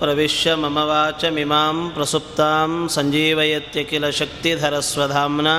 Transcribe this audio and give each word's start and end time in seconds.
प्रविश्य 0.00 0.48
मम 0.62 0.76
वाचमिमां 0.90 1.76
प्रसुप्तां 1.94 2.70
सञ्जीवयत्यखिलशक्तिधरस्वधाम्ना 2.94 5.54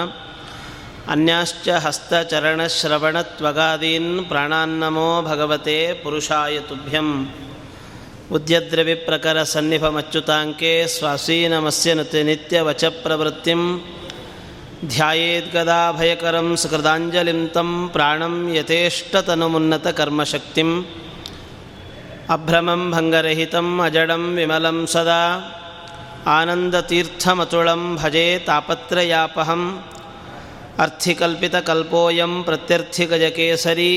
अन्याश्च 1.14 1.67
हस्तचरणश्रवणत्वगादीन् 1.86 4.09
प्राणान्नमो 4.30 5.09
भगवते 5.30 5.77
पुरुषाय 6.04 6.56
तुभ्यम् 6.69 7.12
उद्यद्रविप्रकरसन्निभमच्युताङ्के 8.38 10.73
स्वासीनमस्य 10.96 11.89
नित्यवचप्रवृत्तिं 12.30 13.62
ध्यायेद्गदाभयकरं 14.96 16.50
सुकृताञ्जलिं 16.64 17.42
तं 17.58 17.70
प्राणं 17.96 18.36
यथेष्टतनुमुन्नतकर्मशक्तिम् 18.58 20.73
अभ्रमं 22.35 22.83
भङ्गरहितम् 22.95 23.83
अजडं 23.87 24.23
विमलं 24.37 24.79
सदा 24.95 25.23
आनन्दतीर्थमतुलं 26.37 27.83
भजे 28.02 28.27
तापत्रयापहम् 28.47 29.66
अर्थिकल्पितकल्पोऽयं 30.84 32.33
प्रत्यर्थिगजकेसरी 32.47 33.93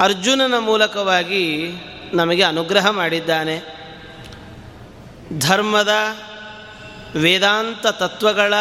ಅರ್ಜುನನ 0.00 0.54
ಮೂಲಕವಾಗಿ 0.58 1.72
ನಮಗೆ 2.14 2.42
ಅನುಗ್ರಹ 2.42 2.90
ಮಾಡಿದ್ದಾನೆ. 2.90 3.56
ಧರ್ಮದ 5.38 5.92
ವೇದಾಂತ 7.14 7.86
ತತ್ವಗಳ 7.86 8.54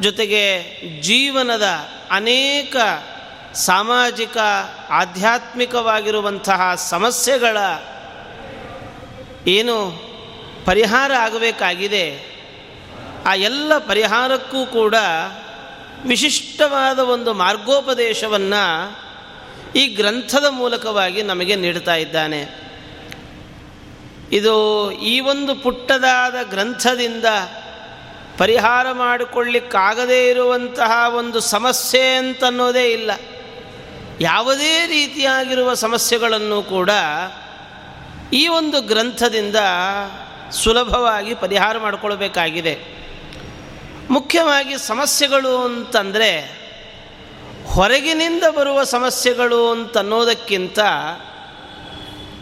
ಜೊತೆಗೆ 0.00 0.42
ಜೀವನದ 1.00 1.66
ಅನೇಕ 2.10 2.76
ಸಾಮಾಜಿಕ, 3.54 4.36
ಆಧ್ಯಾತ್ಮಿಕವಾಗಿರುವಂತಹ 4.90 6.74
ಸಮಸ್ಯೆಗಳ 6.74 7.56
ಏನು 9.46 10.06
ಪರಿಹಾರ 10.64 11.12
ಆಗಬೇಕಾಗಿದೆ, 11.18 12.36
ಆ 13.26 13.34
ಎಲ್ಲ 13.34 13.78
ಪರಿಹಾರಕ್ಕೂ 13.78 14.66
ಕೂಡ 14.66 14.94
ವಿಶಿಷ್ಟವಾದ 16.04 16.98
ಒಂದು 16.98 17.32
ಮಾರ್ಗೋಪದೇಶವನ್ನು 17.32 18.98
ಈ 19.76 19.86
ಗ್ರಂಥದ 19.86 20.46
ಮೂಲಕವಾಗಿ 20.50 21.22
ನಮಗೆ 21.22 21.56
ನೀಡ್ತಾ 21.56 21.94
ಇದ್ದಾನೆ. 21.94 22.66
ಇದು 24.32 24.92
ಈ 24.92 25.20
ಒಂದು 25.20 25.54
ಪುಟ್ಟದಾದ 25.54 26.34
ಗ್ರಂಥದಿಂದ 26.50 27.24
ಪರಿಹಾರ 28.38 28.92
ಮಾಡಿಕೊಳ್ಳಿಕ್ಕಾಗದೇ 28.92 30.28
ಇರುವಂತಹ 30.28 31.14
ಒಂದು 31.16 31.40
ಸಮಸ್ಯೆ 31.40 32.14
ಅಂತನ್ನೋದೇ 32.14 32.84
ಇಲ್ಲ. 32.84 33.10
ಯಾವುದೇ 34.20 34.86
ರೀತಿಯಾಗಿರುವ 34.86 35.74
ಸಮಸ್ಯೆಗಳನ್ನು 35.74 36.62
ಕೂಡ 36.62 36.90
ಈ 38.32 38.48
ಒಂದು 38.48 38.80
ಗ್ರಂಥದಿಂದ 38.80 39.56
ಸುಲಭವಾಗಿ 40.50 41.34
ಪರಿಹಾರ 41.34 41.78
ಮಾಡಿಕೊಳ್ಬೇಕಾಗಿದೆ. 41.78 42.96
ಮುಖ್ಯವಾಗಿ 44.10 44.78
ಸಮಸ್ಯೆಗಳು 44.78 45.56
ಅಂತಂದರೆ 45.56 46.30
ಹೊರಗಿನಿಂದ 47.66 48.42
ಬರುವ 48.44 48.84
ಸಮಸ್ಯೆಗಳು 48.84 49.70
ಅಂತನ್ನೋದಕ್ಕಿಂತ 49.70 50.78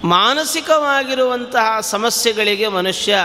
ಮಾನಸಿಕವಾಗಿರುವಂತಹ 0.04 1.80
ಸಮಸ್ಯೆಗಳಿಗೆ 1.80 2.68
ಮನುಷ್ಯ 2.68 3.18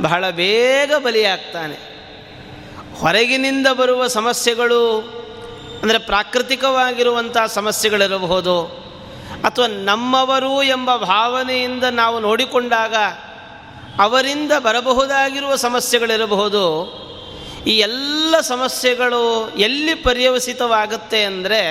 ಬಹಳ 0.00 0.30
ಬೇಗ 0.30 0.92
ಬಲಿಯಾಗ್ತಾನೆ. 0.94 1.90
ಹೊರಗಿನಿಂದ 3.00 3.66
ಬರುವ 3.66 4.06
ಸಮಸ್ಯೆಗಳು 4.06 4.98
ಅಂದರೆ 5.82 5.98
ಪ್ರಾಕೃತಿಕವಾಗಿರುವಂಥ 5.98 7.36
ಸಮಸ್ಯೆಗಳಿರಬಹುದು 7.46 8.64
ಅಥವಾ 9.44 9.66
ನಮ್ಮವರು 9.66 10.62
ಎಂಬ 10.62 10.96
ಭಾವನೆಯಿಂದ 10.96 11.84
ನಾವು 11.84 12.20
ನೋಡಿಕೊಂಡಾಗ 12.20 12.94
ಅವರಿಂದ 14.00 14.52
ಬರಬಹುದಾಗಿರುವ 14.58 15.54
ಸಮಸ್ಯೆಗಳಿರಬಹುದು. 15.54 16.64
ಈ 17.66 17.78
ಎಲ್ಲ 17.78 18.40
ಸಮಸ್ಯೆಗಳು 18.40 19.50
ಎಲ್ಲಿ 19.56 19.94
ಪರ್ಯವಸಿತವಾಗುತ್ತೆ 19.94 21.24
ಅಂದರೆ 21.24 21.62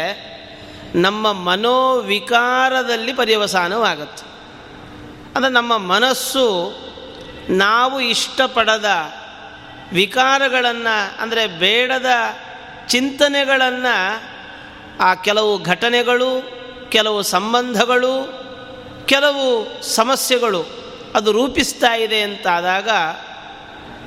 ನಮ್ಮ 0.95 1.31
ಮನೋವಿಕಾರದಲ್ಲಿ 1.31 3.13
ಪರ್ಯವಸಾನವಾಗುತ್ತೆ. 3.13 4.23
ಅಂದರೆ 5.35 5.51
ನಮ್ಮ 5.51 5.77
ಮನಸ್ಸು 5.77 6.45
ನಾವು 7.49 8.01
ಇಷ್ಟಪಡದ 8.01 8.85
ವಿಕಾರಗಳನ್ನು, 9.93 11.21
ಅಂದರೆ 11.21 11.47
ಬೇಡದ 11.47 12.05
ಚಿಂತನೆಗಳನ್ನು, 12.87 14.23
ಆ 14.99 15.13
ಕೆಲವು 15.13 15.63
ಘಟನೆಗಳು, 15.63 16.59
ಕೆಲವು 16.89 17.21
ಸಂಬಂಧಗಳು, 17.21 18.39
ಕೆಲವು 19.05 19.67
ಸಮಸ್ಯೆಗಳು 19.83 20.79
ಅದು 21.15 21.31
ರೂಪಿಸ್ತಾ 21.31 21.95
ಇದೆ 21.95 22.21
ಅಂತಾದಾಗ 22.21 22.89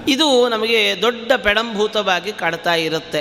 ಇದು 0.09 0.49
ನಮಗೆ 0.49 1.03
ದೊಡ್ಡ 1.03 1.33
ಪೆಡಂಭೂತವಾಗಿ 1.33 2.33
ಕಾಡ್ತಾ 2.33 2.75
ಇರುತ್ತೆ. 2.75 3.21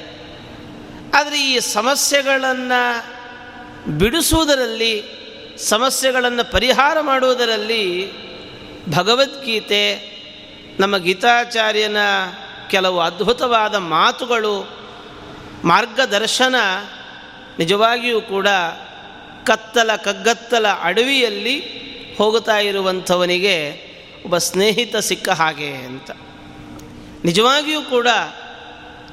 ಆದರೆ 1.13 1.51
ಈ 1.51 1.59
ಸಮಸ್ಯೆಗಳನ್ನು 1.59 3.05
ಬಿಡಿಸುವುದರಲ್ಲಿ, 3.97 5.21
ಸಮಸ್ಯೆಗಳನ್ನು 5.57 6.51
ಪರಿಹಾರ 6.51 6.97
ಮಾಡುವುದರಲ್ಲಿ 7.01 8.11
ಭಗವದ್ಗೀತೆ 8.89 10.10
ನಮ್ಮ 10.81 10.97
ಗೀತಾಚಾರ್ಯನ 10.97 11.97
ಕೆಲವು 12.69 12.99
ಅದ್ಭುತವಾದ 12.99 13.75
ಮಾತುಗಳು, 13.75 14.69
ಮಾರ್ಗದರ್ಶನ 15.63 16.55
ನಿಜವಾಗಿಯೂ 17.59 18.21
ಕೂಡ 18.21 18.47
ಕತ್ತಲ 19.43 19.95
ಕಗ್ಗತ್ತಲ 19.95 20.67
ಅಡವಿಯಲ್ಲಿ 20.67 21.57
ಹೋಗುತ್ತಾ 22.17 22.57
ಇರುವಂಥವನಿಗೆ 22.57 23.55
ಒಬ್ಬ 24.23 24.37
ಸ್ನೇಹಿತ 24.37 24.95
ಸಿಕ್ಕ 24.95 25.29
ಹಾಗೆ 25.29 25.69
ಅಂತ. 25.69 26.11
ನಿಜವಾಗಿಯೂ 27.25 27.81
ಕೂಡ 27.81 28.07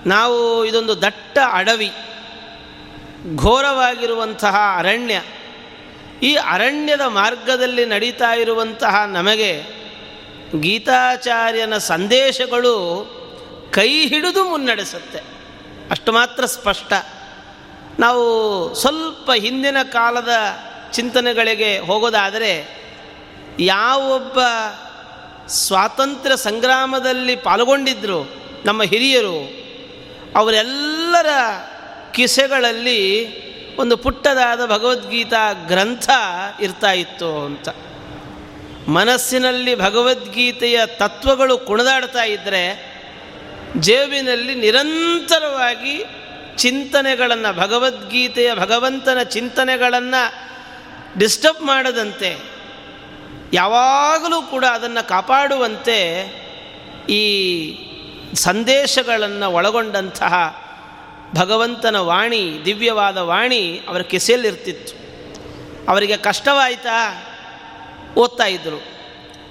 ನಾವು 0.06 0.64
ಇದೊಂದು 0.64 1.02
ದಟ್ಟ 1.02 1.38
ಅಡವಿ, 1.52 1.92
ಘೋರವಾಗಿರುವಂತಹ 3.36 4.56
ಅರಣ್ಯ. 4.76 5.22
ಈ 6.22 6.34
ಅರಣ್ಯದ 6.34 7.00
ಮಾರ್ಗದಲ್ಲಿ 7.00 7.84
ನಡೀತಾ 7.84 8.34
ಇರುವಂತಹ 8.34 9.04
ನಮಗೆ 9.06 9.77
ಗೀತಾಚಾರ್ಯನ 10.60 11.78
ಸಂದೇಶಗಳು 11.78 13.08
ಕೈ 13.72 14.06
ಹಿಡಿದು 14.06 14.44
ಮುನ್ನಡೆಸುತ್ತೆ. 14.44 15.20
ಅಷ್ಟು 15.90 16.12
ಮಾತ್ರ 16.12 16.46
ಸ್ಪಷ್ಟ. 16.46 16.92
ನಾವು 17.98 18.74
ಸ್ವಲ್ಪ 18.74 19.30
ಹಿಂದಿನ 19.36 19.76
ಕಾಲದ 19.92 20.28
ಚಿಂತನೆಗಳಿಗೆ 20.92 21.78
ಹೋಗೋದಾದರೆ, 21.78 22.84
ಯಾವೊಬ್ಬ 23.60 24.38
ಸ್ವಾತಂತ್ರ್ಯ 25.46 26.36
ಸಂಗ್ರಾಮದಲ್ಲಿ 26.36 27.36
ಪಾಲ್ಗೊಂಡಿದ್ದರು 27.36 28.42
ನಮ್ಮ 28.64 28.82
ಹಿರಿಯರು, 28.82 29.58
ಅವರೆಲ್ಲರ 30.36 31.26
ಕಿಸೆಗಳಲ್ಲಿ 32.10 33.38
ಒಂದು 33.76 33.96
ಪುಟ್ಟದಾದ 33.96 34.66
ಭಗವದ್ಗೀತಾ 34.66 35.52
ಗ್ರಂಥ 35.52 36.10
ಇರ್ತಾ 36.60 36.92
ಇತ್ತು 36.92 37.44
ಅಂತ. 37.44 37.68
ಮನಸ್ಸಿನಲ್ಲಿ 38.88 39.74
ಭಗವದ್ಗೀತೆಯ 39.74 40.86
ತತ್ವಗಳು 40.86 41.58
ಕುಣಿದಾಡ್ತಾ 41.58 42.24
ಇದ್ದರೆ 42.24 42.62
ಜೇಬಿನಲ್ಲಿ 43.76 44.54
ನಿರಂತರವಾಗಿ 44.54 46.04
ಚಿಂತನೆಗಳನ್ನು, 46.56 47.56
ಭಗವದ್ಗೀತೆಯ 47.56 48.54
ಭಗವಂತನ 48.54 49.22
ಚಿಂತನೆಗಳನ್ನು 49.22 50.22
ಡಿಸ್ಟರ್ಬ್ 51.18 51.62
ಮಾಡದಂತೆ, 51.62 52.36
ಯಾವಾಗಲೂ 53.52 54.42
ಕೂಡ 54.42 54.64
ಅದನ್ನು 54.64 55.08
ಕಾಪಾಡುವಂತೆ 55.08 55.98
ಈ 57.08 57.22
ಸಂದೇಶಗಳನ್ನು 58.34 59.52
ಒಳಗೊಂಡಂತಹ 59.52 60.34
ಭಗವಂತನ 61.34 61.96
ವಾಣಿ, 61.96 62.60
ದಿವ್ಯವಾದ 62.64 63.16
ವಾಣಿ 63.16 63.80
ಅವರ 63.88 64.00
ಕೆಸೆಯಲ್ಲಿರ್ತಿತ್ತು. 64.00 64.92
ಅವರಿಗೆ 65.90 66.16
ಕಷ್ಟವಾಯಿತಾ? 66.16 67.24
ಓದ್ತಾ 68.16 68.44
ಇದ್ದರು 68.44 68.82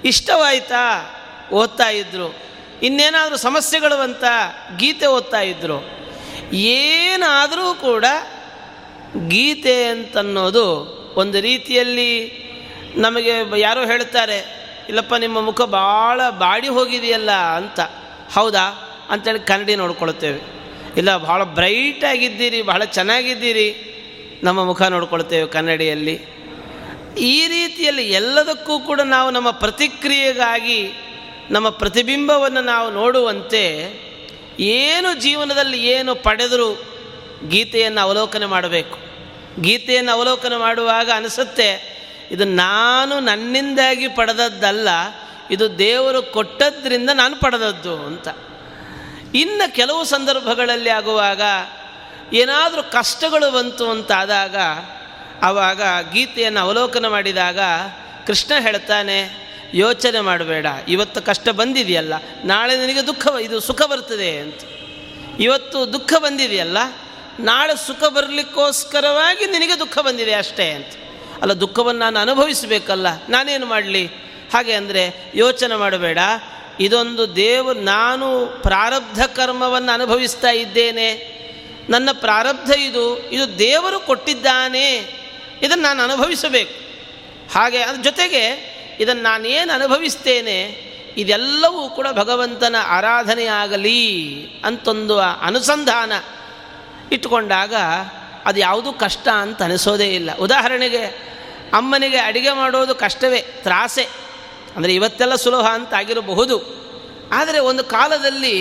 ಇಷ್ಟವಾಯ್ತಾ? 0.06 1.14
ಓದ್ತಾ 1.52 1.90
ಇದ್ದರು 1.90 2.36
ಇನ್ನೇನಾದರೂ 2.84 3.38
ಸಮಸ್ಯೆಗಳು 3.38 3.96
ಅಂತ 3.96 4.24
ಗೀತೆ 4.78 5.06
ಓದ್ತಾ 5.06 5.42
ಇದ್ದರು 5.42 5.98
ಏನಾದರೂ 6.54 7.74
ಕೂಡ 7.74 8.06
ಗೀತೆ 9.28 9.86
ಅಂತನ್ನೋದು 9.86 10.98
ಒಂದು 11.18 11.40
ರೀತಿಯಲ್ಲಿ 11.40 12.38
ನಮಗೆ 12.96 13.32
ಯಾರೋ 13.58 13.86
ಹೇಳ್ತಾರೆ, 13.86 14.38
ಇಲ್ಲಪ್ಪ, 14.90 15.16
ನಿಮ್ಮ 15.16 15.42
ಮುಖ 15.42 15.62
ಭಾಳ 15.62 16.30
ಬಾಡಿ 16.30 16.68
ಹೋಗಿದೆಯಲ್ಲ 16.68 17.32
ಅಂತ. 17.32 17.80
ಹೌದಾ? 18.34 18.84
ಅಂತೇಳಿ 19.10 19.40
ಕನ್ನಡಿ 19.40 19.76
ನೋಡ್ಕೊಳ್ತೇವೆ. 19.76 20.42
ಇಲ್ಲ, 20.98 21.18
ಭಾಳ 21.18 21.44
ಬ್ರೈಟಾಗಿದ್ದೀರಿ 21.44 22.62
ಬಹಳ 22.62 22.84
ಚೆನ್ನಾಗಿದ್ದೀರಿ. 22.84 23.94
ನಮ್ಮ 24.44 24.64
ಮುಖ 24.64 24.82
ನೋಡ್ಕೊಳ್ತೇವೆ 24.82 25.48
ಕನ್ನಡಿಯಲ್ಲಿ. 25.48 26.37
ಈ 27.18 27.48
ರೀತಿಯಲ್ಲಿ 27.48 28.12
ಎಲ್ಲದಕ್ಕೂ 28.12 28.80
ಕೂಡ 28.80 29.02
ನಾವು 29.02 29.32
ನಮ್ಮ 29.32 29.52
ಪ್ರತಿಕ್ರಿಯೆಗಾಗಿ, 29.52 30.94
ನಮ್ಮ 31.50 31.70
ಪ್ರತಿಬಿಂಬವನ್ನು 31.70 32.62
ನಾವು 32.62 32.92
ನೋಡುವಂತೆ 32.92 33.64
ಏನು 34.60 35.22
ಜೀವನದಲ್ಲಿ 35.22 35.84
ಏನು 35.84 36.16
ಪಡೆದರೂ 36.16 36.84
ಗೀತೆಯನ್ನು 37.50 38.02
ಅವಲೋಕನೆ 38.02 38.46
ಮಾಡಬೇಕು. 38.46 39.00
ಗೀತೆಯನ್ನು 39.62 40.12
ಅವಲೋಕನ 40.12 40.56
ಮಾಡುವಾಗ 40.58 41.12
ಅನಿಸುತ್ತೆ, 41.16 41.98
ಇದು 42.32 42.46
ನಾನು 42.46 43.20
ನನ್ನಿಂದಾಗಿ 43.20 44.08
ಪಡೆದದ್ದಲ್ಲ, 44.08 44.90
ಇದು 45.52 45.80
ದೇವರು 45.80 46.24
ಕೊಟ್ಟದ್ರಿಂದ 46.24 47.10
ನಾನು 47.14 47.40
ಪಡೆದದ್ದು 47.40 47.96
ಅಂತ. 47.96 48.28
ಇನ್ನು 49.36 49.76
ಕೆಲವು 49.76 50.04
ಸಂದರ್ಭಗಳಲ್ಲಿ 50.04 50.90
ಆಗುವಾಗ 50.90 51.42
ಏನಾದರೂ 52.34 52.84
ಕಷ್ಟಗಳು 52.84 53.52
ಬಂತು 53.52 53.90
ಅಂತಾದಾಗ 53.90 54.56
ಆವಾಗ 55.44 55.82
ಗೀತೆಯನ್ನು 56.14 56.62
ಅವಲೋಕನ 56.62 57.08
ಮಾಡಿದಾಗ 57.08 57.60
ಕೃಷ್ಣ 58.28 58.52
ಹೇಳ್ತಾನೆ, 58.60 59.18
ಯೋಚನೆ 59.74 60.20
ಮಾಡಬೇಡ, 60.20 60.66
ಇವತ್ತು 60.88 61.22
ಕಷ್ಟ 61.22 61.50
ಬಂದಿದೆಯಲ್ಲ, 61.50 62.14
ನಾಳೆ 62.44 62.78
ನಿನಗೆ 62.78 63.08
ದುಃಖ 63.08 63.28
ಇದು 63.42 63.60
ಸುಖ 63.60 63.82
ಬರ್ತದೆ 63.82 64.38
ಅಂತ. 64.38 64.62
ಇವತ್ತು 65.40 65.94
ದುಃಖ 65.94 66.14
ಬಂದಿದೆಯಲ್ಲ, 66.20 66.78
ನಾಳೆ 67.40 67.74
ಸುಖ 67.88 68.04
ಬರಲಿಕ್ಕೋಸ್ಕರವಾಗಿ 68.04 69.46
ನಿನಗೆ 69.46 69.80
ದುಃಖ 69.80 69.98
ಬಂದಿದೆ 70.00 70.34
ಅಷ್ಟೇ 70.34 70.72
ಅಂತ. 70.72 70.94
ಅಲ್ಲ, 71.42 71.54
ದುಃಖವನ್ನು 71.54 72.00
ನಾನು 72.00 72.20
ಅನುಭವಿಸಬೇಕಲ್ಲ, 72.20 73.08
ನಾನೇನು 73.30 73.66
ಮಾಡಲಿ? 73.66 74.06
ಹಾಗೆ 74.54 74.74
ಅಂದರೆ 74.74 75.32
ಯೋಚನೆ 75.36 75.76
ಮಾಡಬೇಡ, 75.76 76.18
ಇದೊಂದು 76.80 77.36
ದೇವ, 77.36 77.72
ನಾನು 77.72 78.46
ಪ್ರಾರಬ್ಧ 78.46 79.22
ಕರ್ಮವನ್ನು 79.22 79.92
ಅನುಭವಿಸ್ತಾ 79.92 80.50
ಇದ್ದೇನೆ. 80.50 81.38
ನನ್ನ 81.90 82.10
ಪ್ರಾರಬ್ಧ 82.12 82.72
ಇದು 82.72 83.18
ಇದು 83.30 83.60
ದೇವರು 83.60 84.00
ಕೊಟ್ಟಿದ್ದಾನೆ. 84.00 85.17
ಇದನ್ನು 85.64 85.84
ನಾನು 85.84 86.02
ಅನುಭವಿಸಬೇಕು. 86.04 86.74
ಹಾಗೆ 87.54 87.80
ಅದ್ರ 87.82 88.02
ಜೊತೆಗೆ 88.02 88.44
ಇದನ್ನು 89.00 89.24
ನಾನೇನು 89.24 89.72
ಅನುಭವಿಸ್ತೇನೆ, 89.74 90.58
ಇದೆಲ್ಲವೂ 91.18 91.90
ಕೂಡ 91.90 92.08
ಭಗವಂತನ 92.12 92.76
ಆರಾಧನೆಯಾಗಲಿ 92.88 94.02
ಅಂತೊಂದು 94.66 95.20
ಅನುಸಂಧಾನ 95.20 96.12
ಇಟ್ಟುಕೊಂಡಾಗ 97.12 97.76
ಅದು 98.46 98.60
ಯಾವುದೂ 98.60 98.94
ಕಷ್ಟ 98.94 99.28
ಅಂತ 99.28 99.60
ಅನಿಸೋದೇ 99.62 100.10
ಇಲ್ಲ. 100.16 100.30
ಉದಾಹರಣೆಗೆ 100.38 101.04
ಅಮ್ಮನಿಗೆ 101.74 102.18
ಅಡಿಗೆ 102.18 102.52
ಮಾಡೋದು 102.52 102.96
ಕಷ್ಟವೇ, 102.96 103.40
ತ್ರಾಸೆ, 103.64 104.06
ಅಂದರೆ 104.76 104.92
ಇವತ್ತೆಲ್ಲ 104.94 105.36
ಸುಲಭ 105.36 105.66
ಅಂತ 105.66 105.94
ಆಗಿರಬಹುದು. 105.94 106.58
ಆದರೆ 107.32 107.60
ಒಂದು 107.60 107.84
ಕಾಲದಲ್ಲಿ 107.84 108.56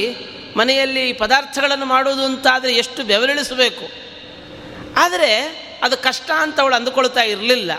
ಮನೆಯಲ್ಲಿ 0.56 1.04
ಪದಾರ್ಥಗಳನ್ನು 1.12 1.86
ಮಾಡೋದು 1.86 2.22
ಅಂತಾದರೆ 2.24 2.72
ಎಷ್ಟು 2.72 3.00
ಬೆವರಿಳಿಸಬೇಕು. 3.04 3.86
ಆದರೆ 4.96 5.30
ಅದು 5.82 5.96
ಕಷ್ಟ 5.96 6.30
ಅಂತ 6.38 6.60
ಅವಳು 6.60 6.74
ಅಂದುಕೊಳ್ತಾ 6.74 7.22
ಇರಲಿಲ್ಲ. 7.22 7.72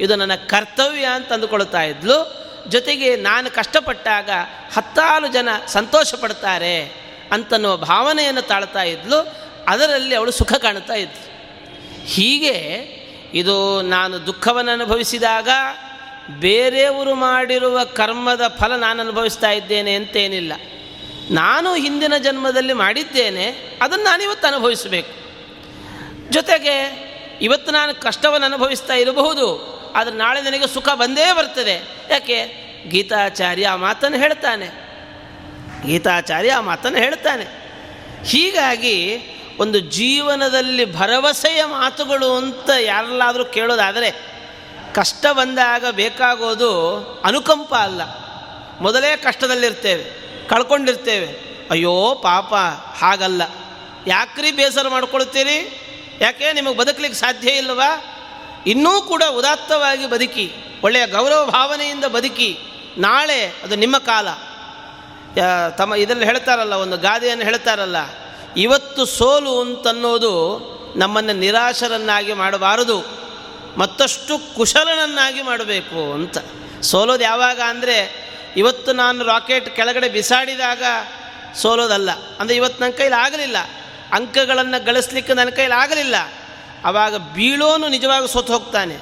ಇದು 0.00 0.16
ನನ್ನ 0.16 0.34
ಕರ್ತವ್ಯ 0.34 1.04
ಅಂತ 1.04 1.32
ಅಂದುಕೊಳ್ತಾ 1.32 1.82
ಇದ್ಲು. 1.82 2.40
ಜೊತೆಗೆ 2.68 3.16
ನಾನು 3.16 3.54
ಕಷ್ಟಪಟ್ಟಾಗ 3.54 4.30
ಹತ್ತಾರು 4.74 5.26
ಜನ 5.26 5.48
ಸಂತೋಷ 5.66 6.14
ಪಡ್ತಾರೆ 6.14 6.82
ಅಂತನ್ನುವ 7.32 7.76
ಭಾವನೆಯನ್ನು 7.76 8.42
ತಾಳ್ತಾ 8.42 8.82
ಇದ್ಲು. 8.82 9.36
ಅದರಲ್ಲಿ 9.68 10.14
ಅವಳು 10.14 10.30
ಸುಖ 10.30 10.52
ಕಾಣ್ತಾ 10.52 10.94
ಇದ್ಲು. 10.94 11.30
ಹೀಗೆ 12.06 12.56
ಇದು 13.34 13.82
ನಾನು 13.82 14.26
ದುಃಖವನ್ನು 14.26 14.72
ಅನುಭವಿಸಿದಾಗ 14.72 15.48
ಬೇರೆಯವರು 16.38 17.14
ಮಾಡಿರುವ 17.14 17.84
ಕರ್ಮದ 17.84 18.40
ಫಲ 18.58 18.76
ನಾನು 18.76 19.00
ಅನುಭವಿಸ್ತಾ 19.00 19.50
ಇದ್ದೇನೆ 19.50 19.94
ಅಂತೇನಿಲ್ಲ. 19.94 20.52
ನಾನು 21.30 21.74
ಹಿಂದಿನ 21.74 22.16
ಜನ್ಮದಲ್ಲಿ 22.18 22.72
ಮಾಡಿದ್ದೇನೆ, 22.72 23.78
ಅದನ್ನು 23.82 24.04
ನಾನಿವತ್ತು 24.04 24.48
ಅನುಭವಿಸಬೇಕು. 24.48 25.20
ಜೊತೆಗೆ 26.30 27.09
ಇವತ್ತು 27.40 27.72
ನಾನು 27.72 28.00
ಕಷ್ಟವನ್ನು 28.00 28.46
ಅನುಭವಿಸ್ತಾ 28.46 28.94
ಇರಬಹುದು, 28.94 29.48
ಆದರೆ 29.96 30.14
ನಾಳೆ 30.14 30.40
ನನಗೆ 30.40 30.74
ಸುಖ 30.74 30.88
ಬಂದೇ 30.88 31.32
ಬರ್ತದೆ. 31.32 32.06
ಯಾಕೆ? 32.10 32.70
ಗೀತಾಚಾರ್ಯ 32.88 33.66
ಆ 33.66 33.76
ಮಾತನ್ನು 33.76 34.18
ಹೇಳ್ತಾನೆ. 34.18 34.66
ಗೀತಾಚಾರ್ಯ 35.86 36.52
ಆ 36.52 36.60
ಮಾತನ್ನು 36.60 36.98
ಹೇಳ್ತಾನೆ. 36.98 37.44
ಹೀಗಾಗಿ 38.26 38.96
ಒಂದು 39.58 39.80
ಜೀವನದಲ್ಲಿ 39.80 40.84
ಭರವಸೆಯ 40.94 41.64
ಮಾತುಗಳು 41.64 42.36
ಅಂತ 42.36 42.70
ಯಾರಲ್ಲಾದರೂ 42.80 43.44
ಕೇಳೋದಾದರೆ, 43.44 44.10
ಕಷ್ಟ 44.94 45.26
ಬಂದಾಗ 45.32 45.84
ಬೇಕಾಗೋದು 45.90 46.72
ಅನುಕಂಪ 47.24 47.74
ಅಲ್ಲ. 47.74 48.02
ಮೊದಲೇ 48.80 49.16
ಕಷ್ಟದಲ್ಲಿರ್ತೇವೆ, 49.16 50.04
ಕಳ್ಕೊಂಡಿರ್ತೇವೆ. 50.48 51.50
ಅಯ್ಯೋ 51.70 52.20
ಪಾಪ, 52.22 52.54
ಹಾಗಲ್ಲ. 52.98 53.42
ಯಾಕ್ರಿ 54.06 54.52
ಬೇಸರ 54.52 54.88
ಮಾಡ್ಕೊಳ್ತೀರಿ? 54.88 55.58
ಯಾಕೆ 56.20 56.46
ನಿಮಗೆ 56.52 56.76
ಬದುಕಲಿಕ್ಕೆ 56.76 57.18
ಸಾಧ್ಯ 57.18 57.50
ಇಲ್ಲವಾ? 57.60 57.90
ಇನ್ನೂ 58.66 58.92
ಕೂಡ 59.10 59.22
ಉದಾತ್ತವಾಗಿ 59.38 60.06
ಬದುಕಿ, 60.06 60.46
ಒಳ್ಳೆಯ 60.84 61.04
ಗೌರವ 61.06 61.42
ಭಾವನೆಯಿಂದ 61.46 62.06
ಬದುಕಿ, 62.16 62.50
ನಾಳೆ 62.98 63.40
ಅದು 63.64 63.74
ನಿಮ್ಮ 63.74 63.96
ಕಾಲ. 64.10 64.28
ತಮ್ಮ 65.78 65.92
ಇದರಲ್ಲಿ 65.94 66.26
ಹೇಳ್ತಾರಲ್ಲ, 66.26 66.74
ಒಂದು 66.84 66.96
ಗಾದೆಯನ್ನು 66.98 67.44
ಹೇಳ್ತಾರಲ್ಲ, 67.44 67.98
ಇವತ್ತು 68.56 69.02
ಸೋಲು 69.18 69.52
ಅಂತನ್ನೋದು 69.60 70.32
ನಮ್ಮನ್ನು 70.96 71.34
ನಿರಾಶರನ್ನಾಗಿ 71.44 72.32
ಮಾಡಬಾರದು, 72.32 72.98
ಮತ್ತಷ್ಟು 73.78 74.34
ಕುಶಲನನ್ನಾಗಿ 74.56 75.42
ಮಾಡಬೇಕು 75.42 76.00
ಅಂತ. 76.12 76.38
ಸೋಲೋದು 76.82 77.24
ಯಾವಾಗ 77.24 77.60
ಅಂದರೆ, 77.68 77.98
ಇವತ್ತು 78.56 78.90
ನಾನು 78.92 79.24
ರಾಕೆಟ್ 79.24 79.68
ಕೆಳಗಡೆ 79.76 80.08
ಬಿಸಾಡಿದಾಗ 80.08 80.82
ಸೋಲೋದಲ್ಲ, 81.62 82.10
ಅಂದರೆ 82.40 82.54
ಇವತ್ತು 82.56 82.78
ನನ್ನ 82.82 82.96
ಕೈಲಿ 82.98 83.18
ಆಗಲಿಲ್ಲ 83.26 83.58
ಅಂಕಗಳನ್ನು 84.12 84.84
ಗಳಿಸ್ಲಿಕ್ಕೆ 84.84 85.34
ನನ್ನ 85.34 85.50
ಕೈಯಲ್ಲಿ 85.50 85.78
ಆಗಲಿಲ್ಲ. 85.82 86.16
ಆವಾಗ 86.84 87.16
ಬೀಳೋನು 87.16 87.88
ನಿಜವಾಗಿ 87.88 88.32
ಸೋತು 88.32 88.52
ಹೋಗ್ತಾನೆ. 88.52 88.96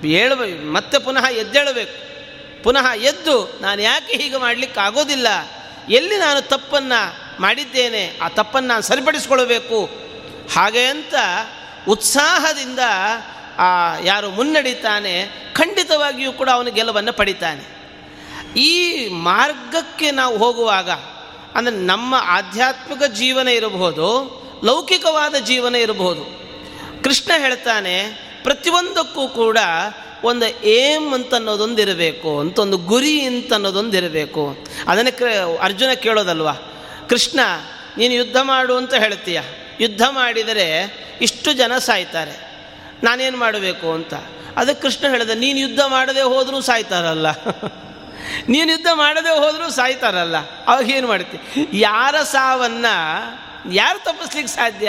ಹೇಳಬೇಕು 0.00 0.72
ಮತ್ತೆ 0.72 0.98
ಪುನಃ 0.98 1.24
ಎದ್ದೇಳಬೇಕು. 1.30 2.08
ಪುನಃ 2.62 2.86
ಎದ್ದು 2.96 3.58
ನಾನು 3.62 3.82
ಯಾಕೆ 3.82 4.16
ಹೀಗೆ 4.16 4.36
ಮಾಡಲಿಕ್ಕೆ 4.36 4.80
ಆಗೋದಿಲ್ಲ? 4.80 5.26
ಎಲ್ಲಿ 5.88 6.18
ನಾನು 6.18 6.40
ತಪ್ಪನ್ನು 6.48 7.00
ಮಾಡಿದ್ದೇನೆ? 7.42 8.18
ಆ 8.22 8.28
ತಪ್ಪನ್ನು 8.28 8.68
ನಾನು 8.68 8.82
ಸರಿಪಡಿಸ್ಕೊಳ್ಬೇಕು 8.82 9.90
ಹಾಗೆ 10.54 10.84
ಅಂತ 10.86 11.14
ಉತ್ಸಾಹದಿಂದ 11.88 12.78
ಆ 13.58 13.98
ಯಾರು 14.04 14.30
ಮುನ್ನಡೀತಾನೆ, 14.30 15.14
ಖಂಡಿತವಾಗಿಯೂ 15.52 16.32
ಕೂಡ 16.32 16.48
ಅವನು 16.50 16.70
ಗೆಲುವನ್ನು 16.70 17.12
ಪಡಿತಾನೆ. 17.12 17.64
ಈ 18.56 18.72
ಮಾರ್ಗಕ್ಕೆ 19.08 20.10
ನಾವು 20.10 20.38
ಹೋಗುವಾಗ, 20.38 20.90
ಅಂದರೆ 21.54 21.74
ನಮ್ಮ 21.74 22.14
ಆಧ್ಯಾತ್ಮಿಕ 22.18 23.02
ಜೀವನ 23.02 23.48
ಇರಬಹುದು 23.48 24.47
ಲೌಕಿಕವಾದ 24.64 25.34
ಜೀವನ 25.34 25.74
ಇರಬಹುದು. 25.74 26.38
ಕೃಷ್ಣ 27.02 27.32
ಹೇಳ್ತಾನೆ, 27.38 28.04
ಪ್ರತಿಯೊಂದಕ್ಕೂ 28.42 29.28
ಕೂಡ 29.28 29.58
ಒಂದು 30.24 30.62
ಏಮ್ 30.64 31.14
ಅಂತ 31.14 31.34
ಅನ್ನೋದೊಂದು 31.34 31.82
ಇರಬೇಕು 31.82 32.40
ಅಂತ 32.40 32.58
ಒಂದು 32.58 32.76
ಗುರಿ 32.76 33.20
ಅಂತ 33.20 33.52
ಅನ್ನೋದೊಂದು 33.52 33.96
ಇರಬೇಕು 33.96 34.56
ಅದನ್ನು 34.88 35.56
ಅರ್ಜುನ 35.56 35.92
ಕೇಳೋದಲ್ವಾ? 35.92 36.52
ಕೃಷ್ಣ, 37.08 37.40
ನೀನು 37.98 38.14
ಯುದ್ಧ 38.14 38.36
ಮಾಡು 38.42 38.76
ಅಂತ 38.76 38.94
ಹೇಳ್ತೀಯ. 38.94 39.40
ಯುದ್ಧ 39.80 40.02
ಮಾಡಿದರೆ 40.10 40.96
ಇಷ್ಟು 41.20 41.52
ಜನ 41.52 41.78
ಸಾಯ್ತಾರೆ. 41.78 42.48
ನಾನೇನು 43.02 43.36
ಮಾಡಬೇಕು 43.36 43.92
ಅಂತ. 43.92 44.14
ಅದಕ್ಕೆ 44.56 44.82
ಕೃಷ್ಣ 44.82 45.08
ಹೇಳಿದ, 45.10 45.30
ನೀನು 45.30 45.58
ಯುದ್ಧ 45.58 45.80
ಮಾಡದೆ 45.86 46.22
ಹೋದರೂ 46.22 46.60
ಸಾಯ್ತಾರಲ್ಲ. 46.60 47.26
ನೀನು 48.48 48.72
ಯುದ್ಧ 48.72 48.86
ಮಾಡದೆ 48.94 49.38
ಹೋದರೂ 49.38 49.70
ಸಾಯ್ತಾರಲ್ಲ. 49.70 50.36
ಅವಾಗ 50.66 50.90
ಏನು 50.90 51.08
ಮಾಡ್ತಿ? 51.08 51.66
ಯಾರ 51.72 52.22
ಸಾವನ್ನು 52.22 53.47
ಯಾರು 53.72 53.98
ತಪ್ಪಿಸ್ಲಿಕ್ಕೆ 53.98 54.54
ಸಾಧ್ಯ? 54.54 54.86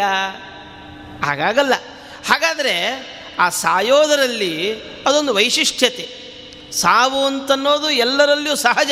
ಹಾಗಾಗಲ್ಲ. 1.26 1.74
ಹಾಗಾದರೆ 2.30 2.80
ಆ 3.40 3.50
ಸಾಯೋದರಲ್ಲಿ 3.50 4.82
ಅದೊಂದು 4.82 5.34
ವೈಶಿಷ್ಟ್ಯತೆ. 5.34 6.20
ಸಾವು 6.72 7.26
ಅಂತನ್ನೋದು 7.26 7.90
ಎಲ್ಲರಲ್ಲಿಯೂ 7.90 8.56
ಸಹಜ. 8.56 8.92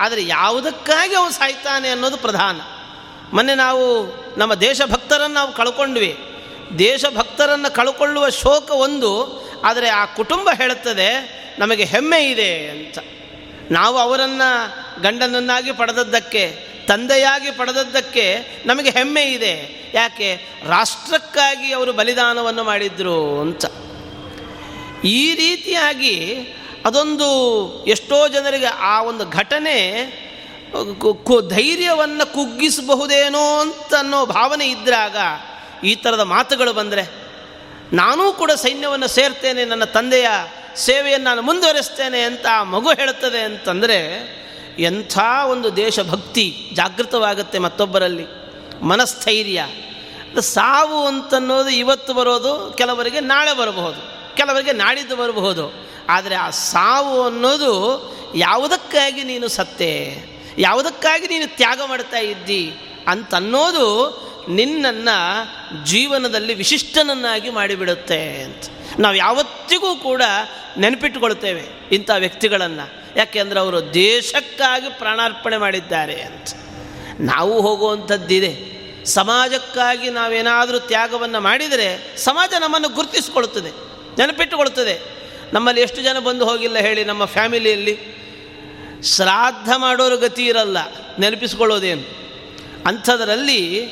ಆದರೆ 0.00 0.26
ಯಾವುದಕ್ಕಾಗಿ 0.26 1.14
ಅವನು 1.14 1.30
ಸಾಯ್ತಾನೆ 1.30 1.88
ಅನ್ನೋದು 1.88 2.16
ಪ್ರಧಾನ. 2.16 2.60
ಮೊನ್ನೆ 3.32 3.54
ನಾವು 3.54 4.06
ನಮ್ಮ 4.38 4.54
ದೇಶಭಕ್ತರನ್ನು 4.54 5.34
ನಾವು 5.34 5.52
ಕಳ್ಕೊಂಡ್ವಿ. 5.52 6.18
ದೇಶಭಕ್ತರನ್ನು 6.78 7.74
ಕಳ್ಕೊಳ್ಳುವ 7.74 8.28
ಶೋಕ 8.28 8.70
ಒಂದು, 8.70 9.44
ಆದರೆ 9.60 9.88
ಆ 9.88 10.04
ಕುಟುಂಬ 10.04 10.50
ಹೇಳುತ್ತದೆ, 10.54 11.44
ನಮಗೆ 11.58 11.84
ಹೆಮ್ಮೆ 11.84 12.30
ಇದೆ 12.30 12.68
ಅಂತ. 12.68 12.98
ನಾವು 13.70 13.98
ಅವರನ್ನು 13.98 15.02
ಗಂಡನನ್ನಾಗಿ 15.02 15.72
ಪಡೆದದ್ದಕ್ಕೆ 15.72 16.73
ತಂದೆಯಾಗಿ 16.86 17.50
ಪಡೆದದ್ದಕ್ಕೆ 17.50 18.46
ನಮಗೆ 18.66 18.90
ಹೆಮ್ಮೆ 18.90 19.22
ಇದೆ. 19.22 19.84
ಯಾಕೆ? 19.94 20.40
ರಾಷ್ಟ್ರಕ್ಕಾಗಿ 20.66 21.72
ಅವರು 21.72 21.92
ಬಲಿದಾನವನ್ನು 21.92 22.64
ಮಾಡಿದ್ರು 22.64 23.40
ಅಂತ. 23.40 23.64
ಈ 25.04 25.34
ರೀತಿಯಾಗಿ 25.34 26.38
ಅದೊಂದು 26.84 27.28
ಎಷ್ಟೋ 27.84 28.28
ಜನರಿಗೆ 28.28 28.66
ಆ 28.66 29.02
ಒಂದು 29.02 29.28
ಘಟನೆ 29.28 29.76
ಧೈರ್ಯವನ್ನು 31.48 32.32
ಕುಗ್ಗಿಸಬಹುದೇನೋ 32.32 33.60
ಅಂತ 33.60 33.94
ಅನ್ನೋ 33.94 34.26
ಭಾವನೆ 34.26 34.66
ಇದ್ದಾಗ 34.66 35.16
ಈ 35.84 35.94
ಥರದ 35.94 36.20
ಮಾತುಗಳು 36.20 36.72
ಬಂದರೆ, 36.72 37.02
ನಾನೂ 37.92 38.32
ಕೂಡ 38.32 38.50
ಸೈನ್ಯವನ್ನು 38.50 39.08
ಸೇರ್ತೇನೆ, 39.08 39.64
ನನ್ನ 39.64 39.84
ತಂದೆಯ 39.84 40.26
ಸೇವೆಯನ್ನು 40.76 41.24
ನಾನು 41.24 41.42
ಮುಂದುವರಿಸ್ತೇನೆ 41.42 42.20
ಅಂತ 42.20 42.46
ಆ 42.50 42.62
ಮಗು 42.62 42.92
ಹೇಳುತ್ತದೆ 42.92 43.40
ಅಂತಂದರೆ 43.40 43.98
ಎಂಥ 44.78 45.18
ಒಂದು 45.50 45.76
ದೇಶಭಕ್ತಿ 45.76 46.70
ಜಾಗೃತವಾಗುತ್ತೆ 46.72 47.58
ಮತ್ತೊಬ್ಬರಲ್ಲಿ. 47.58 48.26
ಮನಸ್ಥೈರ್ಯ. 48.82 49.66
ಸಾವು 50.40 51.06
ಅಂತನ್ನೋದು 51.06 51.68
ಇವತ್ತು 51.68 52.14
ಬರೋದು, 52.14 52.74
ಕೆಲವರಿಗೆ 52.78 53.20
ನಾಳೆ 53.20 53.56
ಬರಬಹುದು, 53.56 54.00
ಕೆಲವರಿಗೆ 54.36 54.72
ನಾಡಿದ್ದು 54.72 55.16
ಬರಬಹುದು. 55.16 55.88
ಆದರೆ 56.08 56.34
ಆ 56.34 56.50
ಸಾವು 56.50 57.22
ಅನ್ನೋದು 57.22 58.14
ಯಾವುದಕ್ಕಾಗಿ 58.34 59.22
ನೀನು 59.22 59.48
ಸತ್ತೆ, 59.48 60.24
ಯಾವುದಕ್ಕಾಗಿ 60.58 61.26
ನೀನು 61.28 61.56
ತ್ಯಾಗ 61.56 61.80
ಮಾಡ್ತಾ 61.86 62.18
ಇದ್ದಿ 62.18 62.72
ಅಂತನ್ನೋದು 63.08 64.24
ನಿನ್ನನ್ನು 64.48 65.84
ಜೀವನದಲ್ಲಿ 65.84 66.54
ವಿಶಿಷ್ಟನನ್ನಾಗಿ 66.54 67.50
ಮಾಡಿಬಿಡುತ್ತೆ 67.50 68.42
ಅಂತ. 68.42 68.62
ನಾವು 68.98 69.16
ಯಾವತ್ತಿಗೂ 69.16 69.96
ಕೂಡ 69.96 70.22
ನೆನಪಿಟ್ಟುಕೊಳ್ತೇವೆ 70.78 71.62
ಇಂಥ 71.92 72.10
ವ್ಯಕ್ತಿಗಳನ್ನು. 72.18 73.18
ಯಾಕೆಂದರೆ 73.18 73.60
ಅವರು 73.60 73.94
ದೇಶಕ್ಕಾಗಿ 73.94 74.90
ಪ್ರಾಣಾರ್ಪಣೆ 74.90 75.56
ಮಾಡಿದ್ದಾರೆ 75.56 76.22
ಅಂತ. 76.22 76.48
ನಾವು 77.20 77.60
ಹೋಗುವಂಥದ್ದಿದೆ. 77.60 78.74
ಸಮಾಜಕ್ಕಾಗಿ 79.04 80.10
ನಾವೇನಾದರೂ 80.10 80.78
ತ್ಯಾಗವನ್ನು 80.78 81.40
ಮಾಡಿದರೆ 81.40 82.16
ಸಮಾಜ 82.16 82.54
ನಮ್ಮನ್ನು 82.60 82.88
ಗುರುತಿಸ್ಕೊಳ್ತದೆ 82.88 83.70
ನೆನಪಿಟ್ಟುಕೊಳ್ತದೆ 84.18 85.00
ನಮ್ಮಲ್ಲಿ 85.52 85.80
ಎಷ್ಟು 85.80 86.02
ಜನ 86.02 86.18
ಬಂದು 86.18 86.44
ಹೋಗಿಲ್ಲ 86.44 86.78
ಹೇಳಿ 86.78 87.04
ನಮ್ಮ 87.04 87.24
ಫ್ಯಾಮಿಲಿಯಲ್ಲಿ. 87.24 88.14
ಶ್ರಾದ್ದ 89.02 89.68
ಮಾಡೋರು 89.76 90.16
ಗತಿ 90.16 90.46
ಇರಲ್ಲ, 90.46 90.78
ನೆನಪಿಸ್ಕೊಳ್ಳೋದೇನು. 91.18 92.24
ಅಂಥದರಲ್ಲಿ 92.86 93.88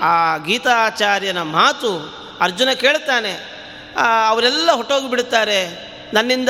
ಆ 0.00 0.36
ಗೀತಾಚಾರ್ಯನ 0.36 1.42
ಮಾತು 1.42 2.14
ಅರ್ಜುನ 2.40 2.70
ಕೇಳ್ತಾನೆ 2.70 3.55
ಅವರೆಲ್ಲ 4.28 4.72
ಹೊಟ್ಟೋಗಿಬಿಡುತ್ತಾರೆ. 4.72 5.86
ನನ್ನಿಂದ 6.14 6.48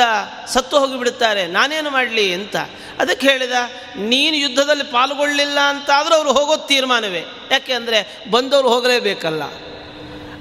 ಸತ್ತು 0.48 0.78
ಹೋಗಿಬಿಡುತ್ತಾರೆ. 0.78 1.46
ನಾನೇನು 1.46 1.90
ಮಾಡಲಿ 1.90 2.34
ಅಂತ. 2.34 2.56
ಅದಕ್ಕೆ 2.98 3.28
ಹೇಳಿದ, 3.28 3.52
ನೀನು 3.96 4.36
ಯುದ್ಧದಲ್ಲಿ 4.36 4.84
ಪಾಲ್ಗೊಳ್ಳಿಲ್ಲ 4.84 5.58
ಅಂತಾದರೂ 5.60 6.14
ಅವರು 6.14 6.32
ಹೋಗೋ 6.32 6.56
ತೀರ್ಮಾನವೇ. 6.56 7.24
ಯಾಕೆ 7.50 7.72
ಅಂದರೆ 7.72 8.24
ಬಂದವರು 8.30 8.68
ಹೋಗಲೇಬೇಕಲ್ಲ. 8.68 9.42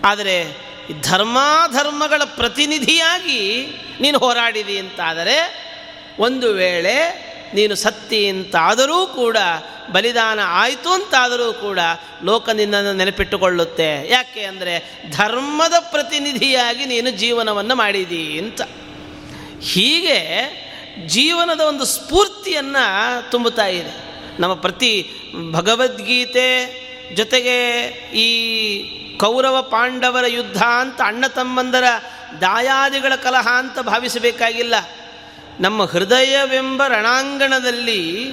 ಆದರೆ 0.05 0.65
ಧರ್ಮಾಧರ್ಮಗಳ 1.01 2.21
ಪ್ರತಿನಿಧಿಯಾಗಿ 2.23 3.67
ನೀನು 4.01 4.17
ಹೋರಾಡಿದಿ 4.17 4.77
ಅಂತಾದರೆ, 4.77 5.65
ಒಂದು 6.19 6.53
ವೇಳೆ 6.53 7.24
ನೀನು 7.53 7.75
ಸತ್ತಿ 7.75 8.27
ಅಂತಾದರೂ 8.27 9.05
ಕೂಡ, 9.05 9.37
ಬಲಿದಾನ 9.91 10.39
ಆಯಿತು 10.45 10.89
ಅಂತಾದರೂ 10.89 11.53
ಕೂಡ 11.53 11.79
ಲೋಕ 12.23 12.49
ನಿನ್ನನ್ನು 12.49 12.93
ನೆನಪಿಟ್ಟುಕೊಳ್ಳುತ್ತೆ. 12.93 14.09
ಯಾಕೆ 14.09 14.43
ಅಂದರೆ 14.43 15.01
ಧರ್ಮದ 15.11 15.73
ಪ್ರತಿನಿಧಿಯಾಗಿ 15.79 16.85
ನೀನು 16.85 17.09
ಜೀವನವನ್ನು 17.09 17.75
ಮಾಡಿದಿ 17.75 18.39
ಅಂತ. 18.39 18.61
ಹೀಗೆ 19.61 20.19
ಜೀವನದ 21.07 21.61
ಒಂದು 21.61 21.85
ಸ್ಫೂರ್ತಿಯನ್ನು 21.85 23.31
ತುಂಬುತ್ತಾ 23.31 23.65
ಇದೆ. 23.65 24.05
ನಮ್ಮ 24.41 24.53
ಪ್ರತಿ 24.53 25.09
ಭಗವದ್ಗೀತೆ 25.51 26.85
ಜೊತೆಗೆ 27.15 27.87
ಈ 28.13 28.27
ಕೌರವ 29.17 29.61
ಪಾಂಡವರ 29.61 30.25
ಯುದ್ಧ 30.27 30.63
ಅಂತ 30.63 31.01
ಅಣ್ಣ 31.01 31.27
ತಮ್ಮಂದರ 31.27 31.83
ದಾಯಾದಿಗಳ 32.41 33.15
ಕಲಹ 33.15 33.47
ಅಂತ 33.47 33.79
ಭಾವಿಸಬೇಕಾಗಿಲ್ಲ. 33.79 34.75
ನಮ್ಮ 35.59 35.83
ಹೃದಯವೆಂಬ 35.83 36.87
ರಣಾಂಗಣದಲ್ಲಿ 36.87 38.31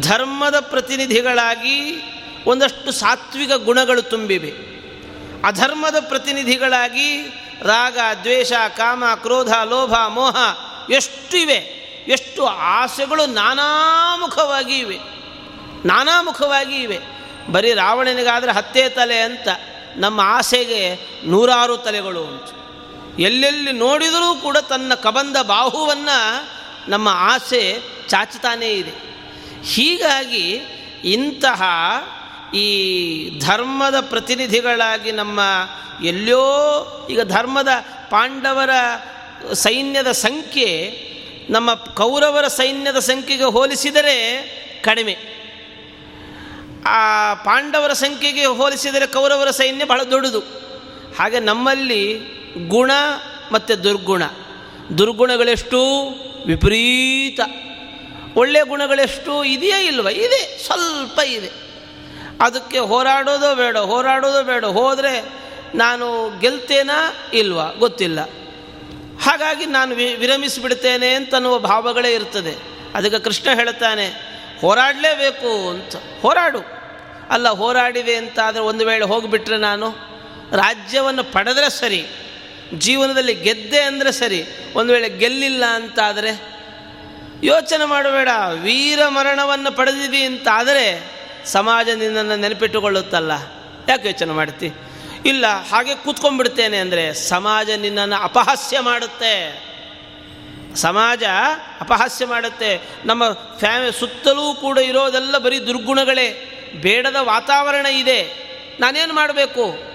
ಧರ್ಮದ 0.00 0.60
ಪ್ರತಿನಿಧಿಗಳಾಗಿ 0.60 2.02
ಒಂದಷ್ಟು 2.46 2.92
ಸಾತ್ವಿಕ 2.92 3.52
ಗುಣಗಳು 3.52 4.02
ತುಂಬಿವೆ. 4.02 4.52
ಅಧರ್ಮದ 5.46 5.96
ಪ್ರತಿನಿಧಿಗಳಾಗಿ 6.00 7.16
ರಾಗ, 7.62 7.98
ದ್ವೇಷ, 8.22 8.52
ಕಾಮ, 8.52 9.04
ಕ್ರೋಧ, 9.16 9.52
ಲೋಭ, 9.52 9.94
ಮೋಹ 10.08 10.36
ಎಷ್ಟು 10.90 11.36
ಇವೆ? 11.36 11.80
ಎಷ್ಟು 12.08 12.46
ಆಸೆಗಳು 12.46 13.26
ನಾನಾಮುಖವಾಗಿ 13.26 14.78
ಇವೆ. 14.78 14.98
ನಾನಾಮುಖವಾಗಿ 15.84 16.76
ಇವೆ. 16.76 16.98
ಬರೀ 17.52 17.72
ರಾವಣನಿಗಾದರೆ 17.72 18.52
ಹತ್ತೇ 18.52 18.88
ತಲೆ 18.88 19.20
ಅಂತ 19.20 19.48
ನಮ್ಮ 19.96 20.20
ಆಸೆಗೆ 20.24 21.08
ನೂರಾರು 21.24 21.76
ತಲೆಗಳು 21.76 22.26
ಅಂತ 22.26 22.48
ಎಲ್ಲೆಲ್ಲಿ 23.20 23.72
ನೋಡಿದರೂ 23.72 24.34
ಕೂಡ 24.34 24.56
ತನ್ನ 24.56 24.94
ಕಬಂದ 24.94 25.36
ಬಾಹುವನ್ನು 25.42 26.59
ನಮ್ಮ 26.90 27.08
ಆಸೆ 27.12 27.82
ಚಾಚುತ್ತಾನೇ 28.08 28.68
ಇದೆ. 28.68 28.92
ಹೀಗಾಗಿ 29.64 30.60
ಇಂತಹ 31.04 31.62
ಈ 32.54 32.68
ಧರ್ಮದ 33.38 34.00
ಪ್ರತಿನಿಧಿಗಳಾಗಿ 34.00 35.12
ನಮ್ಮ 35.12 35.40
ಎಲ್ಲೋ 36.04 37.08
ಈಗ 37.10 37.20
ಧರ್ಮದ 37.20 37.68
ಪಾಂಡವರ 38.10 38.70
ಸೈನ್ಯದ 39.52 40.12
ಸಂಖ್ಯೆ, 40.12 40.70
ನಮ್ಮ 41.50 41.74
ಕೌರವರ 41.74 42.48
ಸೈನ್ಯದ 42.48 42.98
ಸಂಖ್ಯೆಗೆ 42.98 43.44
ಹೋಲಿಸಿದರೆ 43.44 44.16
ಕಡಿಮೆ. 44.84 45.16
ಆ 46.86 47.34
ಪಾಂಡವರ 47.34 47.92
ಸಂಖ್ಯೆಗೆ 47.92 48.44
ಹೋಲಿಸಿದರೆ 48.44 49.06
ಕೌರವರ 49.06 49.50
ಸೈನ್ಯ 49.50 49.84
ಬಹಳ 49.84 50.02
ದೊಡ್ಡದು. 50.02 50.40
ಹಾಗೆ 51.18 51.40
ನಮ್ಮಲ್ಲಿ 51.40 52.20
ಗುಣ 52.68 52.90
ಮತ್ತು 53.52 53.84
ದುರ್ಗುಣ. 53.84 54.22
ದುರ್ಗುಣಗಳೆಷ್ಟು 54.98 55.78
ವಿಪರೀತ. 56.46 57.40
ಒಳ್ಳೆಯ 58.36 58.64
ಗುಣಗಳೆಷ್ಟು 58.64 59.44
ಇದೆಯೇ 59.44 59.86
ಇಲ್ವ? 59.86 60.08
ಇದೆ, 60.08 60.58
ಸ್ವಲ್ಪ 60.66 61.18
ಇದೆ. 61.18 61.50
ಅದಕ್ಕೆ 62.40 62.78
ಹೋರಾಡೋದೋ 62.78 63.54
ಬೇಡ 63.54 63.78
ಹೋರಾಡೋದೋ 63.78 64.42
ಬೇಡ. 64.42 64.64
ಹೋದರೆ 64.64 65.28
ನಾನು 65.74 66.38
ಗೆಲ್ತೇನಾ 66.40 67.16
ಇಲ್ವಾ? 67.32 67.70
ಗೊತ್ತಿಲ್ಲ. 67.78 68.20
ಹಾಗಾಗಿ 69.22 69.66
ನಾನು 69.66 69.94
ವಿ, 69.94 70.14
ವಿರಮಿಸಿಬಿಡ್ತೇನೆ 70.14 71.14
ಅಂತನ್ನುವ 71.14 71.58
ಭಾವಗಳೇ 71.58 72.14
ಇರ್ತದೆ. 72.14 72.54
ಅದಕ್ಕೆ 72.94 73.18
ಕೃಷ್ಣ 73.18 73.54
ಹೇಳ್ತಾನೆ 73.54 74.06
ಹೋರಾಡಲೇಬೇಕು 74.60 75.70
ಅಂತ. 75.70 75.96
ಹೋರಾಡು. 76.22 76.60
ಅಲ್ಲ, 77.30 77.48
ಹೋರಾಡಿದೆ 77.48 78.14
ಅಂತಾದರೆ 78.14 78.60
ಒಂದು 78.60 78.86
ವೇಳೆ 78.86 79.04
ಹೋಗಿಬಿಟ್ರೆ 79.04 79.56
ನಾನು 79.56 79.90
ರಾಜ್ಯವನ್ನು 80.52 81.24
ಪಡೆದರೆ 81.24 81.70
ಸರಿ. 81.70 82.06
ಜೀವನದಲ್ಲಿ 82.74 83.34
ಗೆದ್ದೆ 83.34 83.80
ಅಂದರೆ 83.80 84.12
ಸರಿ, 84.12 84.44
ಒಂದು 84.74 84.92
ವೇಳೆ 84.92 85.08
ಗೆಲ್ಲಿಲ್ಲ 85.08 85.64
ಅಂತಾದರೆ 85.64 86.60
ಯೋಚನೆ 87.44 87.84
ಮಾಡಬೇಡ. 87.84 88.28
ವೀರ 88.62 88.98
ಮರಣವನ್ನು 89.08 89.72
ಪಡೆದಿದ್ದೀ 89.72 90.22
ಅಂತಾದರೆ 90.22 91.02
ಸಮಾಜ 91.46 91.88
ನಿನ್ನನ್ನು 91.88 92.36
ನೆನಪಿಟ್ಟುಕೊಳ್ಳುತ್ತಲ್ಲ. 92.36 93.32
ಯಾಕೆ 93.88 94.08
ಯೋಚನೆ 94.08 94.32
ಮಾಡ್ತಿ? 94.32 94.72
ಇಲ್ಲ, 95.26 95.46
ಹಾಗೆ 95.46 95.94
ಕೂತ್ಕೊಂಡ್ಬಿಡ್ತೇನೆ 95.94 96.76
ಅಂದರೆ 96.76 97.14
ಸಮಾಜ 97.14 97.70
ನಿನ್ನನ್ನು 97.70 98.22
ಅಪಹಾಸ್ಯ 98.22 98.80
ಮಾಡುತ್ತೆ. 98.80 99.62
ಸಮಾಜ 100.76 101.22
ಅಪಹಾಸ್ಯ 101.80 102.26
ಮಾಡುತ್ತೆ. 102.26 102.80
ನಮ್ಮ 103.04 103.32
ಫ್ಯಾಮಿ, 103.58 104.00
ಸುತ್ತಲೂ 104.00 104.54
ಕೂಡ 104.54 104.78
ಇರೋದೆಲ್ಲ 104.78 105.38
ಬರೀ 105.38 105.58
ದುರ್ಗುಣಗಳೇ. 105.58 106.46
ಬೇಡದ 106.80 107.16
ವಾತಾವರಣ 107.20 107.86
ಇದೆ. 107.86 108.50
ನಾನೇನು 108.80 109.14
ಮಾಡಬೇಕು? 109.14 109.89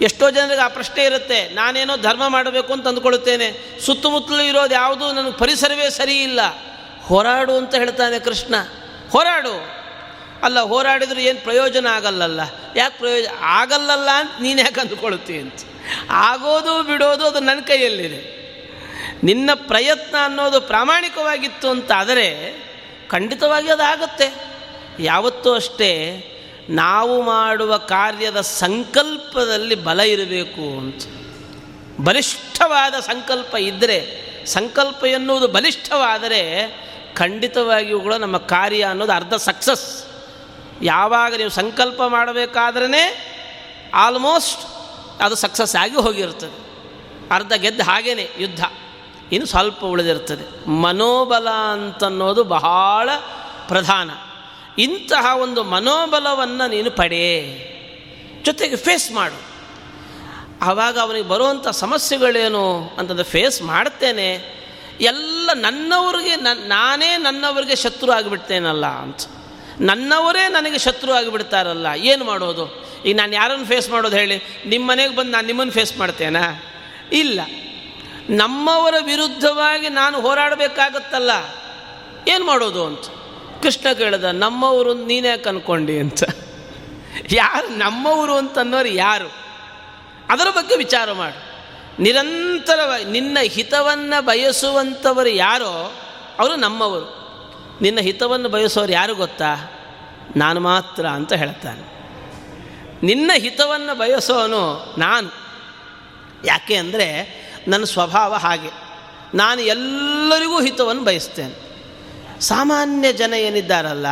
ಎಷ್ಟೋ 0.00 0.30
ಜನರಿಗೆ 0.30 0.60
ಆ 0.60 0.68
ಪ್ರಶ್ನೆ 0.68 1.04
ಇರುತ್ತೆ, 1.04 1.48
ನಾನೇನೋ 1.48 1.96
ಧರ್ಮ 1.96 2.28
ಮಾಡಬೇಕು 2.28 2.72
ಅಂತ 2.72 2.88
ಅಂದ್ಕೊಳ್ಳುತ್ತೇನೆ, 2.88 3.80
ಸುತ್ತಮುತ್ತಲೂ 3.80 4.40
ಇರೋದು 4.40 4.74
ಯಾವುದು 4.74 5.12
ನನಗೆ 5.12 5.32
ಪರಿಸರವೇ 5.32 5.90
ಸರಿ 5.90 6.22
ಇಲ್ಲ 6.22 6.40
ಹೋರಾಡು 7.02 7.56
ಅಂತ 7.56 7.74
ಹೇಳ್ತಾನೆ 7.74 8.18
ಕೃಷ್ಣ. 8.18 8.54
ಹೋರಾಡು. 9.10 9.80
ಅಲ್ಲ, 10.42 10.60
ಹೋರಾಡಿದ್ರೆ 10.60 11.24
ಏನು 11.24 11.40
ಪ್ರಯೋಜನ 11.42 11.86
ಆಗಲ್ಲಲ್ಲ? 11.86 12.40
ಯಾಕೆ 12.76 12.98
ಪ್ರಯೋಜನ 12.98 13.28
ಆಗಲ್ಲಲ್ಲ 13.42 14.08
ಅಂತ 14.10 14.30
ನೀನು 14.40 14.60
ಯಾಕೆ 14.60 14.80
ಅಂದ್ಕೊಳ್ತೀವಿ 14.80 15.38
ಅಂತ? 15.38 15.54
ಆಗೋದು 16.10 16.82
ಬಿಡೋದು 16.82 17.26
ಅದು 17.26 17.40
ನನ್ನ 17.40 17.60
ಕೈಯಲ್ಲಿದೆ. 17.60 18.40
ನಿನ್ನ 19.22 19.50
ಪ್ರಯತ್ನ 19.54 20.16
ಅನ್ನೋದು 20.24 20.60
ಪ್ರಾಮಾಣಿಕವಾಗಿತ್ತು 20.60 21.68
ಅಂತಾದರೆ 21.68 22.54
ಖಂಡಿತವಾಗಿ 23.08 23.70
ಅದು 23.70 23.82
ಆಗುತ್ತೆ 23.82 24.34
ಯಾವತ್ತೂ 24.98 25.54
ಅಷ್ಟೇ 25.54 25.90
ನಾವು 26.68 27.22
ಮಾಡುವ 27.22 27.76
ಕಾರ್ಯದ 27.76 28.40
ಸಂಕಲ್ಪದಲ್ಲಿ 28.40 29.74
ಬಲ 29.74 30.00
ಇರಬೇಕು 30.00 30.78
ಅಂತ. 30.78 31.02
ಬಲಿಷ್ಠವಾದ 32.00 32.94
ಸಂಕಲ್ಪ 32.94 33.54
ಇದ್ದರೆ 33.54 34.30
ಸಂಕಲ್ಪ 34.46 35.04
ಎನ್ನುವುದು 35.04 35.48
ಬಲಿಷ್ಠವಾದರೆ 35.48 36.74
ಖಂಡಿತವಾಗಿಯೂ 37.14 38.00
ಕೂಡ 38.00 38.14
ನಮ್ಮ 38.14 38.36
ಕಾರ್ಯ 38.36 38.84
ಅನ್ನೋದು 38.84 39.12
ಅರ್ಧ 39.12 39.34
ಸಕ್ಸಸ್ 39.34 40.06
ಯಾವಾಗ 40.82 41.34
ನೀವು 41.34 41.50
ಸಂಕಲ್ಪ 41.50 42.02
ಮಾಡಬೇಕಾದ್ರೇ 42.02 43.26
ಆಲ್ಮೋಸ್ಟ್ 43.94 44.62
ಅದು 45.22 45.34
ಸಕ್ಸಸ್ 45.34 45.76
ಆಗಿ 45.76 45.96
ಹೋಗಿರ್ತದೆ. 45.96 46.70
ಅರ್ಧ 47.30 47.52
ಗೆದ್ದು 47.52 47.82
ಹಾಗೇನೆ 47.82 48.30
ಯುದ್ಧ. 48.38 48.64
ಇನ್ನು 49.32 49.46
ಸ್ವಲ್ಪ 49.46 49.84
ಉಳಿದಿರ್ತದೆ. 49.84 50.68
ಮನೋಬಲ 50.68 51.48
ಅಂತನ್ನೋದು 51.50 52.44
ಬಹಳ 52.44 53.10
ಪ್ರಧಾನ. 53.68 54.10
ಇಂತಹ 54.78 55.36
ಒಂದು 55.36 55.64
ಮನೋಬಲವನ್ನು 55.64 56.70
ನೀನು 56.70 56.90
ಪಡೆ. 56.90 57.26
ಜೊತೆಗೆ 58.42 58.76
ಫೇಸ್ 58.76 59.12
ಮಾಡು. 59.12 59.38
ಆವಾಗ 60.62 60.98
ಅವನಿಗೆ 60.98 61.28
ಬರುವಂಥ 61.28 61.68
ಸಮಸ್ಯೆಗಳೇನು 61.68 62.94
ಅಂತಂದು 62.98 63.24
ಫೇಸ್ 63.24 63.62
ಮಾಡ್ತೇನೆ. 63.62 64.60
ಎಲ್ಲ 65.00 65.50
ನನ್ನವ್ರಿಗೆ 65.54 66.36
ನಾನೇ 66.68 67.16
ನನ್ನವರಿಗೆ 67.16 67.76
ಶತ್ರು 67.76 68.12
ಆಗಿಬಿಡ್ತೇನಲ್ಲ 68.12 68.86
ಅಂತ. 68.86 69.20
ನನ್ನವರೇ 69.80 70.48
ನನಗೆ 70.48 70.78
ಶತ್ರು 70.78 71.12
ಆಗಿಬಿಡ್ತಾರಲ್ಲ, 71.12 71.86
ಏನು 71.96 72.24
ಮಾಡೋದು? 72.24 72.64
ಈಗ 73.06 73.16
ನಾನು 73.16 73.34
ಯಾರನ್ನು 73.34 73.66
ಫೇಸ್ 73.66 73.90
ಮಾಡೋದು 73.90 74.16
ಹೇಳಿ? 74.16 74.36
ನಿಮ್ಮ 74.66 74.90
ಮನೆಗೆ 74.90 75.16
ಬಂದು 75.16 75.30
ನಾನು 75.30 75.46
ನಿಮ್ಮನ್ನು 75.46 75.72
ಫೇಸ್ 75.72 75.96
ಮಾಡ್ತೇನಾ? 75.96 76.62
ಇಲ್ಲ. 77.12 77.40
ನಮ್ಮವರ 78.30 78.94
ವಿರುದ್ಧವಾಗಿ 79.00 79.88
ನಾನು 79.88 80.20
ಹೋರಾಡಬೇಕಾಗತ್ತಲ್ಲ, 80.20 81.30
ಏನು 82.28 82.44
ಮಾಡೋದು 82.44 82.86
ಅಂತ. 82.86 83.04
ಕೃಷ್ಣ 83.62 83.92
ಕೇಳಿದ, 83.92 84.24
ನಮ್ಮವರು 84.24 84.94
ನೀನೇ 84.94 85.36
ಕನ್ಕೊಂಡಿ 85.36 85.98
ಅಂತ. 85.98 86.22
ಯಾರು 87.30 87.68
ನಮ್ಮವರು 87.68 88.34
ಅಂತನ್ನೋರು 88.34 88.88
ಯಾರು? 88.88 89.32
ಅದರ 90.28 90.46
ಬಗ್ಗೆ 90.50 90.76
ವಿಚಾರ 90.76 91.12
ಮಾಡು. 91.12 91.50
ನಿರಂತರವಾಗಿ 92.02 93.04
ನಿನ್ನ 93.04 93.38
ಹಿತವನ್ನು 93.42 94.24
ಬಯಸುವಂಥವರು 94.24 95.28
ಯಾರೋ, 95.28 95.96
ಅವರು 96.38 96.56
ನಮ್ಮವರು. 96.56 97.20
ನಿನ್ನ 97.82 98.00
ಹಿತವನ್ನು 98.00 98.48
ಬಯಸೋರು 98.48 98.92
ಯಾರು 98.92 99.14
ಗೊತ್ತಾ? 99.14 99.54
ನಾನು 100.36 100.60
ಮಾತ್ರ 100.60 101.06
ಅಂತ 101.06 101.32
ಹೇಳ್ತಾನೆ. 101.32 102.00
ನಿನ್ನ 103.02 103.30
ಹಿತವನ್ನು 103.36 103.98
ಬಯಸೋನು 103.98 104.94
ನಾನು. 104.98 105.28
ಯಾಕೆ 106.44 106.74
ಅಂದರೆ 106.74 107.40
ನನ್ನ 107.68 107.84
ಸ್ವಭಾವ 107.84 108.34
ಹಾಗೆ. 108.34 108.70
ನಾನು 109.34 109.60
ಎಲ್ಲರಿಗೂ 109.60 110.60
ಹಿತವನ್ನು 110.60 111.04
ಬಯಸ್ತೇನೆ. 111.04 111.69
ಸಾಮಾನ್ಯ 112.40 113.12
ಜನ 113.12 113.34
ಏನಿದ್ದಾರಲ್ಲ, 113.34 114.06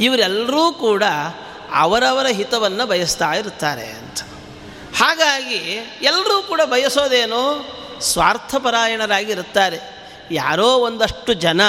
ಇವರೆಲ್ಲರೂ 0.00 0.72
ಕೂಡ 0.72 1.02
ಅವರವರ 1.74 2.26
ಹಿತವನ್ನು 2.26 2.86
ಬಯಸ್ತಾ 2.86 3.32
ಇರ್ತಾರೆ 3.32 3.86
ಅಂತ. 3.86 4.20
ಹಾಗಾಗಿ 4.96 5.90
ಎಲ್ಲರೂ 6.02 6.42
ಕೂಡ 6.42 6.60
ಬಯಸೋದೇನು, 6.64 7.42
ಸ್ವಾರ್ಥಪರಾಯಣರಾಗಿರುತ್ತಾರೆ. 8.00 9.80
ಯಾರೋ 10.30 10.66
ಒಂದಷ್ಟು 10.66 11.32
ಜನ 11.32 11.60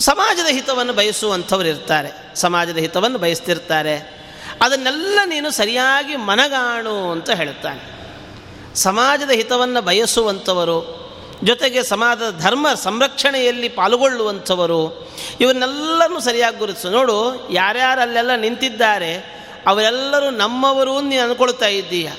ಸಮಾಜದ 0.00 0.46
ಹಿತವನ್ನು 0.46 0.92
ಬಯಸುವಂಥವ್ರು 0.92 1.68
ಇರ್ತಾರೆ 1.68 2.36
ಸಮಾಜದ 2.36 2.76
ಹಿತವನ್ನು 2.76 3.18
ಬಯಸ್ತಿರ್ತಾರೆ. 3.18 4.24
ಅದನ್ನೆಲ್ಲ 4.62 5.18
ನೀನು 5.24 5.50
ಸರಿಯಾಗಿ 5.50 6.16
ಮನಗಾಣು 6.16 7.10
ಅಂತ 7.10 7.30
ಹೇಳುತ್ತಾನೆ 7.30 7.94
ಸಮಾಜದ 8.74 9.30
ಹಿತವನ್ನು 9.30 9.82
ಬಯಸುವಂಥವರು 9.82 11.03
ಜೊತೆಗೆ 11.44 11.82
ಸಮಾಜದ 11.82 12.40
ಧರ್ಮ 12.40 12.74
ಸಂರಕ್ಷಣೆಯಲ್ಲಿ 12.74 13.68
ಪಾಲ್ಗೊಳ್ಳುವಂಥವರು 13.68 15.10
ಇವನ್ನೆಲ್ಲರೂ 15.40 16.20
ಸರಿಯಾಗಿ 16.20 16.58
ಗುರುತಿಸು. 16.58 16.90
ನೋಡು 16.90 17.48
ಯಾರ್ಯಾರು 17.50 18.00
ಅಲ್ಲೆಲ್ಲ 18.00 18.34
ನಿಂತಿದ್ದಾರೆ, 18.34 19.14
ಅವರೆಲ್ಲರೂ 19.66 20.30
ನಮ್ಮವರು 20.30 21.00
ನೀನು 21.00 21.22
ಅಂದ್ಕೊಳ್ತಾ 21.22 21.66
ಇದ್ದೀಯ. 21.66 22.10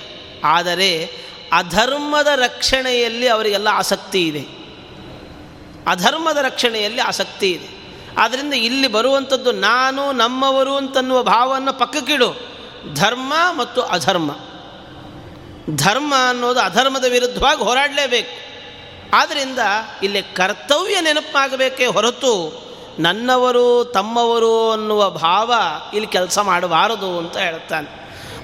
ಆದರೆ 0.44 1.12
ಅಧರ್ಮದ 1.53 2.27
ರಕ್ಷಣೆಯಲ್ಲಿ 2.36 3.27
ಅವರಿಗೆಲ್ಲ 3.27 3.67
ಆಸಕ್ತಿ 3.72 4.27
ಇದೆ. 4.27 4.46
ಅಧರ್ಮದ 5.88 6.38
ರಕ್ಷಣೆಯಲ್ಲಿ 6.38 7.01
ಆಸಕ್ತಿ 7.01 7.51
ಇದೆ. 7.51 7.67
ಆದ್ದರಿಂದ 8.17 8.53
ಇಲ್ಲಿ 8.53 8.88
ಬರುವಂಥದ್ದು 8.88 9.51
ನಾನು, 9.51 10.12
ನಮ್ಮವರು 10.12 10.75
ಅಂತನ್ನುವ 10.75 11.24
ಭಾವವನ್ನು 11.24 11.74
ಪಕ್ಕಕ್ಕಿಡು 11.74 12.55
ಧರ್ಮ 12.94 13.34
ಮತ್ತು 13.58 13.82
ಅಧರ್ಮ. 13.82 14.32
ಧರ್ಮ 15.70 16.13
ಅನ್ನೋದು 16.29 16.60
ಅಧರ್ಮದ 16.60 17.05
ವಿರುದ್ಧವಾಗಿ 17.10 17.60
ಹೋರಾಡಲೇಬೇಕು. 17.60 18.54
ಆದ್ದರಿಂದ 19.15 19.60
ಇಲ್ಲಿ 20.04 20.21
ಕರ್ತವ್ಯ 20.21 21.01
ನೆನಪಾಗಬೇಕೇ 21.01 21.86
ಹೊರತು 21.86 22.34
ನನ್ನವರು 22.99 23.91
ತಮ್ಮವರು 23.93 24.71
ಅನ್ನುವ 24.71 25.10
ಭಾವ 25.10 25.54
ಇಲ್ಲಿ 25.93 26.08
ಕೆಲಸ 26.12 26.39
ಮಾಡಬಾರದು 26.39 27.19
ಅಂತ 27.19 27.38
ಹೇಳ್ತಾನೆ. 27.38 27.89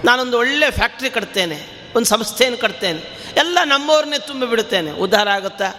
ನಾನೊಂದು 0.05 0.38
ಒಳ್ಳೆ 0.38 0.71
ಫ್ಯಾಕ್ಟ್ರಿ 0.71 1.10
ಕಟ್ತೇನೆ, 1.10 1.60
ಒಂದು 1.95 2.07
ಸಂಸ್ಥೆಯನ್ನು 2.07 2.60
ಕಟ್ತೇನೆ. 2.60 3.01
ಎಲ್ಲ 3.38 3.57
ನಮ್ಮವ್ರನ್ನೇ 3.65 4.19
ತುಂಬಿ 4.19 4.47
ಬಿಡುತ್ತೇನೆ. 4.47 4.91
ಉದ್ಧಾರ 4.91 5.29
ಆಗುತ್ತಾ? 5.29 5.69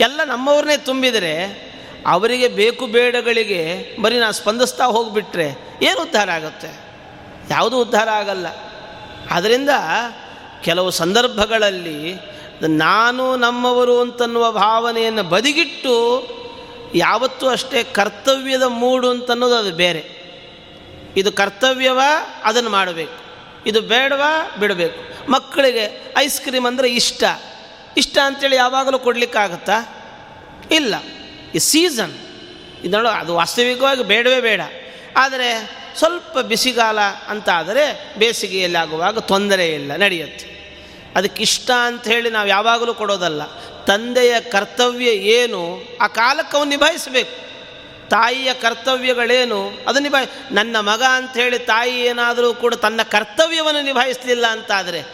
ಎಲ್ಲ 0.00 0.20
ನಮ್ಮವ್ರನ್ನೇ 0.24 0.76
ತುಂಬಿದರೆ 0.76 1.34
ಅವರಿಗೆ 2.06 2.48
ಬೇಕು 2.48 2.86
ಬೇಡಗಳಿಗೆ 2.86 3.60
ಬರೀ 4.02 4.18
ನಾನು 4.18 4.32
ಸ್ಪಂದಿಸ್ತಾ 4.32 4.84
ಹೋಗಿಬಿಟ್ರೆ 4.84 5.78
ಏನು 5.82 6.02
ಉದ್ಧಾರ 6.02 6.30
ಆಗುತ್ತೆ? 6.30 6.70
ಯಾವುದೂ 7.50 7.80
ಉದ್ಧಾರ 7.80 8.08
ಆಗಲ್ಲ. 8.08 8.46
ಆದ್ದರಿಂದ 9.30 9.70
ಕೆಲವು 10.64 10.90
ಸಂದರ್ಭಗಳಲ್ಲಿ 10.90 12.14
ನಾನು 12.62 13.36
ನಮ್ಮವರು 13.36 14.00
ಅಂತನ್ನುವ 14.00 14.52
ಭಾವನೆಯನ್ನು 14.52 15.22
ಬದಿಗಿಟ್ಟು 15.22 16.26
ಯಾವತ್ತೂ 16.94 17.48
ಅಷ್ಟೇ 17.48 17.84
ಕರ್ತವ್ಯದ 17.84 18.62
ಮೂಡು 18.62 19.10
ಅಂತನ್ನೋದು 19.10 19.54
ಅದು 19.54 19.72
ಬೇರೆ. 19.72 20.16
ಇದು 21.16 21.32
ಕರ್ತವ್ಯವ, 21.32 22.00
ಅದನ್ನು 22.44 22.70
ಮಾಡಬೇಕು. 22.70 23.12
ಇದು 23.66 23.80
ಬೇಡವಾ, 23.80 24.56
ಬಿಡಬೇಕು. 24.60 25.30
ಮಕ್ಕಳಿಗೆ 25.30 26.14
ಐಸ್ 26.18 26.40
ಕ್ರೀಮ್ 26.40 26.66
ಅಂದರೆ 26.66 26.90
ಇಷ್ಟ. 26.90 27.24
ಇಷ್ಟ 27.96 28.18
ಅಂತೇಳಿ 28.24 28.56
ಯಾವಾಗಲೂ 28.56 28.98
ಕೊಡಲಿಕ್ಕಾಗತ್ತಾ? 28.98 29.72
ಇಲ್ಲ. 30.70 30.94
ಈ 31.54 31.58
ಸೀಸನ್. 31.58 32.14
ಇದನ್ನು 32.84 33.08
ಅದು 33.08 33.34
ವಾಸ್ತವಿಕವಾಗಿ 33.34 34.02
ಬೇಡವೇ 34.02 34.40
ಬೇಡ. 34.40 34.60
ಆದರೆ 35.16 35.76
ಸ್ವಲ್ಪ 35.96 36.38
ಬಿಸಿಗಾಲ 36.38 37.00
ಅಂತ 37.28 37.48
ಆದರೆ 37.48 38.14
ಬೇಸಿಗೆಯಲ್ಲಿ 38.18 38.78
ಆಗುವಾಗ 38.78 39.18
ತೊಂದರೆ 39.18 39.68
ಇಲ್ಲ, 39.68 39.96
ನಡೆಯುತ್ತೆ. 39.96 40.55
ಅದಕ್ಕೆ 41.16 41.42
ಇಷ್ಟ 41.42 41.70
ಹೇಳಿ 42.04 42.30
ನಾವು 42.30 42.48
ಯಾವಾಗಲೂ 42.48 42.94
ಕೊಡೋದಲ್ಲ. 42.94 43.42
ತಂದೆಯ 43.84 44.40
ಕರ್ತವ್ಯ 44.40 45.06
ಏನು, 45.06 45.82
ಆ 46.00 46.06
ಕಾಲಕ್ಕೆ 46.06 46.56
ಅವನು 46.56 46.70
ನಿಭಾಯಿಸಬೇಕು. 46.70 47.46
ತಾಯಿಯ 48.08 48.54
ಕರ್ತವ್ಯಗಳೇನು, 48.54 49.78
ಅದು 49.88 49.98
ನಿಭಾಯಿ, 49.98 50.54
ನನ್ನ 50.54 50.76
ಮಗ 50.80 51.02
ಅಂಥೇಳಿ 51.02 51.58
ತಾಯಿ 51.58 52.00
ಏನಾದರೂ 52.00 52.54
ಕೂಡ 52.54 52.74
ತನ್ನ 52.74 53.00
ಕರ್ತವ್ಯವನ್ನು 53.02 53.82
ನಿಭಾಯಿಸಲಿಲ್ಲ 53.82 54.46
ಅಂತಾದರೆ, 54.46 55.04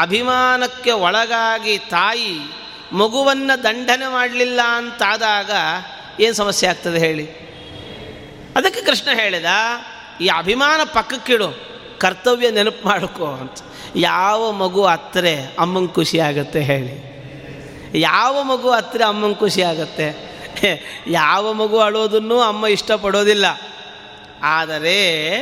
ಅಭಿಮಾನಕ್ಕೆ 0.00 0.90
ಒಳಗಾಗಿ 0.90 1.78
ತಾಯಿ 1.78 2.38
ಮಗುವನ್ನು 2.92 3.62
ದಂಡನೆ 3.62 4.12
ಮಾಡಲಿಲ್ಲ 4.12 4.60
ಅಂತಾದಾಗ 4.62 5.50
ಏನು 6.20 6.34
ಸಮಸ್ಯೆ 6.34 6.70
ಆಗ್ತದೆ 6.70 6.98
ಹೇಳಿ? 6.98 7.26
ಅದಕ್ಕೆ 8.56 8.80
ಕೃಷ್ಣ 8.80 9.10
ಹೇಳಿದ, 9.10 9.44
ಈ 10.20 10.28
ಅಭಿಮಾನ 10.28 10.80
ಪಕ್ಕಕ್ಕಿಡು, 10.84 11.48
ಕರ್ತವ್ಯ 11.98 12.50
ನೆನಪು 12.50 12.88
ಮಾಡ್ಕೋ 12.88 13.26
ಅಂತ. 13.26 13.58
ಯಾವ 13.96 14.52
ಮಗು 14.52 14.84
ಅತ್ತರೆ 14.84 15.44
ಅಮ್ಮಂಗೆ 15.58 15.92
ಖುಷಿ 15.92 16.20
ಆಗುತ್ತೆ 16.20 16.60
ಹೇಳಿ. 16.60 17.10
ಯಾವ 17.94 18.42
ಮಗು 18.42 18.70
ಹತ್ತಿರ 18.70 19.02
ಅಮ್ಮಂಗೆ 19.08 19.36
ಖುಷಿ 19.36 19.62
ಆಗುತ್ತೆ? 19.62 20.30
ಯಾವ 21.06 21.52
ಮಗು 21.52 21.78
ಅಳೋದನ್ನು 21.78 22.40
ಅಮ್ಮ 22.40 22.66
ಇಷ್ಟಪಡೋದಿಲ್ಲ. 22.66 23.46
ಆದರೆ 24.42 25.34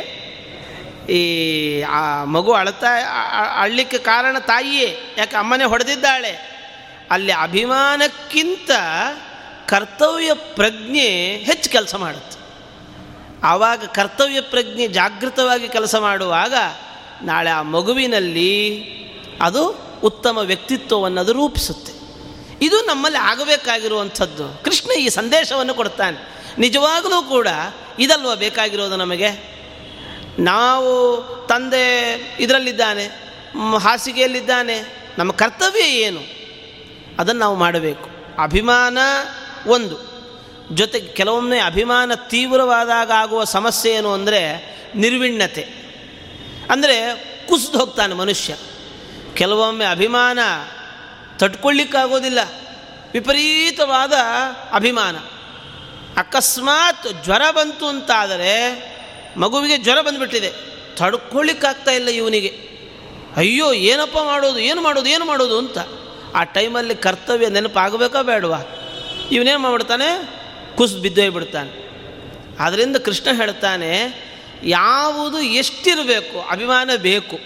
ಈ 1.11 1.82
ಆ 1.82 2.24
ಮಗು 2.24 2.52
ಅಳ್ತಾ 2.52 2.87
ಅಳ್ಲಿಕ್ಕೆ 3.61 3.98
ಕಾರಣ 3.98 4.38
ತಾಯಿಯೇ, 4.38 4.98
ಯಾಕೆ 5.18 5.37
ಅಮ್ಮನೇ 5.37 5.64
ಹೊಡೆದಿದ್ದಾಳೆ? 5.64 6.58
ಅಲ್ಲಿ 7.11 7.32
ಅಭಿಮಾನಕ್ಕಿಂತ 7.32 8.70
ಕರ್ತವ್ಯ 9.66 10.34
ಪ್ರಜ್ಞೆ 10.34 11.37
ಹೆಚ್ಚು 11.37 11.70
ಕೆಲಸ 11.70 11.94
ಮಾಡುತ್ತೆ. 11.94 12.38
ಆವಾಗ 13.42 13.84
ಕರ್ತವ್ಯ 13.84 14.40
ಪ್ರಜ್ಞೆ 14.40 14.88
ಜಾಗೃತವಾಗಿ 14.88 15.68
ಕೆಲಸ 15.68 15.94
ಮಾಡುವಾಗ 15.94 16.54
ನಾಳೆ 17.22 17.50
ಆ 17.50 17.62
ಮಗುವಿನಲ್ಲಿ 17.62 18.85
ಅದು 19.40 19.76
ಉತ್ತಮ 20.04 20.38
ವ್ಯಕ್ತಿತ್ವವನ್ನು 20.38 21.20
ಅದು 21.20 21.33
ರೂಪಿಸುತ್ತೆ. 21.33 21.92
ಇದು 22.62 22.81
ನಮ್ಮಲ್ಲಿ 22.81 23.18
ಆಗಬೇಕಾಗಿರುವಂಥದ್ದು. 23.18 24.64
ಕೃಷ್ಣ 24.64 24.90
ಈ 24.90 25.09
ಸಂದೇಶವನ್ನು 25.09 25.74
ಕೊಡ್ತಾನೆ. 25.74 26.28
ನಿಜವಾಗಲೂ 26.59 27.22
ಕೂಡ 27.22 27.48
ಇದಲ್ವ 27.98 28.37
ಬೇಕಾಗಿರೋದು 28.37 28.96
ನಮಗೆ? 28.96 29.59
ನಾವು 30.38 31.22
ತಂದೆ 31.48 32.20
ಇದರಲ್ಲಿದ್ದಾನೆ 32.40 33.04
ಹಾಸಿಗೆಯಲ್ಲಿದ್ದಾನೆ, 33.78 35.09
ನಮ್ಮ 35.18 35.33
ಕರ್ತವ್ಯ 35.33 35.85
ಏನು? 35.85 36.20
ಅದನ್ನು 37.18 37.40
ನಾವು 37.40 37.57
ಮಾಡಬೇಕು. 37.57 38.11
ಅಭಿಮಾನ 38.42 38.98
ಒಂದು. 39.66 40.09
ಜೊತೆಗೆ 40.72 41.07
ಕೆಲವೊಮ್ಮೆ 41.07 41.59
ಅಭಿಮಾನ 41.59 42.14
ತೀವ್ರವಾದಾಗ 42.14 43.11
ಆಗುವ 43.11 43.44
ಸಮಸ್ಯೆ 43.44 43.92
ಏನು 43.92 44.12
ಅಂದರೆ 44.12 44.40
ನಿರ್ವಿಣ್ಣತೆ. 44.94 45.88
ಅಂದರೆ 46.70 47.14
ಕುಸಿದು 47.48 47.78
ಹೋಗ್ತಾನೆ 47.78 48.14
ಮನುಷ್ಯ. 48.14 48.57
ಕೆಲವೊಮ್ಮೆ 49.35 49.85
ಅಭಿಮಾನ 49.85 50.38
ತಟ್ಕೊಳ್ಳಿಕ್ಕಾಗೋದಿಲ್ಲ. 51.37 52.38
ವಿಪರೀತವಾದ 53.12 54.12
ಅಭಿಮಾನ. 54.72 55.16
ಅಕಸ್ಮಾತ್ 56.16 57.24
ಜ್ವರ 57.24 57.50
ಬಂತು 57.50 57.87
ಅಂತಾದರೆ 57.87 58.88
ಮಗುವಿಗೆ 59.37 59.78
ಜ್ವರ 59.78 60.00
ಬಂದುಬಿಟ್ಟಿದೆ. 60.00 60.52
ತಡ್ಕೊಳ್ಳಿಕ್ಕಾಗ್ತಾ 60.96 61.90
ಇಲ್ಲ 61.90 62.09
ಇವನಿಗೆ. 62.09 62.68
ಅಯ್ಯೋ, 63.37 63.72
ಏನಪ್ಪ 63.72 64.18
ಮಾಡೋದು, 64.18 64.59
ಏನು 64.59 64.81
ಮಾಡೋದು 64.81 65.09
ಏನು 65.09 65.24
ಮಾಡೋದು 65.24 65.59
ಅಂತ. 65.59 65.78
ಆ 66.35 66.44
ಟೈಮಲ್ಲಿ 66.44 66.94
ಕರ್ತವ್ಯ 66.94 67.48
ನೆನಪಾಗಬೇಕಾ 67.48 68.22
ಬೇಡವಾ? 68.22 68.59
ಇವನೇನು 69.31 69.59
ಮಾಡ್ಬಿಡ್ತಾನೆ? 69.59 70.38
ಕುಸ್ 70.76 70.94
ಬಿದ್ದೋಗ್ಬಿಡ್ತಾನೆ. 70.94 71.88
ಆದ್ದರಿಂದ 72.61 72.96
ಕೃಷ್ಣ 72.96 73.37
ಹೇಳ್ತಾನೆ 73.37 74.28
ಯಾವುದು 74.64 75.40
ಎಷ್ಟಿರಬೇಕು, 75.40 76.49
ಅಭಿಮಾನ 76.51 76.90
ಬೇಕು, 76.97 77.38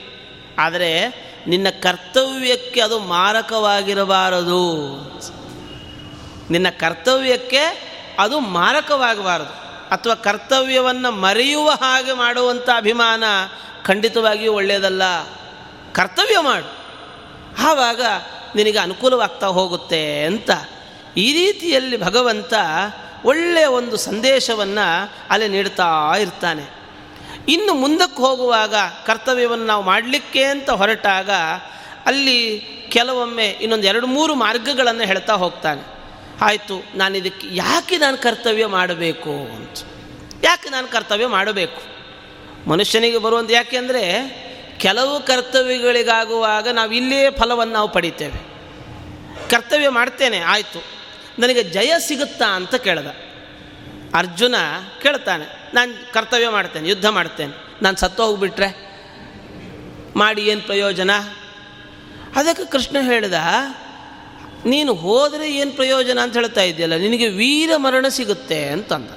ಆದರೆ 0.59 1.22
ನಿನ್ನ 1.46 1.66
ಕರ್ತವ್ಯಕ್ಕೆ 1.70 2.81
ಅದು 2.81 2.98
ಮಾರಕವಾಗಿರಬಾರದು. 2.98 4.77
ನಿನ್ನ 6.51 6.68
ಕರ್ತವ್ಯಕ್ಕೆ 6.70 7.92
ಅದು 8.18 8.40
ಮಾರಕವಾಗಬಾರದು. 8.40 9.62
ಅಥವಾ 9.88 10.14
ಕರ್ತವ್ಯವನ್ನು 10.14 11.12
ಮರೆಯುವ 11.12 11.70
ಹಾಗೆ 11.70 12.12
ಮಾಡುವಂಥ 12.12 12.68
ಅಭಿಮಾನ 12.77 13.25
ಖಂಡಿತವಾಗಿಯೂ 13.85 14.53
ಒಳ್ಳೆಯದಲ್ಲ. 14.53 15.03
ಕರ್ತವ್ಯ 15.92 16.38
ಮಾಡು. 16.40 16.83
ಆವಾಗ 17.62 18.03
ನಿನಗೆ 18.57 18.79
ಅನುಕೂಲವಾಗ್ತಾ 18.79 19.46
ಹೋಗುತ್ತೆ 19.46 20.25
ಅಂತ 20.25 20.51
ಈ 21.16 21.33
ರೀತಿಯಲ್ಲಿ 21.33 21.96
ಭಗವಂತ 21.96 22.55
ಒಳ್ಳೆಯ 23.25 23.66
ಒಂದು 23.66 23.96
ಸಂದೇಶವನ್ನು 23.96 25.12
ಅಲ್ಲಿ 25.31 25.48
ನೀಡ್ತಾ 25.48 26.12
ಇರ್ತಾನೆ. 26.20 26.82
ಇನ್ನು 27.48 27.74
ಮುಂದಕ್ಕೆ 27.74 28.16
ಹೋಗುವಾಗ 28.16 28.74
ಕರ್ತವ್ಯವನ್ನು 29.07 29.66
ನಾವು 29.66 29.85
ಮಾಡಲಿಕ್ಕೆ 29.85 30.44
ಅಂತ 30.44 30.70
ಹೊರಟಾಗ 30.70 31.31
ಅಲ್ಲಿ 32.07 32.61
ಕೆಲವೊಮ್ಮೆ 32.92 33.46
ಇನ್ನೊಂದು 33.46 33.87
ಎರಡು 33.87 34.07
ಮೂರು 34.07 34.35
ಮಾರ್ಗಗಳನ್ನು 34.35 35.05
ಹೇಳ್ತಾ 35.05 35.33
ಹೋಗ್ತಾನೆ. 35.33 35.92
ಆಯಿತು, 36.44 36.98
ನಾನು 36.98 37.16
ಇದಕ್ಕೆ 37.16 37.46
ಯಾಕೆ 37.50 37.98
ನಾನು 37.98 38.16
ಕರ್ತವ್ಯ 38.16 38.66
ಮಾಡಬೇಕು? 38.66 39.31
ಅಂತ. 39.31 39.78
ಯಾಕೆ 40.44 40.70
ನಾನು 40.70 40.88
ಕರ್ತವ್ಯ 40.88 41.26
ಮಾಡಬೇಕು? 41.26 41.83
ಮನುಷ್ಯನಿಗೆ 42.68 43.18
ಬರುವಂಥ 43.18 43.50
ಯಾಕೆ 43.52 43.76
ಅಂದರೆ 43.76 44.28
ಕೆಲವು 44.78 45.20
ಕರ್ತವ್ಯಗಳಿಗಾಗುವಾಗ 45.20 46.68
ನಾವು 46.68 46.92
ಇಲ್ಲೇ 46.92 47.31
ಫಲವನ್ನು 47.31 47.72
ನಾವು 47.72 47.92
ಪಡಿತೇವೆ. 47.92 48.52
ಕರ್ತವ್ಯ 49.50 49.88
ಮಾಡ್ತೇನೆ, 49.88 50.40
ಆಯಿತು. 50.40 50.83
ನನಗೆ 51.38 51.62
ಜಯ 51.62 51.92
ಸಿಗುತ್ತಾ 51.98 52.44
ಅಂತ 52.44 52.74
ಕೇಳ್ದ. 52.74 53.07
ಅರ್ಜುನ 54.14 54.55
ಕೇಳ್ತಾನೆ 55.02 55.62
ನಾನು 55.74 56.12
ಕರ್ತವ್ಯ 56.12 56.48
ಮಾಡ್ತೇನೆ, 56.48 56.87
ಯುದ್ಧ 56.88 57.06
ಮಾಡ್ತೇನೆ. 57.06 57.54
ನಾನು 57.82 57.96
ಸತ್ತು 57.96 58.22
ಹೋಗ್ಬಿಟ್ರೆ 58.24 58.68
ಮಾಡಿ 60.16 60.42
ಏನು 60.42 60.61
ಪ್ರಯೋಜನ? 60.61 61.12
ಅದಕ್ಕೆ 62.37 62.64
ಕೃಷ್ಣ 62.64 62.96
ಹೇಳಿದ, 63.00 63.38
ನೀನು 64.66 64.92
ಹೋದರೆ 64.94 65.46
ಏನು 65.54 65.72
ಪ್ರಯೋಜನ 65.72 66.18
ಅಂತ 66.22 66.35
ಹೇಳ್ತಾ 66.35 66.62
ಇದೆಯಲ್ಲ 66.62 66.96
ನಿನಗೆ 66.96 67.28
ವೀರ 67.28 67.70
ಮರಣ 67.76 68.06
ಸಿಗುತ್ತೆ 68.08 68.61
ಅಂತಂದ. 68.68 69.11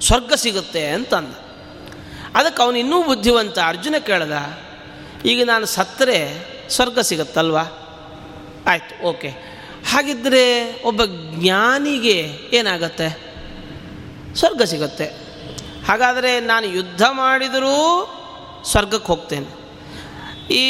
ಸ್ವರ್ಗ 0.00 0.32
ಸಿಗುತ್ತೆ 0.34 0.82
ಅಂತಂದ. 0.88 1.32
ಅದಕ್ಕೆ 2.34 2.60
ಅವನು 2.62 2.78
ಇನ್ನೂ 2.78 2.98
ಬುದ್ಧಿವಂತ. 3.02 3.58
ಅರ್ಜುನ 3.66 3.96
ಕೇಳ್ದ, 4.06 4.32
ಈಗ 5.24 5.46
ನಾನು 5.46 5.66
ಸತ್ತರೆ 5.66 6.18
ಸ್ವರ್ಗ 6.68 6.98
ಸಿಗುತ್ತಲ್ವಾ? 7.00 7.64
ಆಯಿತು, 8.66 8.94
ಓಕೆ. 9.02 9.30
ಹಾಗಿದ್ದರೆ 9.90 10.44
ಒಬ್ಬ 10.82 11.00
ಜ್ಞಾನಿಗೆ 11.04 12.18
ಏನಾಗತ್ತೆ? 12.52 13.08
ಸ್ವರ್ಗ 14.34 14.62
ಸಿಗುತ್ತೆ. 14.62 15.27
ಹಾಗಾದರೆ 15.88 16.30
ನಾನು 16.40 16.66
ಯುದ್ಧ 16.66 17.02
ಮಾಡಿದರೂ 17.20 17.76
ಸ್ವರ್ಗಕ್ಕೆ 18.70 19.06
ಹೋಗ್ತೇನೆ. 19.06 19.50
ಈ 20.54 20.64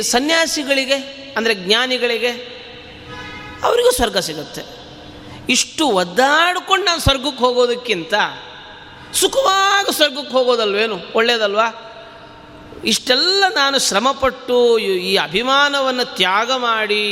ಸನ್ಯಾಸಿಗಳಿಗೆ, 0.00 0.98
ಅಂದರೆ 1.36 1.54
ಜ್ಞಾನಿಗಳಿಗೆ 1.54 2.32
ಅವರಿಗೂ 3.66 3.90
ಸ್ವರ್ಗ 3.90 4.18
ಸಿಗುತ್ತೆ. 4.28 4.62
ಇಷ್ಟು 5.48 5.84
ಒದ್ದಾಡಿಕೊಂಡು 6.02 6.84
ನಾನು 6.84 7.00
ಸ್ವರ್ಗಕ್ಕೆ 7.00 7.42
ಹೋಗೋದಕ್ಕಿಂತ 7.44 8.14
ಸುಖವಾಗಿ 9.20 9.92
ಸ್ವರ್ಗಕ್ಕೆ 9.96 10.32
ಹೋಗೋದಲ್ವೇನು? 10.32 10.96
ಒಳ್ಳೆಯದಲ್ವಾ 11.14 11.68
ಇಷ್ಟೆಲ್ಲ 12.84 13.44
ನಾನು 13.54 13.76
ಶ್ರಮಪಟ್ಟು 13.78 14.56
ಈ 15.10 15.12
ಅಭಿಮಾನವನ್ನು 15.28 16.04
ತ್ಯಾಗ 16.16 16.50
ಮಾಡಿ, 16.70 17.04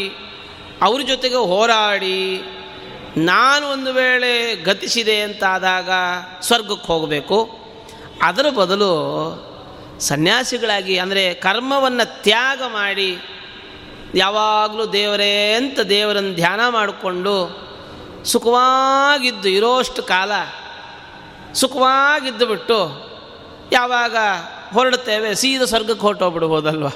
ಅವ್ರ 0.82 1.00
ಜೊತೆಗೆ 1.02 1.40
ಹೋರಾಡಿ 1.52 2.18
ನಾನು 3.16 3.66
ಒಂದು 3.66 3.92
ವೇಳೆ 3.92 4.56
ಗತಿಸಿದೆ 4.56 5.20
ಅಂತಾದಾಗ 5.20 5.90
ಸ್ವರ್ಗಕ್ಕೆ 6.42 6.86
ಹೋಗಬೇಕು. 6.86 7.50
ಅದರ 8.22 8.46
ಬದಲು 8.50 8.92
ಸನ್ಯಾಸಿಗಳಾಗಿ 10.00 10.98
ಅಂದರೆ 10.98 11.34
ಕರ್ಮವನ್ನು 11.34 12.22
ತ್ಯಾಗ 12.22 12.62
ಮಾಡಿ 12.66 13.16
ಯಾವಾಗಲೂ 14.14 14.92
ದೇವರೇ 14.92 15.52
ಅಂತ 15.52 15.80
ದೇವರನ್ನು 15.80 16.34
ಧ್ಯಾನ 16.34 16.60
ಮಾಡಿಕೊಂಡು 16.68 17.64
ಸುಖವಾಗಿದ್ದು 18.24 19.48
ಇರೋಷ್ಟು 19.48 20.02
ಕಾಲ 20.02 20.32
ಸುಖವಾಗಿದ್ದು 21.54 22.46
ಬಿಟ್ಟು 22.46 22.78
ಯಾವಾಗ 23.72 24.16
ಹೊರಡುತ್ತೇವೆ, 24.72 25.34
ಸೀದಾ 25.34 25.64
ಸ್ವರ್ಗಕ್ಕೆ 25.64 26.00
ಹೊರಟೋಗ್ಬಿಡ್ಬೋದಲ್ವ? 26.00 26.86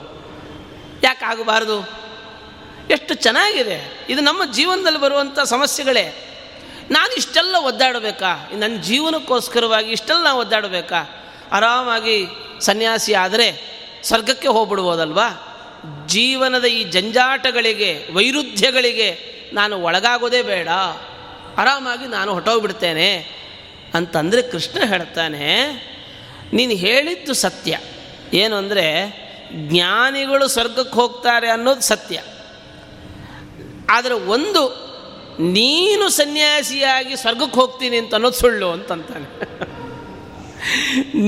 ಯಾಕೆ 1.02 1.24
ಆಗಬಾರ್ದು 1.24 2.07
ಎಷ್ಟು 2.90 3.14
ಚೆನ್ನಾಗಿದೆ. 3.14 4.06
ಇದು 4.08 4.20
ನಮ್ಮ 4.20 4.52
ಜೀವನದಲ್ಲಿ 4.52 5.00
ಬರುವಂಥ 5.00 5.38
ಸಮಸ್ಯೆಗಳೇ. 5.40 6.24
ನಾನು 6.90 7.14
ಇಷ್ಟೆಲ್ಲ 7.14 7.56
ಒದ್ದಾಡಬೇಕಾ? 7.56 8.50
ನನ್ನ 8.52 8.76
ಜೀವನಕ್ಕೋಸ್ಕರವಾಗಿ 8.82 9.90
ಇಷ್ಟೆಲ್ಲ 9.92 10.22
ನಾವು 10.22 10.40
ಒದ್ದಾಡಬೇಕಾ? 10.40 11.00
ಆರಾಮಾಗಿ 11.52 12.26
ಸನ್ಯಾಸಿ 12.60 13.14
ಆದರೆ 13.14 13.78
ಸ್ವರ್ಗಕ್ಕೆ 14.02 14.48
ಹೋಗ್ಬಿಡ್ಬೋದಲ್ವಾ? 14.48 15.28
ಜೀವನದ 16.06 16.64
ಈ 16.64 16.84
ಜಂಜಾಟಗಳಿಗೆ, 16.84 18.12
ವೈರುಧ್ಯಗಳಿಗೆ 18.12 19.08
ನಾನು 19.52 19.82
ಒಳಗಾಗೋದೇ 19.82 20.42
ಬೇಡ. 20.42 20.68
ಆರಾಮಾಗಿ 21.58 22.06
ನಾನು 22.06 22.32
ಹೊಟ್ಟೋಗ್ಬಿಡ್ತೇನೆ 22.32 23.10
ಅಂತಂದರೆ 23.94 24.42
ಕೃಷ್ಣ 24.42 24.84
ಹೇಳ್ತಾನೆ, 24.84 25.44
ನೀನು 26.52 26.72
ಹೇಳಿದ್ದು 26.72 27.34
ಸತ್ಯ. 27.34 27.78
ಏನು 28.34 28.56
ಅಂದರೆ, 28.56 28.86
ಜ್ಞಾನಿಗಳು 29.52 30.48
ಸ್ವರ್ಗಕ್ಕೆ 30.48 30.94
ಹೋಗ್ತಾರೆ 30.94 31.48
ಅನ್ನೋದು 31.50 31.80
ಸತ್ಯ. 31.80 32.22
ಆದರೆ 33.90 34.14
ಒಂದು, 34.34 34.62
ನೀನು 35.58 36.04
ಸನ್ಯಾಸಿಯಾಗಿ 36.08 37.16
ಸ್ವರ್ಗಕ್ಕೆ 37.16 37.56
ಹೋಗ್ತೀನಿ 37.60 37.96
ಅಂತ 37.96 38.12
ಅನ್ನೋದು 38.14 38.36
ಸುಳ್ಳು 38.36 38.68
ಅಂತಂತಾನೆ. 38.70 39.28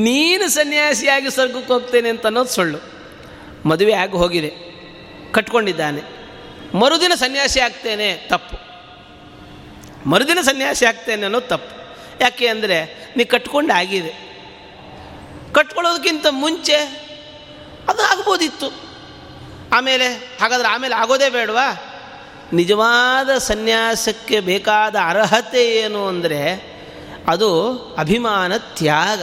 ನೀನು 0.09 0.46
ಸನ್ಯಾಸಿಯಾಗಿ 0.49 1.31
ಸ್ವರ್ಗಕ್ಕೆ 1.31 1.73
ಹೋಗ್ತೇನೆ 1.73 2.09
ಅಂತ 2.09 2.25
ಅನ್ನೋದು 2.27 2.51
ಸುಳ್ಳು. 2.51 2.79
ಮದುವೆ 3.68 3.92
ಆಗಿ 3.92 4.12
ಹೋಗಿದೆ, 4.12 4.51
ಕಟ್ಕೊಂಡಿದ್ದಾನೆ. 5.33 6.03
ಮರುದಿನ 6.79 7.14
ಸನ್ಯಾಸಿ 7.14 7.61
ಆಗ್ತೇನೆ, 7.61 8.09
ತಪ್ಪು. 8.29 8.57
ಮರುದಿನ 10.11 10.40
ಸನ್ಯಾಸಿ 10.40 10.85
ಆಗ್ತೇನೆ 10.87 11.25
ಅನ್ನೋದು 11.25 11.49
ತಪ್ಪು. 11.49 11.73
ಯಾಕೆ 12.20 12.46
ಅಂದರೆ, 12.46 12.79
ನೀ 13.16 13.25
ಕಟ್ಕೊಂಡು 13.25 13.73
ಆಗಿದೆ. 13.73 14.12
ಕಟ್ಕೊಳ್ಳೋದಕ್ಕಿಂತ 15.53 16.27
ಮುಂಚೆ 16.31 16.79
ಅದು 17.88 18.03
ಆಗ್ಬೋದಿತ್ತು. 18.03 18.68
ಆಮೇಲೆ, 19.73 20.09
ಹಾಗಾದ್ರೆ 20.40 20.68
ಆಮೇಲೆ 20.68 20.94
ಆಗೋದೇ 20.94 21.29
ಬೇಡವಾ? 21.29 21.68
ನಿಜವಾದ 22.53 23.39
ಸನ್ಯಾಸಕ್ಕೆ 23.39 24.41
ಬೇಕಾದ 24.41 24.97
ಅರ್ಹತೆ 25.07 25.65
ಏನು 25.77 26.07
ಅಂದರೆ 26.07 26.71
ಅದು 27.29 27.51
ಅಭಿಮಾನ 27.99 28.57
ತ್ಯಾಗ. 28.57 29.23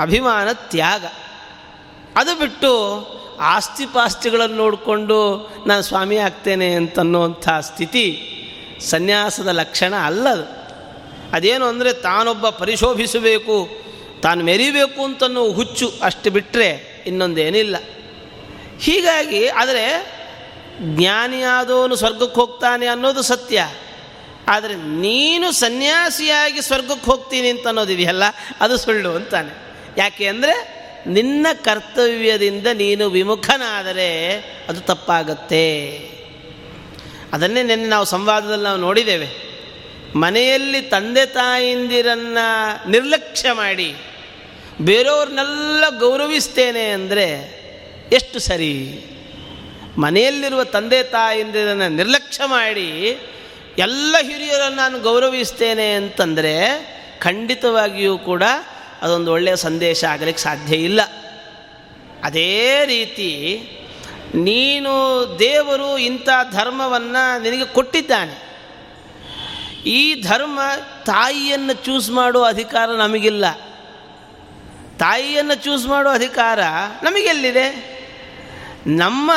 ಅಭಿಮಾನ 0.00 0.48
ತ್ಯಾಗ. 0.52 1.04
ಅದು 2.16 2.38
ಬಿಟ್ಟು 2.38 2.72
ಆಸ್ತಿ 3.40 3.86
ಪಾಸ್ತಿಗಳನ್ನು 3.86 4.56
ನೋಡಿಕೊಂಡು 4.56 5.18
ನಾನು 5.66 5.82
ಸ್ವಾಮಿ 5.82 6.16
ಆಗ್ತೇನೆ 6.16 6.74
ಅಂತನ್ನುವಂಥ 6.74 7.48
ಸ್ಥಿತಿ 7.60 8.06
ಸನ್ಯಾಸದ 8.80 9.48
ಲಕ್ಷಣ 9.48 9.94
ಅಲ್ಲದು. 9.94 10.46
ಅದೇನು 11.32 11.64
ಅಂದರೆ 11.64 11.92
ತಾನೊಬ್ಬ 11.92 12.48
ಪರಿಶೋಭಿಸಬೇಕು, 12.48 13.68
ತಾನು 14.22 14.44
ಮೆರಿಬೇಕು 14.44 15.24
ಅನ್ನೋ 15.24 15.52
ಹುಚ್ಚು 15.52 15.92
ಅಷ್ಟು 16.02 16.30
ಬಿಟ್ಟರೆ 16.30 16.68
ಇನ್ನೊಂದೇನಿಲ್ಲ. 17.06 17.76
ಹೀಗಾಗಿ 18.80 19.48
ಆದರೆ 19.48 20.19
ಜ್ಞಾನಿಯಾದವನು 20.82 21.96
ಸ್ವರ್ಗಕ್ಕೆ 21.96 22.40
ಹೋಗ್ತಾನೆ 22.40 22.86
ಅನ್ನೋದು 22.86 23.22
ಸತ್ಯ. 23.22 23.68
ಆದರೆ 24.48 24.74
ನೀನು 24.74 25.52
ಸನ್ಯಾಸಿಯಾಗಿ 25.52 26.62
ಸ್ವರ್ಗಕ್ಕೆ 26.62 27.06
ಹೋಗ್ತೀನಿ 27.06 27.48
ಅಂತ 27.48 27.66
ಅನ್ನೋದಿದೆಯಲ್ಲ 27.66 28.22
ಅದು 28.60 28.76
ಸುಳ್ಳು 28.76 29.10
ಅಂತಾನೆ. 29.10 29.74
ಯಾಕೆ 29.98 30.26
ಅಂದರೆ 30.26 30.80
ನಿನ್ನ 31.06 31.46
ಕರ್ತವ್ಯದಿಂದ 31.64 32.66
ನೀನು 32.66 33.10
ವಿಮುಖನಾದರೆ 33.10 34.36
ಅದು 34.68 34.80
ತಪ್ಪಾಗತ್ತೆ. 34.80 35.90
ಅದನ್ನೇ 37.32 37.62
ನಿನ್ನೆ 37.62 37.88
ನಾವು 37.88 38.04
ಸಂವಾದದಲ್ಲಿ 38.04 38.64
ನಾವು 38.64 38.78
ನೋಡಿದ್ದೇವೆ. 38.78 39.50
ಮನೆಯಲ್ಲಿ 40.16 40.82
ತಂದೆ 40.82 41.26
ತಾಯಿಂದಿರನ್ನು 41.26 42.90
ನಿರ್ಲಕ್ಷ್ಯ 42.90 43.52
ಮಾಡಿ 43.52 43.94
ಬೇರೆಯವ್ರನ್ನೆಲ್ಲ 44.80 45.98
ಗೌರವಿಸ್ತೇನೆ 45.98 46.88
ಅಂದರೆ 46.88 47.60
ಎಷ್ಟು 48.12 48.38
ಸರಿ? 48.38 49.04
ಮನೆಯಲ್ಲಿರುವ 50.00 50.64
ತಂದೆ 50.64 51.02
ತಾಯಿಯಿಂದ 51.02 51.56
ನಿರ್ಲಕ್ಷ್ಯ 51.88 52.44
ಮಾಡಿ 52.46 53.18
ಎಲ್ಲ 53.78 54.16
ಹಿರಿಯರನ್ನು 54.22 54.76
ನಾನು 54.76 55.00
ಗೌರವಿಸ್ತೇನೆ 55.00 55.92
ಅಂತಂದರೆ 55.92 56.54
ಖಂಡಿತವಾಗಿಯೂ 57.20 58.18
ಕೂಡ 58.18 58.42
ಅದೊಂದು 59.02 59.32
ಒಳ್ಳೆಯ 59.32 59.56
ಸಂದೇಶ 59.56 60.04
ಆಗಲಿಕ್ಕೆ 60.04 60.42
ಸಾಧ್ಯ 60.42 60.76
ಇಲ್ಲ. 60.76 61.00
ಅದೇ 62.24 62.84
ರೀತಿ 62.84 63.30
ನೀನು 64.34 64.90
ದೇವರು 65.38 65.98
ಇಂಥ 65.98 66.28
ಧರ್ಮವನ್ನು 66.52 67.42
ನಿನಗೆ 67.42 67.64
ಕೊಟ್ಟಿದ್ದಾನೆ. 67.64 68.50
ಈ 69.86 70.22
ಧರ್ಮ 70.22 70.60
ತಾಯಿಯನ್ನು 71.06 71.72
ಚೂಸ್ 71.72 72.10
ಮಾಡೋ 72.10 72.42
ಅಧಿಕಾರ 72.42 72.88
ನಮಗಿಲ್ಲ. 72.88 73.50
ತಾಯಿಯನ್ನು 74.98 75.54
ಚೂಸ್ 75.54 75.86
ಮಾಡೋ 75.86 76.10
ಅಧಿಕಾರ 76.10 76.60
ನಮಗೆಲ್ಲಿದೆ? 77.02 77.90
ನಮ್ಮ 78.86 79.30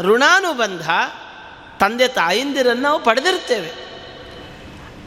ಋಣಾನುಬಂಧ 0.00 0.90
ತಂದೆ 1.80 2.08
ತಾಯಿಂದಿರನ್ನು 2.08 2.82
ನಾವು 2.82 2.98
ಪಡೆದಿರ್ತೇವೆ. 2.98 3.70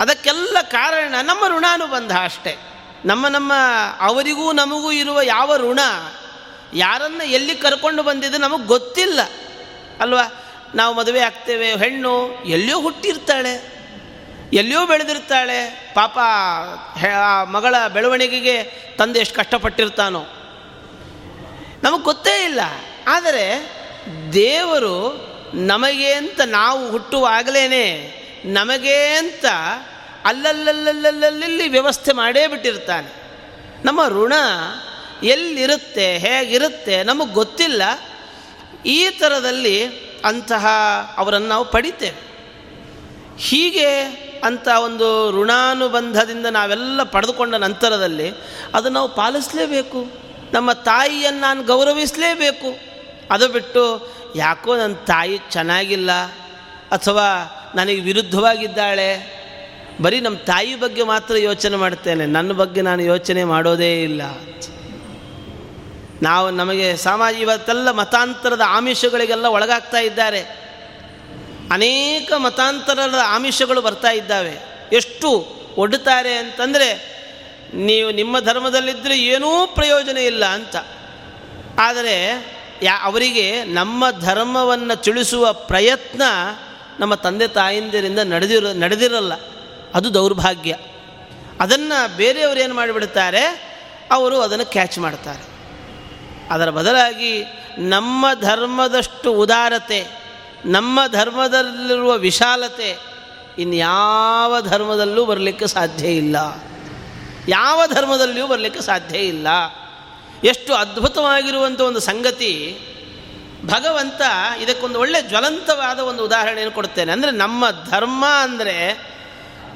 ಅದಕ್ಕೆಲ್ಲ 0.02 0.58
ಕಾರಣ 0.62 1.14
ನಮ್ಮ 1.22 1.58
ಋಣಾನುಬಂಧ 1.58 2.18
ಅಷ್ಟೇ. 2.24 2.58
ನಮ್ಮ 3.06 3.28
ನಮ್ಮ 3.28 3.54
ಅವರಿಗೂ 4.00 4.52
ನಮಗೂ 4.52 4.92
ಇರುವ 4.92 5.22
ಯಾವ 5.22 5.58
ಋಣ, 5.58 5.80
ಯಾರನ್ನು 6.74 7.24
ಎಲ್ಲಿ 7.24 7.56
ಕರ್ಕೊಂಡು 7.56 8.04
ಬಂದಿದ್ದು 8.04 8.38
ನಮಗೆ 8.38 8.66
ಗೊತ್ತಿಲ್ಲ. 8.66 9.20
ಅಲ್ವಾ? 10.00 10.24
ನಾವು 10.76 10.96
ಮದುವೆ 10.96 11.20
ಆಗ್ತೇವೆ, 11.20 11.76
ಹೆಣ್ಣು 11.76 12.32
ಎಲ್ಲಿಯೋ 12.46 12.82
ಹುಟ್ಟಿರ್ತಾಳೆ, 12.82 13.54
ಎಲ್ಲಿಯೋ 14.54 14.86
ಬೆಳೆದಿರ್ತಾಳೆ, 14.86 15.92
ಪಾಪ 15.94 16.18
ಮಗಳ 17.48 17.76
ಬೆಳವಣಿಗೆಗೆ 17.94 18.64
ತಂದೆ 18.98 19.20
ಎಷ್ಟು 19.20 19.36
ಕಷ್ಟಪಟ್ಟಿರ್ತಾನೋ. 19.36 20.26
ನಮಗೆ 21.84 22.04
ಗೊತ್ತೇ 22.04 22.46
ಇಲ್ಲ. 22.46 22.60
ಆದರೆ 23.08 23.44
ದೇವರು 24.34 25.34
ನಮಗೆ 25.54 26.14
ಅಂತ 26.14 26.42
ನಾವು 26.46 26.92
ಹುಟ್ಟುವಾಗಲೇ 26.92 28.10
ನಮಗೆ 28.46 29.06
ಅಂತ 29.06 29.46
ಅಲ್ಲಲ್ಲಲ್ಲಲ್ಲಲ್ಲಿ 30.26 31.68
ವ್ಯವಸ್ಥೆ 31.68 32.14
ಮಾಡೇ 32.14 32.48
ಬಿಟ್ಟಿರ್ತಾನೆ. 32.48 33.24
ನಮ್ಮ 33.86 34.08
ಋಣ 34.08 34.34
ಎಲ್ಲಿರುತ್ತೆ, 35.24 36.18
ಹೇಗಿರುತ್ತೆ 36.18 37.04
ನಮಗೆ 37.04 37.34
ಗೊತ್ತಿಲ್ಲ. 37.34 37.82
ಈ 38.86 39.10
ಥರದಲ್ಲಿ 39.10 39.86
ಅಂತಹ 40.26 40.68
ಅವರನ್ನು 41.18 41.48
ನಾವು 41.48 41.66
ಪಡಿತೇವೆ. 41.66 42.34
ಹೀಗೆ 43.40 43.90
ಅಂತ 44.44 44.68
ಒಂದು 44.68 45.32
ಋಣಾನುಬಂಧದಿಂದ 45.42 46.46
ನಾವೆಲ್ಲ 46.46 47.04
ಪಡೆದುಕೊಂಡ 47.04 47.56
ನಂತರದಲ್ಲಿ 47.56 48.32
ಅದು 48.74 48.90
ನಾವು 48.90 49.16
ಪಾಲಿಸಲೇಬೇಕು. 49.16 50.06
ನಮ್ಮ 50.54 50.72
ತಾಯಿಯನ್ನು 50.72 51.42
ನಾನು 51.42 51.64
ಗೌರವಿಸಲೇಬೇಕು. 51.64 52.93
ಅದು 53.32 53.48
ಬಿಟ್ಟು 53.48 54.14
ಯಾಕೋ 54.36 54.78
ನನ್ನ 54.78 54.94
ತಾಯಿ 54.94 55.40
ಚೆನ್ನಾಗಿಲ್ಲ 55.50 56.12
ಅಥವಾ 56.92 57.26
ನನಗೆ 57.76 58.02
ವಿರುದ್ಧವಾಗಿದ್ದಾಳೆ. 58.02 59.44
ಬರೀ 60.02 60.20
ನಮ್ಮ 60.20 60.38
ತಾಯಿ 60.38 60.76
ಬಗ್ಗೆ 60.76 61.04
ಮಾತ್ರ 61.04 61.38
ಯೋಚನೆ 61.38 61.76
ಮಾಡ್ತೇನೆ. 61.76 62.26
ನನ್ನ 62.26 62.52
ಬಗ್ಗೆ 62.52 62.82
ನಾನು 62.82 63.02
ಯೋಚನೆ 63.02 63.44
ಮಾಡೋದೇ 63.44 64.04
ಇಲ್ಲ. 64.04 64.22
ನಾವು 66.22 66.52
ನಮಗೆ 66.52 66.98
ಸಮಾಜ 66.98 67.36
ಇವತ್ತೆಲ್ಲ 67.36 67.92
ಮತಾಂತರದ 67.92 68.62
ಆಮಿಷಗಳಿಗೆಲ್ಲ 68.68 69.46
ಒಳಗಾಗ್ತಾ 69.46 70.00
ಇದ್ದಾರೆ. 70.00 70.40
ಅನೇಕ 71.72 72.34
ಮತಾಂತರದ 72.34 73.16
ಆಮಿಷಗಳು 73.26 73.82
ಬರ್ತಾ 73.82 74.12
ಇದ್ದಾವೆ. 74.12 74.58
ಎಷ್ಟು 74.94 75.46
ಒಡ್ಡುತ್ತಾರೆ 75.78 76.36
ಅಂತಂದರೆ 76.36 77.14
ನೀವು 77.74 78.12
ನಿಮ್ಮ 78.12 78.40
ಧರ್ಮದಲ್ಲಿದ್ದರೆ 78.40 79.20
ಏನೂ 79.20 79.68
ಪ್ರಯೋಜನ 79.68 80.18
ಇಲ್ಲ 80.18 80.46
ಅಂತ. 80.46 80.76
ಆದರೆ 81.80 82.46
ಯಾ, 82.84 83.00
ಅವರಿಗೆ 83.04 83.64
ನಮ್ಮ 83.64 84.12
ಧರ್ಮವನ್ನು 84.12 85.02
ತಿಳಿಸುವ 85.02 85.54
ಪ್ರಯತ್ನ 85.54 86.22
ನಮ್ಮ 87.00 87.16
ತಂದೆ 87.16 87.48
ತಾಯಿಂದಿರಿಂದ 87.48 88.20
ನಡೆದಿರೋ, 88.20 88.74
ನಡೆದಿರಲ್ಲ. 88.74 89.34
ಅದು 89.96 90.14
ದೌರ್ಭಾಗ್ಯ. 90.14 90.78
ಅದನ್ನು 91.60 92.18
ಬೇರೆಯವರು 92.18 92.60
ಏನು 92.60 92.76
ಮಾಡಿಬಿಡ್ತಾರೆ? 92.76 93.44
ಅವರು 94.12 94.42
ಅದನ್ನು 94.42 94.66
ಕ್ಯಾಚ್ 94.66 95.00
ಮಾಡ್ತಾರೆ. 95.00 95.46
ಅದರ 96.50 96.70
ಬದಲಾಗಿ 96.70 97.44
ನಮ್ಮ 97.78 98.26
ಧರ್ಮದಷ್ಟು 98.42 99.34
ಉದಾರತೆ, 99.34 100.08
ನಮ್ಮ 100.66 101.00
ಧರ್ಮದಲ್ಲಿರುವ 101.08 102.14
ವಿಶಾಲತೆ 102.14 102.98
ಇನ್ಯಾವ 103.58 104.62
ಧರ್ಮದಲ್ಲೂ 104.62 105.26
ಬರಲಿಕ್ಕೆ 105.26 105.68
ಸಾಧ್ಯ 105.68 106.08
ಇಲ್ಲ. 106.08 106.36
ಯಾವ 107.48 107.82
ಧರ್ಮದಲ್ಲಿಯೂ 107.94 108.48
ಬರಲಿಕ್ಕೆ 108.48 108.82
ಸಾಧ್ಯ 108.82 109.18
ಇಲ್ಲ. 109.18 109.48
ಎಷ್ಟು 110.44 110.74
ಅದ್ಭುತವಾಗಿರುವಂಥ 110.74 111.82
ಒಂದು 111.82 112.00
ಸಂಗತಿ. 112.00 112.80
ಭಗವಂತ 113.66 114.22
ಇದಕ್ಕೊಂದು 114.62 115.00
ಒಳ್ಳೆ 115.00 115.30
ಜ್ವಲಂತವಾದ 115.30 116.00
ಒಂದು 116.00 116.24
ಉದಾಹರಣೆಯನ್ನು 116.24 116.76
ಕೊಡ್ತೇನೆ 116.76 117.12
ಅಂದರೆ 117.12 117.32
ನಮ್ಮ 117.32 117.66
ಧರ್ಮ 117.90 118.26
ಅಂದರೆ 118.42 119.14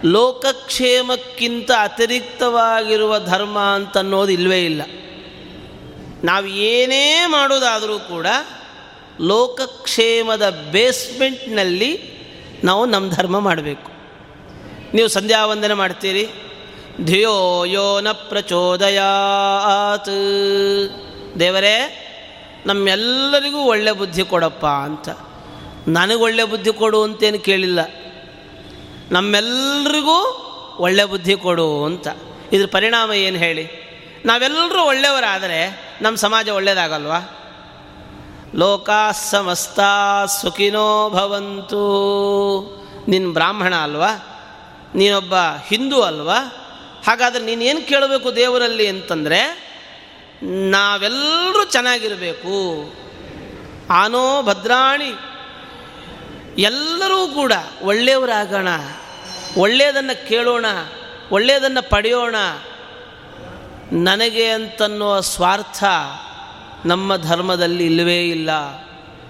ಲೋಕಕ್ಷೇಮಕ್ಕಿಂತ 0.06 1.72
ಅತಿರಿಕ್ತವಾಗಿರುವ 1.80 3.20
ಧರ್ಮ 3.20 3.60
ಅಂತನ್ನೋದು 3.60 4.32
ಇಲ್ಲವೇ 4.32 4.66
ಇಲ್ಲ. 4.66 4.82
ನಾವು 6.24 6.48
ಏನೇ 6.48 7.26
ಮಾಡೋದಾದರೂ 7.26 8.00
ಕೂಡ 8.00 8.28
ಲೋಕಕ್ಷೇಮದ 9.22 10.70
ಬೇಸ್ಮೆಂಟ್ನಲ್ಲಿ 10.72 12.18
ನಾವು 12.64 12.86
ನಮ್ಮ 12.86 13.12
ಧರ್ಮ 13.12 13.40
ಮಾಡಬೇಕು. 13.40 13.92
ನೀವು 14.94 15.08
ಸಂಧ್ಯಾ 15.08 15.46
ವಂದನೆ 15.46 15.74
ಮಾಡ್ತೀರಿ 15.74 16.28
ಧಿಯೋ 17.04 17.64
ಯೋ 17.64 18.00
ನ 18.00 18.12
ಪ್ರಚೋದಯಾತ್ 18.12 20.10
ದೇವರೇ, 21.40 22.04
ನಮ್ಮೆಲ್ಲರಿಗೂ 22.66 23.60
ಒಳ್ಳೆ 23.60 23.92
ಬುದ್ಧಿ 23.92 24.24
ಕೊಡಪ್ಪ 24.24 24.66
ಅಂತ. 24.66 25.10
ನನಗೆ 25.88 26.16
ಒಳ್ಳೆ 26.16 26.44
ಬುದ್ಧಿ 26.44 26.74
ಕೊಡು 26.74 27.04
ಅಂತೇನು 27.04 27.40
ಕೇಳಿಲ್ಲ. 27.40 27.80
ನಮ್ಮೆಲ್ಲರಿಗೂ 29.12 30.44
ಒಳ್ಳೆ 30.80 31.06
ಬುದ್ಧಿ 31.06 31.36
ಕೊಡು 31.36 31.86
ಅಂತ. 31.86 32.08
ಇದ್ರ 32.52 32.68
ಪರಿಣಾಮ 32.72 33.14
ಏನು 33.14 33.38
ಹೇಳಿ? 33.38 33.88
ನಾವೆಲ್ಲರೂ 34.26 34.84
ಒಳ್ಳೆಯವರಾದರೆ 34.84 35.82
ನಮ್ಮ 36.02 36.18
ಸಮಾಜ 36.18 36.50
ಒಳ್ಳೆಯದಾಗಲ್ವಾ 36.50 37.20
ಲೋಕ 38.56 38.90
ಸಮಸ್ತ 39.30 39.80
ಸುಖಿನೋ 40.42 41.10
ಭವಂತು. 41.10 41.78
ನಿನ್ನ 43.08 43.34
ಬ್ರಾಹ್ಮಣ 43.34 43.76
ಅಲ್ವಾ? 43.76 44.10
ನೀನೊಬ್ಬ 44.96 45.34
ಹಿಂದೂ 45.68 46.02
ಅಲ್ವಾ? 46.02 46.64
ಹಾಗಾದರೆ 47.08 47.44
ನೀನೇನು 47.44 47.88
ಕೇಳಬೇಕು 47.88 48.36
ದೇವರಲ್ಲಿ 48.36 48.88
ಅಂತಂದರೆ 48.88 49.68
ನಾವೆಲ್ಲರೂ 50.44 51.64
ಚೆನ್ನಾಗಿರಬೇಕು. 51.64 52.84
ಆನೋ 53.94 54.42
ಭದ್ರಾಣಿ. 54.42 55.14
ಎಲ್ಲರೂ 56.62 57.28
ಕೂಡ 57.28 57.54
ಒಳ್ಳೆಯವರಾಗೋಣ, 57.82 58.68
ಒಳ್ಳೆಯದನ್ನು 59.58 60.28
ಕೇಳೋಣ, 60.28 60.66
ಒಳ್ಳೆಯದನ್ನು 61.32 61.90
ಪಡೆಯೋಣ. 61.90 62.36
ನನಗೆ 63.92 64.50
ಅಂತನ್ನುವ 64.50 65.20
ಸ್ವಾರ್ಥ 65.20 65.84
ನಮ್ಮ 66.86 67.16
ಧರ್ಮದಲ್ಲಿ 67.16 67.86
ಇಲ್ಲವೇ 67.86 68.28
ಇಲ್ಲ. 68.28 68.50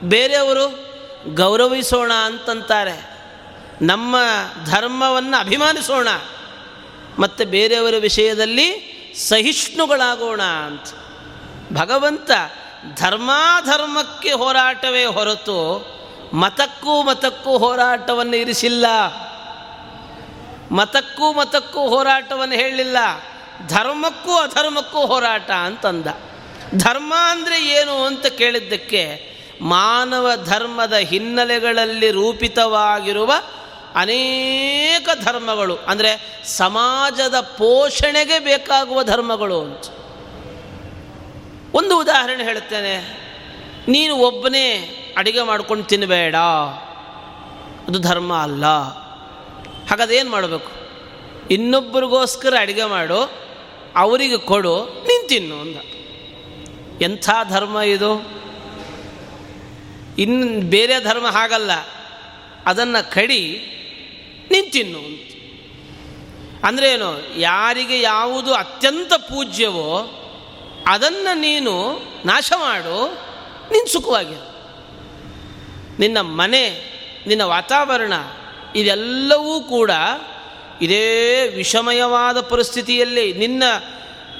ಬೇರೆಯವರು 0.01 0.87
ಗೌರವಿಸೋಣ 1.33 2.11
ಅಂತಂತಾರೆ. 2.13 3.09
ನಮ್ಮ 3.81 4.15
ಧರ್ಮವನ್ನು 4.65 5.41
ಅಭಿಮಾನಿಸೋಣ. 5.41 6.07
ಮತ್ತು 7.19 7.45
ಬೇರೆಯವರ 7.45 7.93
ವಿಷಯದಲ್ಲಿ 7.99 8.93
ಸಹಿಷ್ಣುಗಳಾಗೋಣ 9.15 10.41
ಅಂತ. 10.41 10.83
ಭಗವಂತ 11.73 12.31
ಧರ್ಮಾಧರ್ಮಕ್ಕೆ 12.95 14.31
ಹೋರಾಟವೇ 14.31 15.05
ಹೊರತು 15.05 15.87
ಮತಕ್ಕೂ 16.33 17.03
ಮತಕ್ಕೂ 17.03 17.57
ಹೋರಾಟವನ್ನು 17.57 18.35
ಇರಿಸಿಲ್ಲ. 18.35 18.85
ಮತಕ್ಕೂ 20.71 21.33
ಮತಕ್ಕೂ 21.33 21.79
ಹೋರಾಟವನ್ನು 21.79 22.55
ಹೇಳಲಿಲ್ಲ. 22.55 22.97
ಧರ್ಮಕ್ಕೂ 23.67 24.31
ಅಧರ್ಮಕ್ಕೂ 24.31 24.99
ಹೋರಾಟ 24.99 25.51
ಅಂತಂದ. 25.51 26.07
ಧರ್ಮ 26.75 27.13
ಅಂದರೆ 27.17 27.65
ಏನು 27.65 28.05
ಅಂತ 28.05 28.25
ಕೇಳಿದ್ದಕ್ಕೆ 28.25 29.37
ಮಾನವ 29.61 30.31
ಧರ್ಮದ 30.45 30.93
ಹಿನ್ನೆಲೆಗಳಲ್ಲಿ 30.93 32.11
ರೂಪಿತವಾಗಿರುವ 32.11 33.33
ಅನೇಕ 33.97 35.09
ಧರ್ಮಗಳು. 35.23 35.75
ಅಂದರೆ 35.75 36.41
ಸಮಾಜದ 36.43 37.39
ಪೋಷಣೆಗೆ 37.39 38.39
ಬೇಕಾಗುವ 38.39 39.03
ಧರ್ಮಗಳು 39.03 39.61
ಅಂತ. 39.61 39.85
ಒಂದು 41.73 41.99
ಉದಾಹರಣೆ 41.99 42.43
ಹೇಳುತ್ತೇನೆ. 42.43 43.27
ನೀನು 43.87 44.15
ಒಬ್ಬನೇ 44.15 44.93
ಅಡಿಗೆ 45.17 45.41
ಮಾಡ್ಕೊಂಡು 45.41 45.83
ತಿನ್ನಬೇಡ 45.83 46.35
ಅದು 47.87 47.99
ಧರ್ಮ 47.99 48.37
ಅಲ್ಲ. 48.37 48.65
ಹಾಗಾದೇನು 49.89 50.29
ಮಾಡಬೇಕು? 50.29 50.71
ಇನ್ನೊಬ್ಬರಿಗೋಸ್ಕರ 51.51 52.53
ಅಡುಗೆ 52.59 52.85
ಮಾಡು, 52.85 53.31
ಅವರಿಗೆ 53.95 54.37
ಕೊಡು, 54.37 54.85
ನೀನು 54.85 55.27
ತಿನ್ನು 55.27 55.61
ಅಂದ. 55.61 55.75
ಎಂಥ 57.01 57.29
ಧರ್ಮ 57.49 57.79
ಇದು? 57.79 58.11
ಇನ್ನು 60.17 60.69
ಬೇರೆ 60.69 61.03
ಧರ್ಮ 61.03 61.27
ಹಾಗಲ್ಲ. 61.27 61.71
ಅದನ್ನು 62.65 63.11
ಕಡಿ 63.11 63.73
ನೀನು 64.51 64.71
ತಿನ್ನು 64.71 64.99
ಅಂತ. 64.99 65.33
ಅಂದರೆ 66.65 66.91
ಏನು, 66.91 67.39
ಯಾರಿಗೆ 67.39 68.01
ಯಾವುದು 68.01 68.53
ಅತ್ಯಂತ 68.53 69.13
ಪೂಜ್ಯವೋ 69.13 69.89
ಅದನ್ನು 70.87 71.39
ನೀನು 71.39 71.73
ನಾಶ 72.25 72.53
ಮಾಡು 72.55 73.13
ನಿನ್ನ 73.71 73.87
ಸುಖವಾಗಿರು. 73.91 74.47
ನಿನ್ನ 75.99 76.21
ಮನೆ, 76.21 76.63
ನಿನ್ನ 77.27 77.43
ವಾತಾವರಣ, 77.43 78.13
ಇದೆಲ್ಲವೂ 78.75 79.59
ಕೂಡ 79.59 79.91
ಇದೇ 80.81 81.47
ವಿಷಮಯವಾದ 81.55 82.41
ಪರಿಸ್ಥಿತಿಯಲ್ಲಿ 82.41 83.33
ನಿನ್ನ 83.33 83.63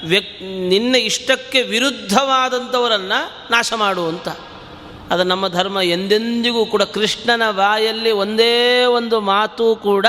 ವ್ಯಕ್, 0.04 0.42
ನಿನ್ನ 0.42 0.96
ಇಷ್ಟಕ್ಕೆ 0.96 1.62
ವಿರುದ್ಧವಾದಂಥವರನ್ನು 1.62 3.50
ನಾಶ 3.50 3.72
ಮಾಡುವಂಥ 3.72 4.28
ಅದು 5.10 5.24
ನಮ್ಮ 5.24 5.48
ಧರ್ಮ 5.48 5.80
ಎಂದೆಂದಿಗೂ 5.80 6.66
ಕೂಡ 6.66 6.82
ಕೃಷ್ಣನ 6.82 7.50
ಬಾಯಲ್ಲಿ 7.50 8.10
ಒಂದೇ 8.10 8.84
ಒಂದು 8.84 9.20
ಮಾತು 9.20 9.76
ಕೂಡ 9.76 10.06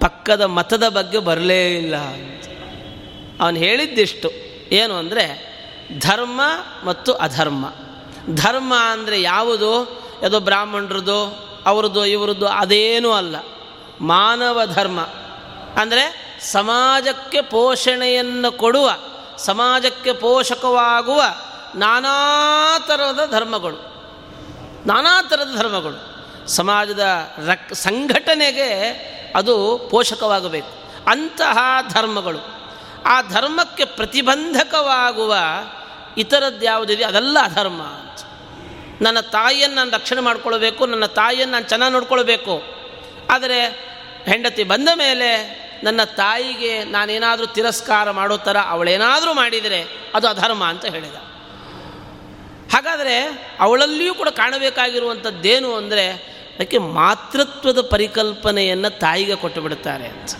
ಪಕ್ಕದ 0.00 0.40
ಮತದ 0.40 0.88
ಬಗ್ಗೆ 0.88 1.18
ಬರಲೇ 1.18 1.74
ಇಲ್ಲ 1.74 1.96
ಅಂತ. 1.96 2.44
ಅವನು 3.42 3.56
ಹೇಳಿದ್ದಿಷ್ಟು. 3.56 4.30
ಏನು 4.72 4.94
ಅಂದರೆ 4.94 5.56
ಧರ್ಮ 5.98 6.40
ಮತ್ತು 6.84 7.12
ಅಧರ್ಮ. 7.12 7.72
ಧರ್ಮ 8.34 8.74
ಅಂದರೆ 8.92 9.22
ಯಾವುದು? 9.22 10.02
ಯಾವುದೋ 10.22 10.40
ಬ್ರಾಹ್ಮಣರದು 10.40 11.46
ಅವ್ರದ್ದು, 11.66 12.06
ಇವ್ರದ್ದು 12.06 12.48
ಅದೇನೂ 12.48 13.12
ಅಲ್ಲ. 13.12 13.36
ಮಾನವ 14.00 14.60
ಧರ್ಮ. 14.74 15.00
ಅಂದರೆ 15.80 16.36
ಸಮಾಜಕ್ಕೆ 16.40 17.40
ಪೋಷಣೆಯನ್ನು 17.40 18.52
ಕೊಡುವ, 18.52 18.90
ಸಮಾಜಕ್ಕೆ 19.36 20.12
ಪೋಷಕವಾಗುವ 20.12 21.22
ನಾನಾ 21.74 22.14
ಥರದ 22.78 23.20
ಧರ್ಮಗಳು, 23.30 23.80
ನಾನಾ 24.86 25.22
ಥರದ 25.22 25.50
ಧರ್ಮಗಳು. 25.56 25.98
ಸಮಾಜದ 26.48 27.04
ರಕ್, 27.46 27.74
ಸಂಘಟನೆಗೆ 27.74 28.70
ಅದು 29.36 29.54
ಪೋಷಕವಾಗಬೇಕು. 29.90 30.72
ಅಂತಹ 31.10 31.58
ಧರ್ಮಗಳು. 31.92 32.40
ಆ 33.06 33.22
ಧರ್ಮಕ್ಕೆ 33.22 33.84
ಪ್ರತಿಬಂಧಕವಾಗುವ 33.84 35.34
ಇತರದ್ದು 36.18 36.64
ಯಾವುದಿದೆ 36.64 37.04
ಅದೆಲ್ಲ 37.04 37.38
ಅಧರ್ಮ 37.42 37.82
ಅಂತ. 37.82 38.20
ನನ್ನ 39.02 39.20
ತಾಯಿಯನ್ನು 39.20 39.76
ನಾನು 39.76 39.90
ರಕ್ಷಣೆ 39.90 40.20
ಮಾಡ್ಕೊಳ್ಬೇಕು, 40.20 40.86
ನನ್ನ 40.86 41.06
ತಾಯಿಯನ್ನು 41.06 41.52
ನಾನು 41.52 41.68
ಚೆನ್ನಾಗಿ 41.68 41.92
ನೋಡ್ಕೊಳ್ಬೇಕು. 41.92 42.62
ಆದರೆ 43.30 43.60
ಹೆಂಡತಿ 44.24 44.64
ಬಂದ 44.64 44.88
ಮೇಲೆ 44.94 45.30
ನನ್ನ 45.84 46.04
ತಾಯಿಗೆ 46.04 46.84
ನಾನೇನಾದರೂ 46.84 47.46
ತಿರಸ್ಕಾರ 47.46 48.10
ಮಾಡೋ 48.10 48.36
ಥರ 48.36 48.56
ಅವಳೇನಾದರೂ 48.68 49.34
ಮಾಡಿದರೆ 49.34 49.80
ಅದು 50.14 50.28
ಅಧರ್ಮ 50.28 50.64
ಅಂತ 50.64 50.84
ಹೇಳಿದ. 50.84 51.16
ಹಾಗಾದರೆ 52.72 53.16
ಅವಳಲ್ಲಿಯೂ 53.60 54.14
ಕೂಡ 54.14 54.28
ಕಾಣಬೇಕಾಗಿರುವಂಥದ್ದೇನು 54.28 55.74
ಅಂದರೆ 55.74 56.36
ಅದಕ್ಕೆ 56.56 56.78
ಮಾತೃತ್ವದ 56.78 57.80
ಪರಿಕಲ್ಪನೆಯನ್ನು 57.80 58.90
ತಾಯಿಗೆ 58.98 59.34
ಕೊಟ್ಟು 59.34 59.60
ಬಿಡುತ್ತಾರೆ 59.60 60.06
ಅಂತ. 60.06 60.34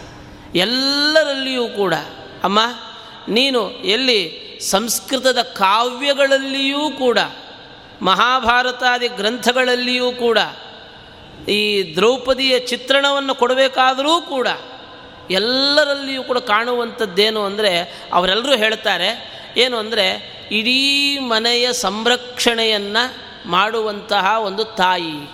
ಎಲ್ಲರಲ್ಲಿಯೂ 0.54 1.68
ಕೂಡ, 1.68 1.94
ಅಮ್ಮ, 2.44 2.58
ನೀನು 3.28 3.70
ಎಲ್ಲಿ 3.70 4.20
ಸಂಸ್ಕೃತದ 4.70 5.42
ಕಾವ್ಯಗಳಲ್ಲಿಯೂ 5.42 6.90
ಕೂಡ, 6.90 7.18
ಮಹಾಭಾರತಾದಿ 8.02 9.08
ಗ್ರಂಥಗಳಲ್ಲಿಯೂ 9.08 10.12
ಕೂಡ, 10.12 10.38
ಈ 11.48 11.60
ದ್ರೌಪದಿಯ 11.96 12.58
ಚಿತ್ರಣವನ್ನು 12.58 13.34
ಕೊಡಬೇಕಾದರೂ 13.34 14.20
ಕೂಡ 14.20 14.48
ಎಲ್ಲರಲ್ಲಿಯೂ 15.30 16.22
ಕೂಡ 16.22 16.38
ಕಾಣುವಂಥದ್ದೇನು 16.38 17.42
ಅಂದರೆ 17.44 17.72
ಅವರೆಲ್ಲರೂ 18.12 18.56
ಹೇಳ್ತಾರೆ, 18.56 19.10
ಏನು 19.56 19.76
ಅಂದರೆ 19.76 20.35
ಇಡೀ 20.50 21.18
ಮನೆಯ 21.18 21.72
ಸಂರಕ್ಷಣೆಯನ್ನು 21.72 23.26
ಮಾಡುವಂತಹ 23.48 24.38
ಒಂದು 24.38 24.64
ತಾಯಿ. 24.64 25.26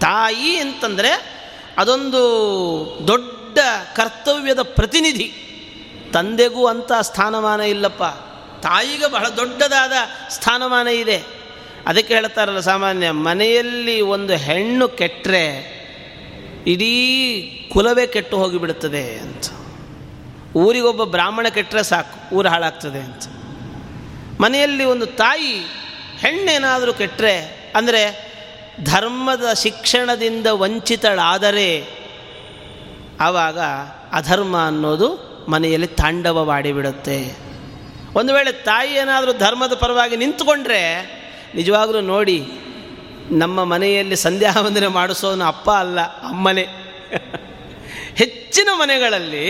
ತಾಯಿ 0.00 0.56
ಅಂತಂದರೆ 0.56 1.38
ಅದೊಂದು 1.78 2.18
ದೊಡ್ಡ 3.08 3.58
ಕರ್ತವ್ಯದ 3.96 4.62
ಪ್ರತಿನಿಧಿ. 4.62 5.44
ತಂದೆಗೂ 6.12 6.66
ಅಂತ 6.66 6.92
ಸ್ಥಾನಮಾನ 7.00 7.60
ಇಲ್ಲಪ್ಪ. 7.60 8.04
ತಾಯಿಗೆ 8.62 9.12
ಬಹಳ 9.12 9.28
ದೊಡ್ಡದಾದ 9.28 9.92
ಸ್ಥಾನಮಾನ 10.28 10.88
ಇದೆ. 10.88 11.22
ಅದಕ್ಕೆ 11.86 12.14
ಹೇಳ್ತಾರಲ್ಲ 12.14 12.60
ಸಾಮಾನ್ಯ, 12.60 13.10
ಮನೆಯಲ್ಲಿ 13.10 14.00
ಒಂದು 14.00 14.32
ಹೆಣ್ಣು 14.32 14.88
ಕೆಟ್ಟರೆ 14.88 15.78
ಇಡೀ 16.66 17.70
ಕುಲವೇ 17.72 18.06
ಕೆಟ್ಟು 18.06 18.36
ಹೋಗಿಬಿಡುತ್ತದೆ 18.36 19.18
ಅಂತ. 19.18 19.44
ಊರಿಗೊಬ್ಬ 20.56 21.04
ಬ್ರಾಹ್ಮಣ 21.04 21.48
ಕೆಟ್ಟರೆ 21.48 21.82
ಸಾಕು, 21.82 22.34
ಊರು 22.34 22.48
ಹಾಳಾಗ್ತದೆ 22.48 22.98
ಅಂತ. 22.98 23.22
ಮನೆಯಲ್ಲಿ 24.40 24.84
ಒಂದು 24.84 25.06
ತಾಯಿ 25.06 25.52
ಹೆಣ್ಣೇನಾದರೂ 26.18 26.92
ಕೆಟ್ಟರೆ 26.92 27.34
ಅಂದರೆ 27.74 28.02
ಧರ್ಮದ 28.84 29.52
ಶಿಕ್ಷಣದಿಂದ 29.52 30.46
ವಂಚಿತಳಾದರೆ 30.46 31.70
ಆವಾಗ 33.20 33.58
ಅಧರ್ಮ 34.12 34.56
ಅನ್ನೋದು 34.66 35.08
ಮನೆಯಲ್ಲಿ 35.48 35.86
ತಾಂಡವವಾಡಿಬಿಡುತ್ತೆ. 35.86 37.36
ಒಂದು 38.16 38.34
ವೇಳೆ 38.34 38.52
ತಾಯಿ 38.52 38.92
ಏನಾದರೂ 38.94 39.32
ಧರ್ಮದ 39.32 39.74
ಪರವಾಗಿ 39.74 40.16
ನಿಂತುಕೊಂಡ್ರೆ, 40.16 40.80
ನಿಜವಾಗಲೂ 41.54 42.00
ನೋಡಿ, 42.00 42.38
ನಮ್ಮ 43.30 43.64
ಮನೆಯಲ್ಲಿ 43.64 44.16
ಸಂಧ್ಯಾ 44.16 44.60
ವಂದನೆ 44.60 44.86
ಮಾಡಿಸೋನು 44.86 45.44
ಅಪ್ಪ 45.44 45.70
ಅಲ್ಲ, 45.70 46.00
ಅಮ್ಮನೇ. 46.00 46.66
ಹೆಚ್ಚಿನ 48.16 48.68
ಮನೆಗಳಲ್ಲಿ, 48.74 49.44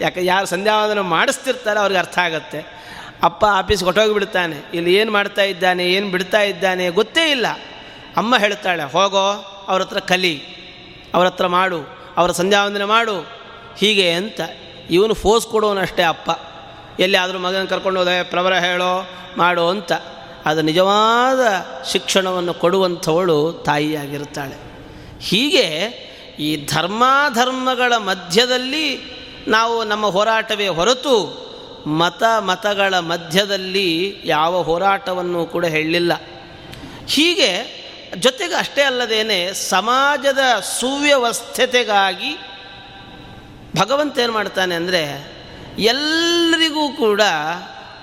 ಯಾಕೆ 0.00 0.24
ಯಾರು 0.24 0.46
ಸಂಧ್ಯಾವಂದನೆ 0.46 1.00
ಮಾಡಿಸ್ತಿರ್ತಾರೆ 1.00 1.80
ಅವ್ರಿಗೆ 1.80 2.00
ಅರ್ಥ 2.00 2.18
ಆಗುತ್ತೆ. 2.18 2.81
ಅಪ್ಪ 3.22 3.44
ಆಫೀಸ್ಗೆ 3.50 3.84
ಹೊಟ್ಟೋಗಿಬಿಡ್ತಾನೆ 3.84 4.56
ಇಲ್ಲಿ 4.74 4.94
ಏನು 4.94 5.12
ಮಾಡ್ತಾ 5.12 5.42
ಇದ್ದಾನೆ, 5.42 5.92
ಏನು 5.92 6.10
ಬಿಡ್ತಾ 6.10 6.40
ಇದ್ದಾನೆ 6.40 6.88
ಗೊತ್ತೇ 6.88 7.30
ಇಲ್ಲ. 7.30 7.46
ಅಮ್ಮ 8.16 8.36
ಹೇಳ್ತಾಳೆ, 8.36 8.82
ಹೋಗೋ, 8.82 9.24
ಅವ್ರ 9.68 9.82
ಹತ್ರ 9.82 9.98
ಕಲಿ, 9.98 10.42
ಅವ್ರ 11.14 11.26
ಹತ್ರ 11.26 11.46
ಮಾಡು, 11.46 11.80
ಅವರ 12.16 12.30
ಸಂಧ್ಯಾವಂದನೆ 12.30 12.84
ಮಾಡು. 12.84 13.20
ಹೀಗೆ 13.78 14.12
ಅಂತ 14.12 14.40
ಇವನು 14.90 15.14
ಫೋರ್ಸ್ 15.14 15.46
ಕೊಡೋನಷ್ಟೇ 15.46 16.02
ಅಪ್ಪ. 16.02 16.30
ಎಲ್ಲಿಯಾದರೂ 17.00 17.38
ಮಗನ 17.38 17.64
ಕರ್ಕೊಂಡು 17.64 18.00
ಹೋದೆ 18.00 18.22
ಪ್ರವರ 18.22 18.54
ಹೇಳೋ, 18.54 19.08
ಮಾಡು 19.36 19.68
ಅಂತ. 19.68 19.92
ಅದು 20.46 20.62
ನಿಜವಾದ 20.62 21.40
ಶಿಕ್ಷಣವನ್ನು 21.84 22.54
ಕೊಡುವಂಥವಳು 22.54 23.52
ತಾಯಿಯಾಗಿರುತ್ತಾಳೆ 23.52 24.56
ಹೀಗೆ 25.20 25.66
ಈ 26.38 26.66
ಧರ್ಮಾಧರ್ಮಗಳ 26.66 27.92
ಮಧ್ಯದಲ್ಲಿ 27.96 28.86
ನಾವು 29.48 29.84
ನಮ್ಮ 29.84 30.06
ಹೋರಾಟವೇ 30.06 30.68
ಹೊರತು 30.68 31.42
ಮತ 31.86 32.22
ಮತಗಳ 32.38 32.98
ಮಧ್ಯದಲ್ಲಿ 32.98 34.22
ಯಾವ 34.24 34.62
ಹೋರಾಟವನ್ನು 34.62 35.46
ಕೂಡ 35.46 35.64
ಹೇಳಲಿಲ್ಲ. 35.64 36.12
ಹೀಗೆ 37.08 37.82
ಜೊತೆಗೆ 38.18 38.54
ಅಷ್ಟೇ 38.54 38.82
ಅಲ್ಲದೇನೆ 38.82 39.54
ಸಮಾಜದ 39.54 40.38
ಸುವ್ಯವಸ್ಥತೆಗಾಗಿ 40.80 42.38
ಭಗವಂತ 43.76 44.18
ಏನು 44.18 44.32
ಮಾಡ್ತಾನೆ 44.32 44.74
ಅಂದರೆ 44.74 45.32
ಎಲ್ಲರಿಗೂ 45.78 46.90
ಕೂಡ 46.90 47.20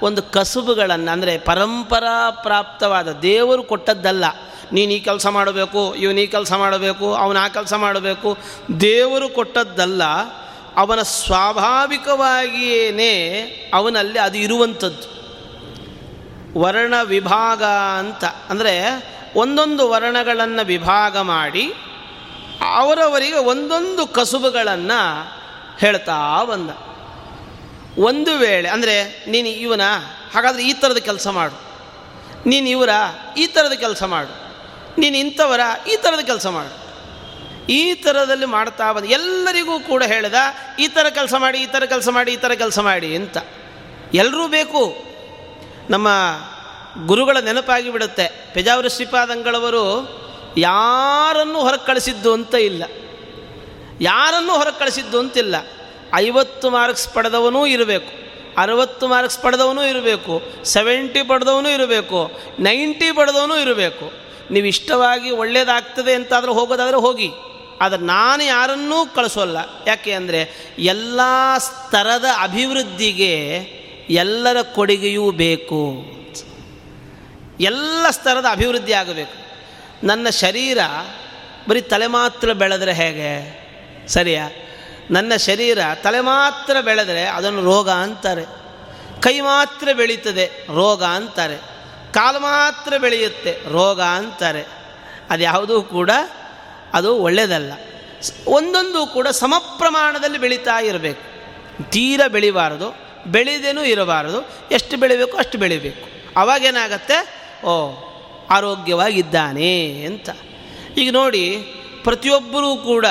ಒಂದು 0.01 0.23
ಕಸುಬುಗಳನ್ನು 0.23 1.11
ಅಂದರೆ 1.11 1.37
ಪರಂಪರಾ 1.37 2.29
ಪ್ರಾಪ್ತವಾದ 2.29 3.11
ದೇವರು 3.11 3.63
ಕೊಟ್ಟದ್ದಲ್ಲ. 3.63 4.25
ನೀನು 4.71 4.93
ಈ 4.93 4.99
ಕೆಲಸ 4.99 5.27
ಮಾಡಬೇಕು, 5.27 5.95
ಇವನು 5.95 6.19
ಈ 6.19 6.27
ಕೆಲಸ 6.27 6.53
ಮಾಡಬೇಕು, 6.53 7.13
ಅವನು 7.13 7.39
ಆ 7.39 7.47
ಕೆಲಸ 7.47 7.73
ಮಾಡಬೇಕು. 7.73 8.37
ದೇವರು 8.79 9.29
ಕೊಟ್ಟದ್ದಲ್ಲ. 9.29 10.01
ಅವನ 10.79 11.01
ಸ್ವಾಭಾವಿಕವಾಗಿಯೇ 11.01 13.13
ಅವನಲ್ಲಿ 13.73 14.19
ಅದು 14.19 14.37
ಇರುವಂಥದ್ದು. 14.37 15.19
ವರ್ಣ 16.59 16.93
ವಿಭಾಗ 17.03 17.63
ಅಂತ, 17.97 18.23
ಅಂದರೆ 18.49 18.79
ಒಂದೊಂದು 19.35 19.89
ವರ್ಣಗಳನ್ನು 19.89 20.65
ವಿಭಾಗ 20.65 21.17
ಮಾಡಿ 21.17 21.73
ಅವರವರಿಗೆ 22.73 23.35
ಒಂದೊಂದು 23.35 24.07
ಕಸುಬುಗಳನ್ನು 24.07 25.31
ಹೇಳ್ತಾ 25.79 26.43
ಬಂದ. 26.43 26.69
ಒಂದು 28.03 28.37
ವೇಳೆ, 28.37 28.69
ಅಂದರೆ 28.69 29.25
ನೀನು 29.27 29.47
ಇವನ, 29.47 29.81
ಹಾಗಾದರೆ 30.33 30.63
ಈ 30.63 30.73
ಥರದ 30.73 30.97
ಕೆಲಸ 30.97 31.27
ಮಾಡು. 31.27 31.69
ನೀನು 32.49 32.69
ಇವರ, 32.69 32.89
ಈ 33.37 33.47
ಥರದ 33.47 33.71
ಕೆಲಸ 33.71 34.03
ಮಾಡು. 34.03 34.51
ನೀನು 35.01 35.17
ಇಂಥವರ, 35.17 35.59
ಈ 35.87 35.95
ಥರದ 35.95 36.19
ಕೆಲಸ 36.19 36.47
ಮಾಡು. 36.47 36.88
ಈ 37.69 37.93
ಥರದಲ್ಲಿ 37.93 38.45
ಮಾಡ್ತಾ 38.45 38.93
ಬಂದು, 38.93 39.07
ಎಲ್ಲರಿಗೂ 39.07 39.79
ಕೂಡ 39.79 40.03
ಹೇಳಿದ, 40.03 40.33
ಈ 40.79 40.87
ಥರ 40.87 41.05
ಕೆಲಸ 41.09 41.33
ಮಾಡಿ, 41.37 41.59
ಈ 41.59 41.65
ಥರ 41.65 41.85
ಕೆಲಸ 41.85 42.09
ಮಾಡಿ, 42.09 42.33
ಈ 42.33 42.35
ಥರ 42.35 42.51
ಕೆಲಸ 42.51 42.79
ಮಾಡಿ 42.79 43.15
ಅಂತ. 43.15 43.37
ಎಲ್ಲರೂ 44.13 44.47
ಬೇಕು. 44.47 45.09
ನಮ್ಮ 45.89 46.07
ಗುರುಗಳ 47.05 47.37
ನೆನಪಾಗಿ 47.37 47.89
ಬಿಡುತ್ತೆ. 47.89 48.51
ಪೆಜಾವರ 48.53 48.87
ಶ್ರೀಪಾದಂಗಳವರು 48.87 50.19
ಯಾರನ್ನು 50.57 51.59
ಹೊರಗೆ 51.59 51.85
ಕಳಿಸಿದ್ದು 51.85 52.33
ಅಂತ 52.33 52.55
ಇಲ್ಲ. 52.55 52.83
ಯಾರನ್ನು 54.01 54.53
ಹೊರಗೆ 54.53 54.79
ಕಳಿಸಿದ್ದು 54.79 55.19
ಅಂತಿಲ್ಲ 55.19 55.55
ಐವತ್ತು 56.15 56.69
ಮಾರ್ಕ್ಸ್ 56.69 57.09
ಪಡೆದವನೂ 57.13 57.65
ಇರಬೇಕು. 57.65 58.19
ಅರವತ್ತು 58.57 59.07
ಮಾರ್ಕ್ಸ್ 59.07 59.39
ಪಡೆದವನೂ 59.39 59.83
ಇರಬೇಕು. 59.83 60.63
ಸೆವೆಂಟಿ 60.63 61.23
ಪಡೆದವನು 61.23 61.69
ಇರಬೇಕು. 61.69 62.31
ನೈಂಟಿ 62.59 63.11
ಪಡೆದವನು 63.11 63.57
ಇರಬೇಕು. 63.57 64.13
ನೀವು 64.51 64.65
ಇಷ್ಟವಾಗಿ 64.65 65.31
ಒಳ್ಳೆಯದಾಗ್ತದೆ 65.31 66.13
ಅಂತಾದರೂ 66.13 66.53
ಹೋಗೋದಾದರೆ 66.53 66.97
ಹೋಗಿ. 66.97 67.29
ಆದರೆ 67.81 68.01
ನಾನು 68.01 68.43
ಯಾರನ್ನೂ 68.43 69.05
ಕಳಿಸೋಲ್ಲ. 69.05 69.57
ಯಾಕೆ 69.87 70.11
ಅಂದರೆ 70.11 70.49
ಎಲ್ಲ 70.79 71.19
ಸ್ತರದ 71.57 72.25
ಅಭಿವೃದ್ಧಿಗೆ 72.41 73.47
ಎಲ್ಲರ 74.09 74.61
ಕೊಡುಗೆಯೂ 74.61 75.31
ಬೇಕು. 75.31 76.03
ಎಲ್ಲ 77.59 78.09
ಸ್ತರದ 78.09 78.45
ಅಭಿವೃದ್ಧಿ 78.51 78.93
ಆಗಬೇಕು. 78.93 79.49
ನನ್ನ 80.05 80.29
ಶರೀರ 80.29 80.77
ಬರೀ 81.69 81.81
ತಲೆ 81.81 82.07
ಮಾತ್ರ 82.07 82.53
ಬೆಳೆದ್ರೆ 82.53 82.93
ಹೇಗೆ? 82.93 83.59
ಸರಿಯಾ? 84.07 84.49
ನನ್ನ 85.11 85.35
ಶರೀರ 85.35 85.79
ತಲೆ 86.03 86.19
ಮಾತ್ರ 86.19 86.81
ಬೆಳೆದರೆ 86.81 87.23
ಅದನ್ನು 87.23 87.61
ರೋಗ 87.61 87.89
ಅಂತಾರೆ. 87.89 88.45
ಕೈ 89.21 89.39
ಮಾತ್ರ 89.39 89.89
ಬೆಳೀತದೆ, 89.93 90.45
ರೋಗ 90.75 91.03
ಅಂತಾರೆ. 91.03 91.57
ಕಾಲು 92.13 92.39
ಮಾತ್ರ 92.39 92.97
ಬೆಳೆಯುತ್ತೆ, 92.97 93.51
ರೋಗ 93.71 94.01
ಅಂತಾರೆ. 94.01 94.65
ಅದು 95.29 95.43
ಯಾವುದೂ 95.43 95.81
ಕೂಡ 95.81 96.09
ಅದು 96.93 97.17
ಒಳ್ಳೆಯದಲ್ಲ 97.17 97.73
ಒಂದೊಂದು 98.47 99.07
ಕೂಡ 99.07 99.27
ಸಮ 99.27 99.53
ಪ್ರಮಾಣದಲ್ಲಿ 99.77 100.37
ಬೆಳೀತಾ 100.37 100.79
ಇರಬೇಕು. 100.79 101.21
ತೀರ 101.91 102.21
ಬೆಳಿಬಾರದು, 102.27 102.95
ಬೆಳೆದೇನೂ 103.27 103.83
ಇರಬಾರದು, 103.83 104.49
ಎಷ್ಟು 104.71 104.97
ಬೆಳಿಬೇಕು 104.97 105.37
ಅಷ್ಟು 105.37 105.57
ಬೆಳಿಬೇಕು. 105.57 106.09
ಅವಾಗೇನಾಗತ್ತೆ 106.39 107.49
ಓ, 107.65 108.03
ಆರೋಗ್ಯವಾಗಿದ್ದಾನೆ 108.49 110.01
ಅಂತ. 110.01 110.29
ಈಗ 110.97 111.11
ನೋಡಿ, 111.11 111.57
ಪ್ರತಿಯೊಬ್ಬರೂ 112.03 112.75
ಕೂಡ 112.75 113.05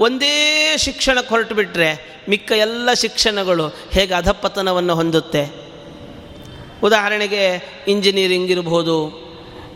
ಒಂದೇ 0.00 0.76
ಶಿಕ್ಷಣಕ್ಕೆ 0.76 1.28
ಹೊರಟು 1.28 1.54
ಬಿಟ್ಟರೆ 1.54 2.22
ಮಿಕ್ಕ 2.28 2.52
ಎಲ್ಲ 2.52 2.92
ಶಿಕ್ಷಣಗಳು 2.92 3.68
ಹೇಗೆ 3.68 4.14
ಅಧಪತನವನ್ನು 4.14 4.94
ಹೊಂದುತ್ತೆ? 4.94 5.72
ಉದಾಹರಣೆಗೆ 6.82 7.62
ಇಂಜಿನಿಯರಿಂಗ್ 7.88 8.50
ಇರ್ಬೋದು, 8.50 9.08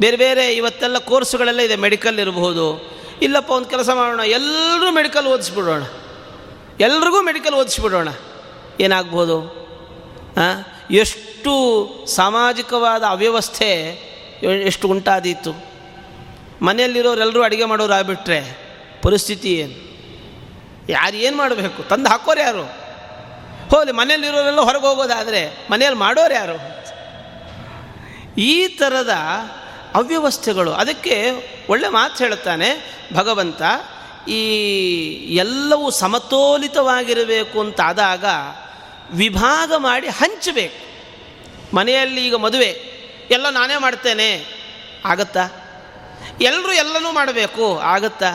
ಬೇರೆ 0.00 0.16
ಬೇರೆ 0.16 0.54
ಇವತ್ತೆಲ್ಲ 0.54 0.98
ಕೋರ್ಸುಗಳೆಲ್ಲ 0.98 1.60
ಇದೆ, 1.60 1.76
ಮೆಡಿಕಲ್ 1.76 2.18
ಇರಬಹುದು 2.18 2.95
ಇಲ್ಲಪ್ಪ, 3.22 3.50
ಒಂದು 3.50 3.68
ಕೆಲಸ 3.68 3.90
ಮಾಡೋಣ. 3.90 4.20
ಎಲ್ಲರೂ 4.20 4.90
ಮೆಡಿಕಲ್ 4.90 5.26
ಓದಿಸ್ಬಿಡೋಣ. 5.26 5.82
ಎಲ್ರಿಗೂ 6.80 7.22
ಮೆಡಿಕಲ್ 7.22 7.54
ಓದಿಸ್ಬಿಡೋಣ. 7.54 8.08
ಏನಾಗ್ಬೋದು? 8.80 9.66
ಎಷ್ಟು 10.90 11.54
ಸಾಮಾಜಿಕವಾದ 12.06 13.02
ಅವ್ಯವಸ್ಥೆ, 13.02 13.72
ಎಷ್ಟು 14.42 14.88
ಉಂಟಾದೀತು. 14.88 15.76
ಮನೆಯಲ್ಲಿರೋರೆಲ್ಲರೂ 16.62 17.42
ಅಡುಗೆ 17.42 17.64
ಮಾಡೋರು 17.64 17.92
ಆಗಿಬಿಟ್ರೆ 17.92 18.58
ಪರಿಸ್ಥಿತಿ 19.02 19.52
ಏನು? 19.52 19.86
ಯಾರು 20.88 21.16
ಏನು 21.16 21.36
ಮಾಡಬೇಕು? 21.36 21.82
ತಂದು 21.82 22.08
ಹಾಕೋರು 22.08 22.40
ಯಾರು? 22.40 22.62
ಹೋಲಿ, 23.70 23.92
ಮನೆಯಲ್ಲಿರೋರೆಲ್ಲ 23.92 24.60
ಹೊರಗೆ 24.60 24.86
ಹೋಗೋದಾದರೆ 24.86 25.66
ಮನೆಯಲ್ಲಿ 25.70 26.00
ಮಾಡೋರು 26.00 26.34
ಯಾರು? 26.34 26.76
ಈ 28.38 28.66
ಥರದ 28.68 29.10
ಅವ್ಯವಸ್ಥೆಗಳು. 29.96 30.72
ಅದಕ್ಕೆ 30.72 31.14
ಒಳ್ಳೆ 31.68 31.88
ಮಾತು 31.88 32.18
ಹೇಳುತ್ತಾನೆ, 32.24 32.68
ಭಗವಂತ, 33.14 33.62
ಈ 34.28 34.42
ಎಲ್ಲವೂ 35.34 35.90
ಸಮತೋಲಿತವಾಗಿರಬೇಕು 35.90 37.60
ಅಂತಾದಾಗ 37.60 38.24
ವಿಭಾಗ 39.16 39.72
ಮಾಡಿ 39.76 40.08
ಹಂಚಬೇಕು. 40.08 40.80
ಮನೆಯಲ್ಲಿ 41.76 42.20
ಈಗ 42.26 42.34
ಮದುವೆ, 42.34 42.70
ಎಲ್ಲ 43.30 43.46
ನಾನೇ 43.50 43.76
ಮಾಡ್ತೇನೆ, 43.76 44.30
ಆಗತ್ತಾ? 45.04 45.44
ಎಲ್ಲರೂ 46.40 46.72
ಎಲ್ಲನೂ 46.72 47.12
ಮಾಡಬೇಕು, 47.12 47.78
ಆಗತ್ತಾ? 47.78 48.30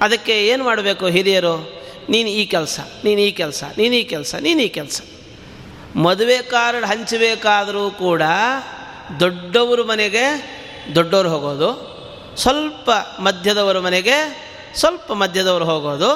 ಅದಕ್ಕೆ 0.00 0.34
ಏನು 0.46 0.64
ಮಾಡಬೇಕು 0.64 1.06
ಹಿರಿಯರು? 1.06 1.56
ನೀನು 2.08 2.28
ಈ 2.28 2.44
ಕೆಲಸ, 2.46 2.80
ನೀನು 3.04 3.20
ಈ 3.20 3.30
ಕೆಲಸ, 3.32 3.64
ನೀನು 3.76 3.94
ಈ 3.94 4.04
ಕೆಲಸ, 4.04 4.34
ನೀನು 4.34 4.62
ಈ 4.62 4.68
ಕೆಲಸ. 4.68 5.00
ಮದುವೆ 5.96 6.38
ಕಾರ್ಡ್ 6.42 6.86
ಹಂಚಬೇಕಾದರೂ 6.86 7.84
ಕೂಡ 7.90 8.22
ದೊಡ್ಡವ್ರ 9.20 9.82
ಮನೆಗೆ 9.82 10.24
ದೊಡ್ಡವರು 10.94 11.28
ಹೋಗೋದು, 11.28 11.70
ಸ್ವಲ್ಪ 12.36 12.90
ಮಧ್ಯದವರ 13.20 13.78
ಮನೆಗೆ 13.78 14.16
ಸ್ವಲ್ಪ 14.76 15.12
ಮಧ್ಯದವರು 15.12 15.64
ಹೋಗೋದು. 15.64 16.10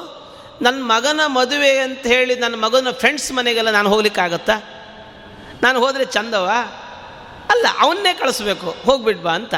ನನ್ನ 0.62 0.82
ಮಗನ 0.82 1.20
ಮದುವೆ 1.26 1.78
ಅಂತ 1.78 2.06
ಹೇಳಿ 2.06 2.34
ನನ್ನ 2.34 2.54
ಮಗನ 2.54 2.90
ಫ್ರೆಂಡ್ಸ್ 2.90 3.32
ಮನೆಗೆಲ್ಲ 3.32 3.70
ನಾನು 3.70 3.88
ಹೋಗ್ಲಿಕ್ಕಾಗತ್ತಾ? 3.88 4.56
ನಾನು 5.62 5.80
ಹೋದರೆ 5.80 6.04
ಚಂದವ? 6.04 6.46
ಅಲ್ಲ, 7.50 7.66
ಅವನ್ನೇ 7.78 8.14
ಕಳಿಸ್ಬೇಕು 8.14 8.76
ಹೋಗ್ಬಿಡ್ಬಾ 8.84 9.32
ಅಂತ. 9.32 9.54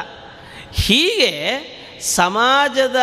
ಹೀಗೆ 0.73 1.33
ಸಮಾಜದ 2.01 2.97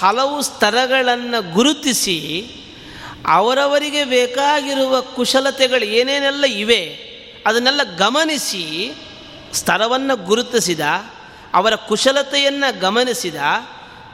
ಹಲವು 0.00 0.42
ಸ್ತರಗಳನ್ನು 0.42 1.54
ಗುರುತಿಸಿ 1.54 2.18
ಅವರವರಿಗೆ 3.26 4.04
ಬೇಕಾಗಿರುವ 4.04 5.00
ಕುಶಲತೆಗಳು 5.00 5.84
ಏನೇನೆಲ್ಲ 5.84 6.44
ಇವೆ, 6.44 6.82
ಅದನ್ನೆಲ್ಲ 7.46 7.80
ಗಮನಿಸಿ 7.96 8.64
ಸ್ತರವನ್ನು 9.52 10.16
ಗುರುತಿಸಿದ, 10.16 10.80
ಅವರ 11.54 11.74
ಕುಶಲತೆಯನ್ನು 11.74 12.80
ಗಮನಿಸಿದ 12.80 13.36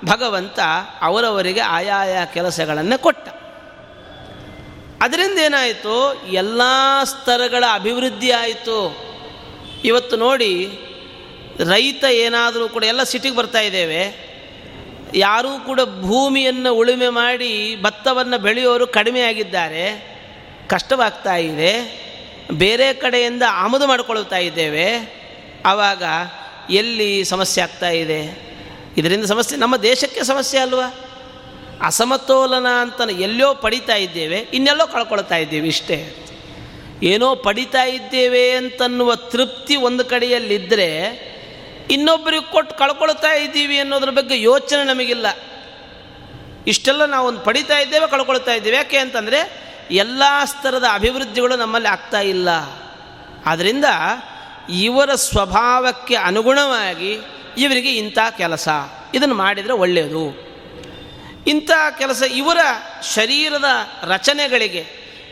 ಭಗವಂತ 0.05 0.59
ಅವರವರಿಗೆ 1.03 1.61
ಆಯಾಯ 1.61 2.19
ಕೆಲಸಗಳನ್ನು 2.35 2.99
ಕೊಟ್ಟ. 2.99 3.29
ಅದರಿಂದ 5.03 5.39
ಏನಾಯಿತು? 5.39 6.27
ಎಲ್ಲ 6.27 6.63
ಸ್ತರಗಳ 7.05 7.65
ಅಭಿವೃದ್ಧಿ 7.73 8.31
ಆಯಿತು. 8.31 9.05
ಇವತ್ತು 9.85 10.17
ನೋಡಿ, 10.17 10.79
ರೈತ 11.71 12.05
ಏನಾದರೂ 12.05 12.69
ಕೂಡ, 12.69 12.85
ಎಲ್ಲ 12.85 13.03
ಸಿಟಿಗೆ 13.03 13.37
ಬರ್ತಾ 13.37 13.61
ಇದ್ದೇವೆ. 13.61 14.35
ಯಾರೂ 15.15 15.59
ಕೂಡ 15.59 15.81
ಭೂಮಿಯನ್ನು 16.01 16.75
ಉಳುಮೆ 16.75 17.09
ಮಾಡಿ 17.09 17.83
ಭತ್ತವನ್ನು 17.83 18.39
ಬೆಳೆಯೋರು 18.39 18.87
ಕಡಿಮೆ 18.87 19.21
ಆಗಿದ್ದಾರೆ. 19.21 20.15
ಕಷ್ಟವಾಗ್ತಾ 20.69 21.37
ಇದೆ. 21.37 22.05
ಬೇರೆ 22.53 22.95
ಕಡೆಯಿಂದ 22.95 23.43
ಆಮದು 23.51 23.87
ಮಾಡಿಕೊಳ್ತಾ 23.87 24.37
ಇದ್ದೇವೆ. 24.37 25.24
ಆವಾಗ 25.65 26.03
ಎಲ್ಲಿ 26.71 27.25
ಸಮಸ್ಯೆ 27.25 27.65
ಆಗ್ತಾ 27.65 27.89
ಇದೆ? 27.89 28.55
ಇದರಿಂದ 28.97 29.25
ಸಮಸ್ಯೆ, 29.25 29.59
ನಮ್ಮ 29.59 29.77
ದೇಶಕ್ಕೆ 29.77 30.25
ಸಮಸ್ಯೆ 30.25 30.61
ಅಲ್ವಾ? 30.61 30.95
ಅಸಮತೋಲನ 31.85 32.67
ಅಂತ 32.69 33.01
ಎಲ್ಲೋ 33.21 33.55
ಪಡಿತಾ 33.55 33.95
ಇದ್ದೇವೆ, 33.95 34.39
ಇನ್ನೆಲ್ಲೋ 34.39 34.87
ಕಳ್ಕೊಳ್ತಾ 34.87 35.37
ಇದ್ದೇವೆ 35.37 35.69
ಇಷ್ಟೇ. 35.69 36.27
ಏನೋ 37.03 37.35
ಪಡಿತಾ 37.35 37.83
ಇದ್ದೇವೆ 37.85 38.51
ಅಂತನ್ನುವ 38.51 39.15
ತೃಪ್ತಿ 39.15 39.77
ಒಂದು 39.77 40.05
ಕಡೆಯಲ್ಲಿದ್ದರೆ 40.05 41.25
ಇನ್ನೊಬ್ಬರಿಗೆ 41.91 42.53
ಕೊಟ್ಟು 42.53 42.77
ಕಳ್ಕೊಳ್ತಾ 42.77 43.33
ಇದ್ದೀವಿ 43.33 43.79
ಅನ್ನೋದ್ರ 43.79 44.11
ಬಗ್ಗೆ 44.11 44.43
ಯೋಚನೆ 44.43 44.85
ನಮಗಿಲ್ಲ. 44.85 45.27
ಇಷ್ಟೆಲ್ಲ 46.67 47.05
ನಾವು 47.05 47.29
ಒಂದು 47.29 47.41
ಪಡಿತಾ 47.41 47.79
ಇದ್ದೇವೆ, 47.79 48.11
ಕಳ್ಕೊಳ್ತಾ 48.11 48.53
ಇದ್ದೇವೆ. 48.53 48.77
ಯಾಕೆ 48.77 48.99
ಅಂತಂದರೆ 48.99 49.65
ಎಲ್ಲ 49.91 50.23
ಸ್ತರದ 50.45 50.85
ಅಭಿವೃದ್ಧಿಗಳು 50.93 51.57
ನಮ್ಮಲ್ಲಿ 51.57 51.89
ಆಗ್ತಾ 51.89 52.21
ಇಲ್ಲ. 52.21 52.49
ಆದ್ದರಿಂದ 53.47 53.85
ಇವರ 54.69 55.15
ಸ್ವಭಾವಕ್ಕೆ 55.15 56.15
ಅನುಗುಣವಾಗಿ 56.15 57.19
ಇವರಿಗೆ 57.59 57.93
ಇಂಥ 57.93 58.19
ಕೆಲಸ, 58.37 58.69
ಇದನ್ನು 59.15 59.35
ಮಾಡಿದರೆ 59.35 59.73
ಒಳ್ಳೆಯದು. 59.73 60.45
ಇಂಥ 61.47 61.71
ಕೆಲಸ 61.99 62.23
ಇವರ 62.23 62.59
ಶರೀರದ 63.15 63.65
ರಚನೆಗಳಿಗೆ, 64.03 64.87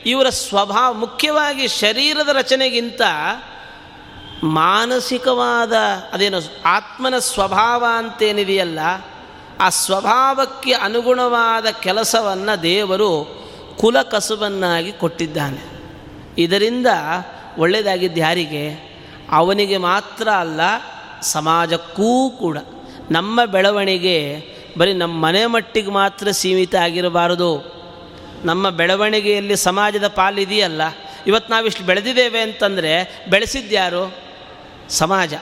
ಇವರ 0.07 0.29
ಸ್ವಭಾವ 0.29 0.93
ಮುಖ್ಯವಾಗಿ 0.93 1.69
ಶರೀರದ 1.69 2.29
ರಚನೆಗಿಂತ 2.29 3.01
ಮಾನಸಿಕವಾದ 4.43 5.73
ಅದೇನು 6.13 6.39
ಆತ್ಮನ 6.65 7.19
ಸ್ವಭಾವ 7.19 7.85
ಅಂತೇನಿದೆಯಲ್ಲ, 7.97 8.79
ಆ 9.61 9.69
ಸ್ವಭಾವಕ್ಕೆ 9.69 10.73
ಅನುಗುಣವಾದ 10.73 11.67
ಕೆಲಸವನ್ನು 11.67 12.63
ದೇವರು 12.63 13.43
ಕುಲ 13.81 14.03
ಕಸುಬನ್ನಾಗಿ 14.03 14.93
ಕೊಟ್ಟಿದ್ದಾನೆ. 14.93 15.73
ಇದರಿಂದ 16.39 16.87
ಒಳ್ಳೆಯದಾಗಿದ್ದು 17.59 18.21
ಯಾರಿಗೆ? 18.21 18.92
ಅವನಿಗೆ 19.33 19.77
ಮಾತ್ರ 19.77 20.29
ಅಲ್ಲ, 20.29 20.61
ಸಮಾಜಕ್ಕೂ 21.23 22.31
ಕೂಡ. 22.31 22.59
ನಮ್ಮ 23.11 23.45
ಬೆಳವಣಿಗೆ 23.45 24.47
ಬರೀ 24.79 24.93
ನಮ್ಮ 24.93 25.27
ಮನೆ 25.27 25.47
ಮಟ್ಟಿಗೆ 25.47 25.91
ಮಾತ್ರ 25.91 26.31
ಸೀಮಿತ 26.31 26.75
ಆಗಿರಬಾರದು. 26.75 27.83
ನಮ್ಮ 28.45 28.71
ಬೆಳವಣಿಗೆಯಲ್ಲಿ 28.71 29.57
ಸಮಾಜದ 29.57 30.09
ಪಾಲಿದೆಯಲ್ಲ. 30.09 30.83
ಇವತ್ತು 31.27 31.53
ನಾವಿಷ್ಟು 31.53 31.85
ಬೆಳೆದಿದ್ದೇವೆ 31.85 32.41
ಅಂತಂದರೆ 32.41 33.25
ಬೆಳೆಸಿದ್ಯಾರು 33.31 34.15
ಸಮಾಜ. 34.89 35.35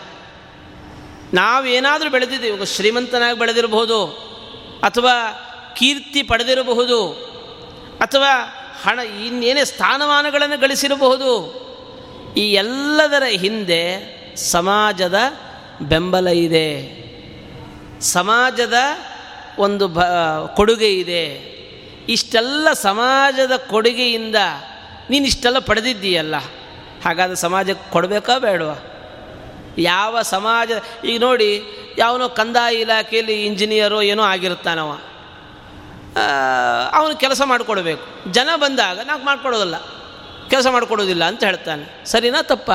ನಾವೇನಾದರೂ 1.34 2.11
ಬೆಳೆದಿದ್ದೀವಿ. 2.11 2.66
ಶ್ರೀಮಂತನಾಗಿ 2.66 3.38
ಬೆಳೆದಿರಬಹುದು, 3.38 4.07
ಅಥವಾ 4.82 5.12
ಕೀರ್ತಿ 5.76 6.22
ಪಡೆದಿರಬಹುದು, 6.22 7.09
ಅಥವಾ 8.01 8.28
ಹಣ, 8.82 8.99
ಇನ್ನೇನೇ 8.99 9.64
ಸ್ಥಾನಮಾನಗಳನ್ನು 9.64 10.61
ಗಳಿಸಿರಬಹುದು. 10.61 11.59
ಈ 12.36 12.52
ಎಲ್ಲದರ 12.52 13.22
ಹಿಂದೆ 13.22 13.82
ಸಮಾಜದ 14.36 15.18
ಬೆಂಬಲ 15.82 16.28
ಇದೆ. 16.28 17.00
ಸಮಾಜದ 18.00 18.74
ಒಂದು 19.58 19.88
ಬ, 19.88 20.00
ಕೊಡುಗೆ 20.56 20.94
ಇದೆ. 20.94 21.50
ಇಷ್ಟೆಲ್ಲ 22.08 22.72
ಸಮಾಜದ 22.72 23.52
ಕೊಡುಗೆಯಿಂದ 23.56 24.36
ನೀನು 25.10 25.26
ಇಷ್ಟೆಲ್ಲ 25.26 25.58
ಪಡೆದಿದ್ದೀಯಲ್ಲ. 25.58 26.36
ಹಾಗಾದ್ರೆ 27.04 27.36
ಸಮಾಜಕ್ಕೆ 27.36 27.92
ಕೊಡಬೇಕಾ 27.92 28.38
ಬೇಡವಾ? 28.38 28.76
ಯಾವ 29.78 30.22
ಸಮಾಜ, 30.22 30.70
ಈಗ 31.04 31.20
ನೋಡಿ, 31.20 31.62
ಯಾವನೋ 31.98 32.28
ಕಂದಾಯ 32.28 32.74
ಇಲಾಖೆಯಲ್ಲಿ 32.74 33.46
ಇಂಜಿನಿಯರು 33.46 34.02
ಏನೋ 34.02 34.22
ಆಗಿರ್ತಾನವ 34.22 34.98
ಅವನು 36.92 37.16
ಕೆಲಸ 37.16 37.42
ಮಾಡಿಕೊಡ್ಬೇಕು. 37.44 38.32
ಜನ 38.32 38.48
ಬಂದಾಗ 38.56 39.00
ನಾವು 39.06 39.24
ಮಾಡಿಕೊಡೋದಿಲ್ಲ. 39.24 39.74
ಕೆಲಸ 40.51 40.66
ಮಾಡಿಕೊಡೋದಿಲ್ಲ 40.66 41.24
ಅಂತ 41.24 41.44
ಹೇಳ್ತಾನೆ. 41.44 42.07
ಸರಿನಾ 42.07 42.42
ತಪ್ಪ? 42.42 42.70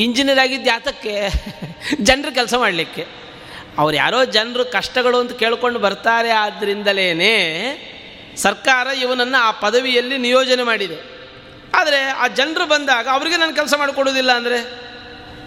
ಇಂಜಿನಿಯರ್ 0.00 0.38
ಆಗಿದ್ದು 0.38 0.70
ಯಾತಕ್ಕೆ 0.70 1.28
ಜನರು 2.00 2.34
ಕೆಲಸ 2.34 2.54
ಮಾಡಲಿಕ್ಕೆ. 2.54 3.06
ಅವ್ರು 3.78 3.96
ಯಾರೋ 3.96 4.24
ಜನರು 4.24 4.64
ಕಷ್ಟಗಳು 4.64 5.18
ಅಂತ 5.18 5.32
ಕೇಳ್ಕೊಂಡು 5.32 5.78
ಬರ್ತಾರೆ 5.78 6.30
ಆದ್ದರಿಂದಲೇ 6.30 7.34
ಸರ್ಕಾರ 8.36 8.86
ಇವನನ್ನು 8.86 9.42
ಆ 9.42 9.50
ಪದವಿಯಲ್ಲಿ 9.50 10.18
ನಿಯೋಜನೆ 10.18 10.62
ಮಾಡಿದೆ. 10.62 10.96
ಆದರೆ 11.74 11.96
ಆ 11.96 12.28
ಜನರು 12.28 12.66
ಬಂದಾಗ 12.66 13.08
ಅವರಿಗೆ 13.08 13.36
ನಾನು 13.36 13.54
ಕೆಲಸ 13.54 13.74
ಮಾಡಿಕೊಡೋದಿಲ್ಲ 13.78 14.32
ಅಂದರೆ? 14.32 14.88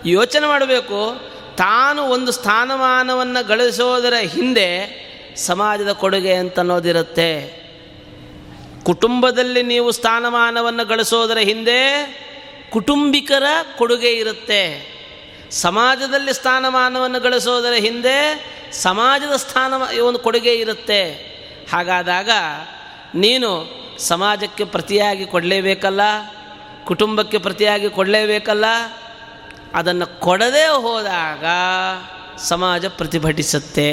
ಯೋಚನೆ 0.06 0.48
ಮಾಡಬೇಕು. 0.48 1.32
ತಾನು 1.56 2.04
ಒಂದು 2.04 2.32
ಸ್ಥಾನಮಾನವನ್ನು 2.32 3.48
ಗಳಿಸೋದರ 3.48 4.14
ಹಿಂದೆ 4.14 5.02
ಸಮಾಜದ 5.36 5.92
ಕೊಡುಗೆ 5.92 6.34
ಅಂತ 6.34 6.60
ಅನ್ನೋದಿರುತ್ತೆ. 6.60 7.61
ಕುಟುಂಬದಲ್ಲಿ 8.84 9.64
ನೀವು 9.64 9.92
ಸ್ಥಾನಮಾನವನ್ನು 9.92 10.86
ಗಳಿಸೋದರ 10.86 11.38
ಹಿಂದೆ 11.38 11.82
ಕುಟುಂಬಿಕರ 12.72 13.44
ಕೊಡುಗೆ 13.78 14.12
ಇರುತ್ತೆ. 14.12 14.62
ಸಮಾಜದಲ್ಲಿ 15.52 16.34
ಸ್ಥಾನಮಾನವನ್ನು 16.34 17.20
ಗಳಿಸೋದರ 17.20 17.74
ಹಿಂದೆ 17.74 18.18
ಸಮಾಜದ 18.72 19.36
ಸ್ಥಾನ 19.36 19.74
ಒಂದು 20.04 20.20
ಕೊಡುಗೆ 20.20 20.54
ಇರುತ್ತೆ. 20.54 21.02
ಹಾಗಾದಾಗ 21.74 22.30
ನೀನು 23.16 23.50
ಸಮಾಜಕ್ಕೆ 24.00 24.64
ಪ್ರತಿಯಾಗಿ 24.64 25.26
ಕೊಡಲೇಬೇಕಲ್ಲ, 25.26 26.02
ಕುಟುಂಬಕ್ಕೆ 26.86 27.38
ಪ್ರತಿಯಾಗಿ 27.38 27.90
ಕೊಡಲೇಬೇಕಲ್ಲ, 27.90 28.66
ಅದನ್ನು 29.74 30.20
ಕೊಡದೇ 30.20 30.66
ಹೋದಾಗ 30.68 31.46
ಸಮಾಜ 32.38 32.86
ಪ್ರತಿಭಟಿಸುತ್ತೆ. 32.86 33.90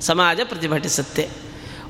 ಸಮಾಜ 0.00 0.40
ಪ್ರತಿಭಟಿಸುತ್ತೆ. 0.44 1.28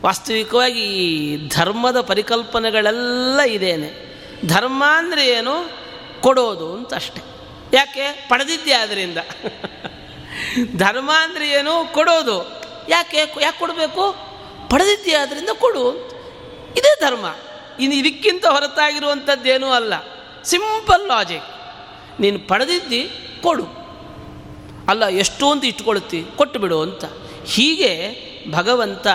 ವಾಸ್ತವಿಕವಾಗಿ 0.05 0.81
ಈ 0.81 1.37
ಧರ್ಮದ 1.49 2.01
ಪರಿಕಲ್ಪನೆಗಳೆಲ್ಲ 2.01 3.41
ಇದೇನೆ. 3.41 4.15
ಧರ್ಮ 4.47 4.85
ಅಂದರೆ 4.97 5.29
ಏನು? 5.29 5.71
ಕೊಡೋದು 6.21 6.73
ಅಂತ 6.73 6.95
ಅಷ್ಟೆ. 6.95 7.23
ಯಾಕೆ? 7.73 8.27
ಪಡೆದಿದ್ದೆ 8.29 8.73
ಅದರಿಂದ 8.73 9.19
ಧರ್ಮ 10.77 11.11
ಅಂದರೆ 11.19 11.51
ಏನು? 11.51 11.93
ಕೊಡೋದು. 11.93 12.63
ಯಾಕೆ? 12.89 13.17
ಯಾಕೆ 13.17 13.59
ಕೊಡಬೇಕು? 13.59 14.17
ಪಡೆದಿದ್ದೆ 14.71 15.15
ಆದ್ದರಿಂದ 15.15 15.49
ಕೊಡು 15.49 16.15
ಇದೇ 16.77 17.01
ಧರ್ಮ. 17.01 17.37
ಇನ್ನು 17.81 17.97
ಇದಕ್ಕಿಂತ 17.97 18.47
ಹೊರತಾಗಿರುವಂಥದ್ದೇನೂ 18.47 19.71
ಅಲ್ಲ. 19.71 19.95
Simple 20.45 21.09
logic. 21.09 21.45
ನೀನು 22.21 22.39
ಪಡೆದಿದ್ದಿ, 22.49 23.11
ಕೊಡು. 23.43 23.65
ಅಲ್ಲ, 24.89 25.09
ಎಷ್ಟು 25.09 25.51
ಅಂತ 25.51 25.65
ಇಟ್ಕೊಳ್ತಿ 25.65 26.25
ಕೊಟ್ಟು 26.37 26.61
ಬಿಡು 26.61 26.81
ಅಂತ. 26.81 27.05
ಹೀಗೆ 27.47 28.25
ಭಗವಂತ 28.51 29.07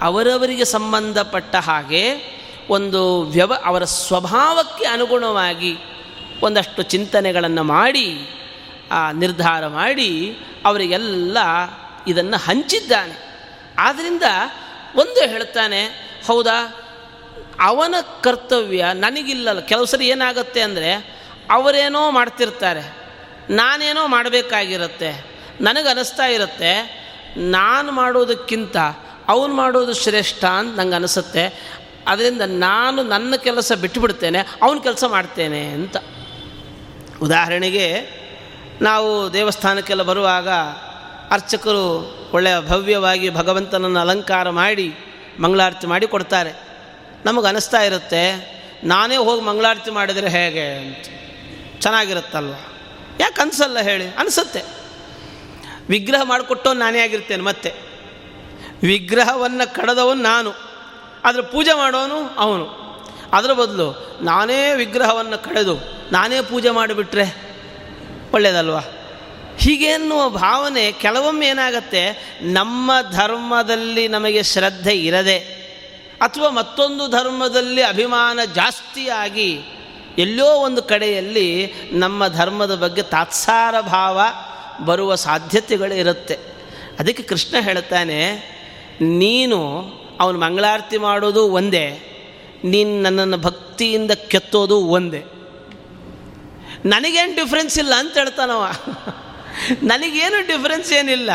ಅವರವರಿಗೆ 0.00 0.64
ಸಂಬಂಧಪಟ್ಟ 0.64 1.56
ಹಾಗೆ 1.56 2.38
ಒಂದು 2.70 3.20
ವ್ಯವ, 3.20 3.52
ಅವರ 3.64 3.84
ಸ್ವಭಾವಕ್ಕೆ 3.84 4.84
ಅನುಗುಣವಾಗಿ 4.84 5.76
ಒಂದಷ್ಟು 6.42 6.82
ಚಿಂತನೆಗಳನ್ನು 6.82 7.62
ಮಾಡಿ, 7.62 8.28
ಆ, 8.90 9.12
ನಿರ್ಧಾರ 9.12 9.66
ಮಾಡಿ 9.66 10.38
ಅವರಿಗೆಲ್ಲ 10.64 11.38
ಇದನ್ನು 12.06 12.36
ಹಂಚಿದ್ದಾನೆ. 12.36 13.28
ಆದ್ದರಿಂದ 13.78 14.22
ಒಂದು 14.96 15.28
ಹೇಳ್ತಾನೆ, 15.28 15.84
ಹೌದಾ, 16.26 16.74
ಅವನ 17.60 17.94
ಕರ್ತವ್ಯ 18.20 18.86
ನನಗಿಲ್ಲಲ್ಲ. 18.92 19.60
ಕೆಲವು 19.60 19.86
ಸರಿ 19.86 20.06
ಏನಾಗುತ್ತೆ 20.06 20.60
ಅಂದರೆ 20.60 20.92
ಅವರೇನೋ 21.50 22.10
ಮಾಡ್ತಿರ್ತಾರೆ, 22.10 22.96
ನಾನೇನೋ 23.50 24.06
ಮಾಡಬೇಕಾಗಿರುತ್ತೆ 24.06 25.24
ನನಗೆ 25.60 25.88
ಅನಿಸ್ತಾ 25.88 26.26
ಇರುತ್ತೆ, 26.26 26.98
ನಾನು 27.36 27.92
ಮಾಡೋದಕ್ಕಿಂತ 27.92 28.76
ಅವನು 29.28 29.54
ಮಾಡೋದು 29.54 29.94
ಶ್ರೇಷ್ಠ 29.94 30.44
ಅಂತ 30.44 30.78
ನಂಗೆ 30.78 30.94
ಅನಿಸುತ್ತೆ. 30.94 31.44
ಅದರಿಂದ 32.06 32.42
ನಾನು 32.46 33.02
ನನ್ನ 33.02 33.34
ಕೆಲಸ 33.36 33.72
ಬಿಟ್ಟುಬಿಡ್ತೇನೆ, 33.72 34.38
ಅವನ 34.38 34.78
ಕೆಲಸ 34.78 35.04
ಮಾಡ್ತೇನೆ 35.04 35.64
ಅಂತ. 35.64 35.96
ಉದಾಹರಣೆಗೆ, 37.22 37.88
ನಾವು 38.82 39.32
ದೇವಸ್ಥಾನಕ್ಕೆಲ್ಲ 39.32 40.02
ಬರುವಾಗ 40.02 40.48
ಅರ್ಚಕರು 41.30 41.84
ಒಳ್ಳೆಯ 42.32 42.54
ಭವ್ಯವಾಗಿ 42.68 43.30
ಭಗವಂತನನ್ನು 43.30 44.00
ಅಲಂಕಾರ 44.00 44.50
ಮಾಡಿ 44.50 44.94
ಮಂಗಳಾರತಿ 45.40 45.86
ಮಾಡಿ 45.86 46.06
ಕೊಡ್ತಾರೆ. 46.06 46.52
ನಮಗೆ 47.24 47.46
ಅನಿಸ್ತಾ 47.46 47.82
ಇರುತ್ತೆ, 47.82 48.22
ನಾನೇ 48.84 49.16
ಹೋಗಿ 49.16 49.42
ಮಂಗಳಾರತಿ 49.42 49.90
ಮಾಡಿದರೆ 49.90 50.28
ಹೇಗೆ 50.28 50.72
ಅಂತ. 50.72 51.06
ಚೆನ್ನಾಗಿರುತ್ತಲ್ಲ 51.82 52.54
ಯಾಕೆ 53.20 53.42
ಅನಿಸಲ್ಲ 53.42 53.78
ಹೇಳಿ? 53.80 54.06
ಅನಿಸುತ್ತೆ. 54.08 54.62
ವಿಗ್ರಹ 55.88 56.22
ಮಾಡಿಕೊಟ್ಟೋ 56.22 56.72
ನಾನೇ 56.72 57.00
ಆಗಿರ್ತೇನೆ 57.00 57.42
ಮತ್ತೆ. 57.42 57.87
ವಿಗ್ರಹವನ್ನು 58.82 59.74
ಕಡದವನು 59.74 60.22
ನಾನು. 60.22 60.52
ಅದರ 61.24 61.40
ಪೂಜೆ 61.40 61.76
ಮಾಡೋನು 61.76 62.34
ಅವನು. 62.38 62.78
ಅದರ 63.32 63.52
ಬದಲು 63.52 64.18
ನಾನೇ 64.22 64.74
ವಿಗ್ರಹವನ್ನು 64.74 65.44
ಕಡೆದು, 65.44 65.78
ನಾನೇ 66.12 66.40
ಪೂಜೆ 66.40 66.70
ಮಾಡಿಬಿಟ್ರೆ 66.70 67.48
ಒಳ್ಳೆಯದಲ್ವಾ 68.32 68.80
ಹೀಗೆನ್ನುವ 69.58 70.28
ಭಾವನೆ 70.28 70.92
ಕೆಲವೊಮ್ಮೆ 70.92 71.46
ಏನಾಗತ್ತೆ? 71.46 72.02
ನಮ್ಮ 72.42 72.92
ಧರ್ಮದಲ್ಲಿ 73.12 74.08
ನಮಗೆ 74.08 74.42
ಶ್ರದ್ಧೆ 74.42 74.98
ಇರದೆ 74.98 75.38
ಅಥವಾ 76.20 76.48
ಮತ್ತೊಂದು 76.48 77.08
ಧರ್ಮದಲ್ಲಿ 77.08 77.82
ಅಭಿಮಾನ 77.82 78.40
ಜಾಸ್ತಿಯಾಗಿ 78.54 79.60
ಎಲ್ಲೋ 80.18 80.46
ಒಂದು 80.46 80.82
ಕಡೆಯಲ್ಲಿ 80.82 81.72
ನಮ್ಮ 81.92 82.26
ಧರ್ಮದ 82.26 82.74
ಬಗ್ಗೆ 82.74 83.02
ತಾತ್ಸಾರ 83.02 83.80
ಭಾವ 83.80 84.20
ಬರುವ 84.84 85.14
ಸಾಧ್ಯತೆಗಳು 85.14 85.94
ಇರುತ್ತೆ. 85.94 86.38
ಅದಕ್ಕೆ 86.98 87.22
ಕೃಷ್ಣ 87.22 87.56
ಹೇಳ್ತಾನೆ 87.60 88.18
ನೀನು 89.00 89.58
ಅವನು 90.20 90.38
ಮಂಗಳಾರತಿ 90.38 90.98
ಮಾಡೋದು 90.98 91.42
ಒಂದೇ, 91.48 91.86
ನೀನು 92.64 93.02
ನನ್ನನ್ನು 93.02 93.38
ಭಕ್ತಿಯಿಂದ 93.38 94.10
ಕೆತ್ತೋದು 94.10 94.78
ಒಂದೇ. 94.88 95.20
ನನಗೇನು 96.84 97.34
ಡಿಫ್ರೆನ್ಸ್ 97.36 97.78
ಇಲ್ಲ 97.78 97.94
ಅಂತ 97.94 98.14
ಹೇಳ್ತಾನವ. 98.18 98.64
ನನಗೇನು 99.82 100.46
ಡಿಫ್ರೆನ್ಸ್ 100.46 100.92
ಏನಿಲ್ಲ. 100.92 101.30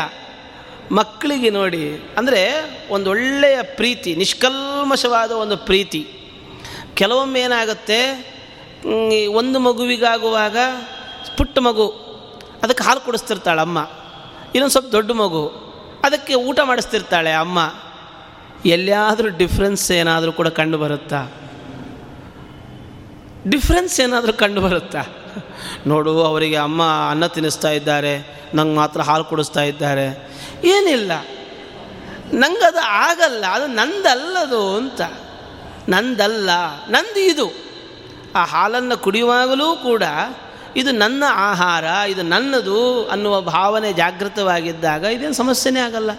ಮಕ್ಕಳಿಗೆ 0.92 1.50
ನೋಡಿ, 1.50 1.82
ಅಂದರೆ 2.16 2.42
ಒಂದು 2.90 3.10
ಒಳ್ಳೆಯ 3.10 3.58
ಪ್ರೀತಿ, 3.62 4.14
ನಿಷ್ಕಲ್ಮಶವಾದ 4.14 5.30
ಒಂದು 5.30 5.56
ಪ್ರೀತಿ. 5.56 6.02
ಕೆಲವೊಮ್ಮೆ 6.94 7.40
ಏನಾಗುತ್ತೆ 7.40 8.00
ಒಂದು 9.28 9.58
ಮಗುವಿಗಾಗುವಾಗ 9.58 10.56
ಪುಟ್ಟ 11.36 11.58
ಮಗು 11.58 11.86
ಅದಕ್ಕೆ 12.62 12.84
ಹಾಲು 12.84 13.00
ಕುಡಿಸ್ತಿರ್ತಾಳೆ 13.00 13.60
ಅಮ್ಮ 13.60 13.78
ಇನ್ನೊಂದು 14.54 14.72
ಸ್ವಲ್ಪ 14.72 14.90
ದೊಡ್ಡ 14.92 15.10
ಮಗು. 15.10 15.63
ಅದಕ್ಕೆ 16.04 16.34
ಊಟ 16.34 16.60
ಮಾಡಿಸ್ತಿರ್ತಾಳೆ 16.64 17.32
ಅಮ್ಮ. 17.32 17.72
ಎಲ್ಲಿಯಾದರೂ 18.64 19.28
ಡಿಫ್ರೆನ್ಸ್ 19.28 19.92
ಏನಾದರೂ 19.92 20.32
ಕೂಡ 20.32 20.48
ಕಂಡು 20.48 20.78
ಬರುತ್ತಾ? 20.78 21.26
ಡಿಫ್ರೆನ್ಸ್ 23.48 24.00
ಏನಾದರೂ 24.00 24.32
ಕಂಡು 24.32 24.60
ಬರುತ್ತಾ? 24.60 25.02
ನೋಡು, 25.86 26.22
ಅವರಿಗೆ 26.22 26.56
ಅಮ್ಮ 26.56 26.82
ಅನ್ನ 27.10 27.26
ತಿನ್ನಿಸ್ತಾ 27.26 27.70
ಇದ್ದಾರೆ, 27.70 28.44
ನಂಗೆ 28.54 28.76
ಮಾತ್ರ 28.76 29.00
ಹಾಲು 29.00 29.24
ಕುಡಿಸ್ತಾ 29.24 29.62
ಇದ್ದಾರೆ. 29.62 30.28
ಏನಿಲ್ಲ. 30.64 31.12
ನಂಗದು 32.32 32.78
ಆಗಲ್ಲ, 32.78 33.44
ಅದು 33.50 33.66
ನಂದಲ್ಲದು 33.66 34.76
ಅಂತ. 34.76 35.00
ನಂದಲ್ಲ, 35.88 36.50
ನಂದು 36.88 37.20
ಇದು. 37.20 37.52
ಆ 38.34 38.44
ಹಾಲನ್ನು 38.44 38.96
ಕುಡಿಯುವಾಗಲೂ 38.96 39.76
ಕೂಡ 39.76 40.02
ಇದು 40.76 40.92
ನನ್ನ 40.92 41.24
ಆಹಾರ, 41.28 41.84
ಇದು 41.84 42.22
ನನ್ನದು 42.22 43.08
ಅನ್ನುವ 43.08 43.40
ಭಾವನೆ 43.40 43.92
ಜಾಗೃತವಾಗಿದ್ದಾಗ 43.92 45.02
ಇದೇನು 45.04 45.34
ಸಮಸ್ಯೆನೇ 45.34 45.80
ಆಗಲ್ಲ. 45.80 46.10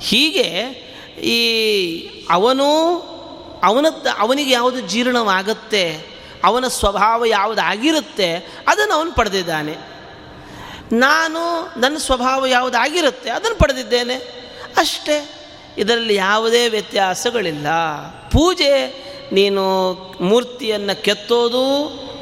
ಹೀಗೆ 0.00 0.50
ಈ 1.22 1.46
ಅವನು 2.30 2.66
ಅವನದ್ದು 3.64 4.10
ಅವನಿಗೆ 4.18 4.50
ಯಾವುದು 4.50 4.80
ಜೀರ್ಣವಾಗುತ್ತೆ, 4.80 6.06
ಅವನ 6.44 6.68
ಸ್ವಭಾವ 6.68 7.24
ಯಾವುದಾಗಿರುತ್ತೆ, 7.24 8.34
ಅದನ್ನು 8.68 8.94
ಅವನು 8.94 9.12
ಪಡೆದಿದ್ದಾನೆ. 9.12 9.76
ನಾನು 10.92 11.72
ನನ್ನ 11.80 11.96
ಸ್ವಭಾವ 11.96 12.46
ಯಾವುದಾಗಿರುತ್ತೆ, 12.46 13.30
ಅದನ್ನು 13.30 13.58
ಪಡೆದಿದ್ದೇನೆ. 13.58 14.14
ಅಷ್ಟೇ. 14.76 15.32
ಇದರಲ್ಲಿ 15.78 16.14
ಯಾವುದೇ 16.14 16.68
ವ್ಯತ್ಯಾಸಗಳಿಲ್ಲ. 16.68 17.66
ಪೂಜೆ 18.32 19.06
ನೀನು 19.32 19.92
ಮೂರ್ತಿಯನ್ನು 20.20 21.02
ಕೆತ್ತೋದು, 21.02 21.64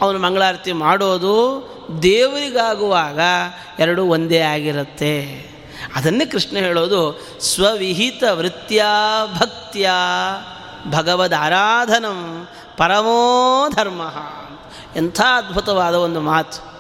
ಅವನು 0.03 0.19
ಮಂಗಳಾರತಿ 0.19 0.73
ಮಾಡೋದು, 0.73 1.65
ದೇವರಿಗಾಗುವಾಗ 2.03 3.21
ಎರಡೂ 3.79 4.05
ಒಂದೇ 4.05 4.39
ಆಗಿರುತ್ತೆ. 4.39 5.47
ಅದನ್ನೇ 5.95 6.27
ಕೃಷ್ಣ 6.27 6.57
ಹೇಳೋದು, 6.57 7.27
ಸ್ವವಿಹಿತ 7.41 8.25
ವೃತ್ತಿಯ 8.33 8.83
ಭಕ್ತಿಯ 9.41 9.91
ಭಗವದ್ 10.91 11.35
ಆರಾಧನಂ 11.35 12.49
ಪರಮೋ 12.77 13.69
ಧರ್ಮ. 13.71 14.03
ಎಂಥ 14.97 15.21
ಅದ್ಭುತವಾದ 15.21 15.95
ಒಂದು 15.95 16.21
ಮಾತು. 16.21 16.75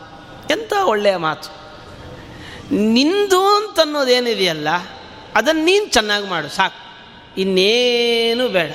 ಎಂಥ 0.50 0.72
ಒಳ್ಳೆಯ 0.84 1.16
ಮಾತು. 1.16 1.48
ನಿಂದು 2.74 3.46
ಅಂತನ್ನೋದೇನಿದೆಯಲ್ಲ, 3.46 4.68
ಅದನ್ನು 5.34 5.64
ನೀನು 5.64 5.86
ಚೆನ್ನಾಗಿ 5.86 6.28
ಮಾಡು, 6.28 6.48
ಸಾಕು. 6.48 6.84
ಇನ್ನೇನು 7.40 8.48
ಬೇಡ. 8.48 8.70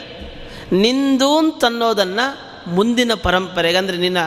ನಿಂದು 0.72 1.38
ಅಂತನ್ನೋದನ್ನು 1.38 2.50
ಮುಂದಿನ 2.76 3.14
ಪರಂಪರೆಗೆ, 3.14 3.78
ಅಂದರೆ 3.78 3.98
ನಿನ್ನ 3.98 4.18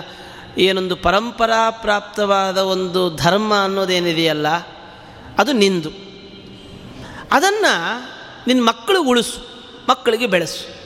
ಏನೊಂದು 0.59 0.97
ಪರಂಪರಾ 0.97 1.71
ಪ್ರಾಪ್ತವಾದ 1.71 2.59
ಒಂದು 2.59 3.17
ಧರ್ಮ 3.17 3.55
ಅನ್ನೋದೇನಿದೆಯಲ್ಲ, 3.63 4.49
ಅದು 5.39 5.53
ನಿಂದು. 5.53 5.89
ಅದನ್ನು 7.33 8.03
ನಿನ್ನ 8.47 8.65
ಮಕ್ಕಳು 8.65 9.03
ಉಳಿಸು, 9.03 9.47
ಮಕ್ಕಳಿಗೆ 9.89 10.27
ಬೆಳೆಸು. 10.27 10.83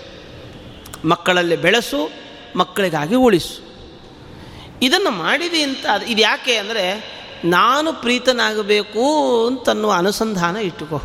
ಮಕ್ಕಳಲ್ಲಿ 1.08 1.56
ಬೆಳೆಸು, 1.56 2.10
ಮಕ್ಕಳಿಗಾಗಿ 2.56 3.14
ಉಳಿಸು. 3.14 3.66
ಇದನ್ನು 4.82 5.10
ಮಾಡಿದೆ 5.10 5.62
ಅಂತ, 5.62 5.86
ಅದು 5.92 6.06
ಇದು 6.06 6.20
ಯಾಕೆ 6.20 6.56
ಅಂದರೆ, 6.56 7.16
ನಾನು 7.44 7.92
ಪ್ರೀತನಾಗಬೇಕು 7.92 9.46
ಅಂತನ್ನುವ 9.46 9.92
ಅನುಸಂಧಾನ 9.92 10.56
ಇಟ್ಟುಕೋ. 10.56 11.02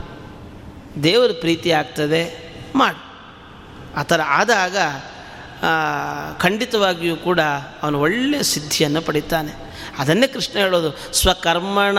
ದೇವರ 1.03 1.29
ಪ್ರೀತಿ 1.39 1.71
ಆಗ್ತದೆ 1.71 2.53
ಮಾಡು. 2.75 3.10
ಆ 3.97 4.03
ಥರ 4.03 4.21
ಆದಾಗ 4.25 4.77
ಖಂಡಿತವಾಗಿಯೂ 6.37 7.15
ಕೂಡ 7.15 7.39
ಅವನು 7.83 8.01
ಒಳ್ಳೆಯ 8.01 8.43
ಸಿದ್ಧಿಯನ್ನು 8.43 9.01
ಪಡಿತಾನೆ. 9.01 9.51
ಅದನ್ನೇ 9.97 10.27
ಕೃಷ್ಣ 10.27 10.59
ಹೇಳೋದು, 10.59 11.13
ಸ್ವಕರ್ಮಣ 11.13 11.97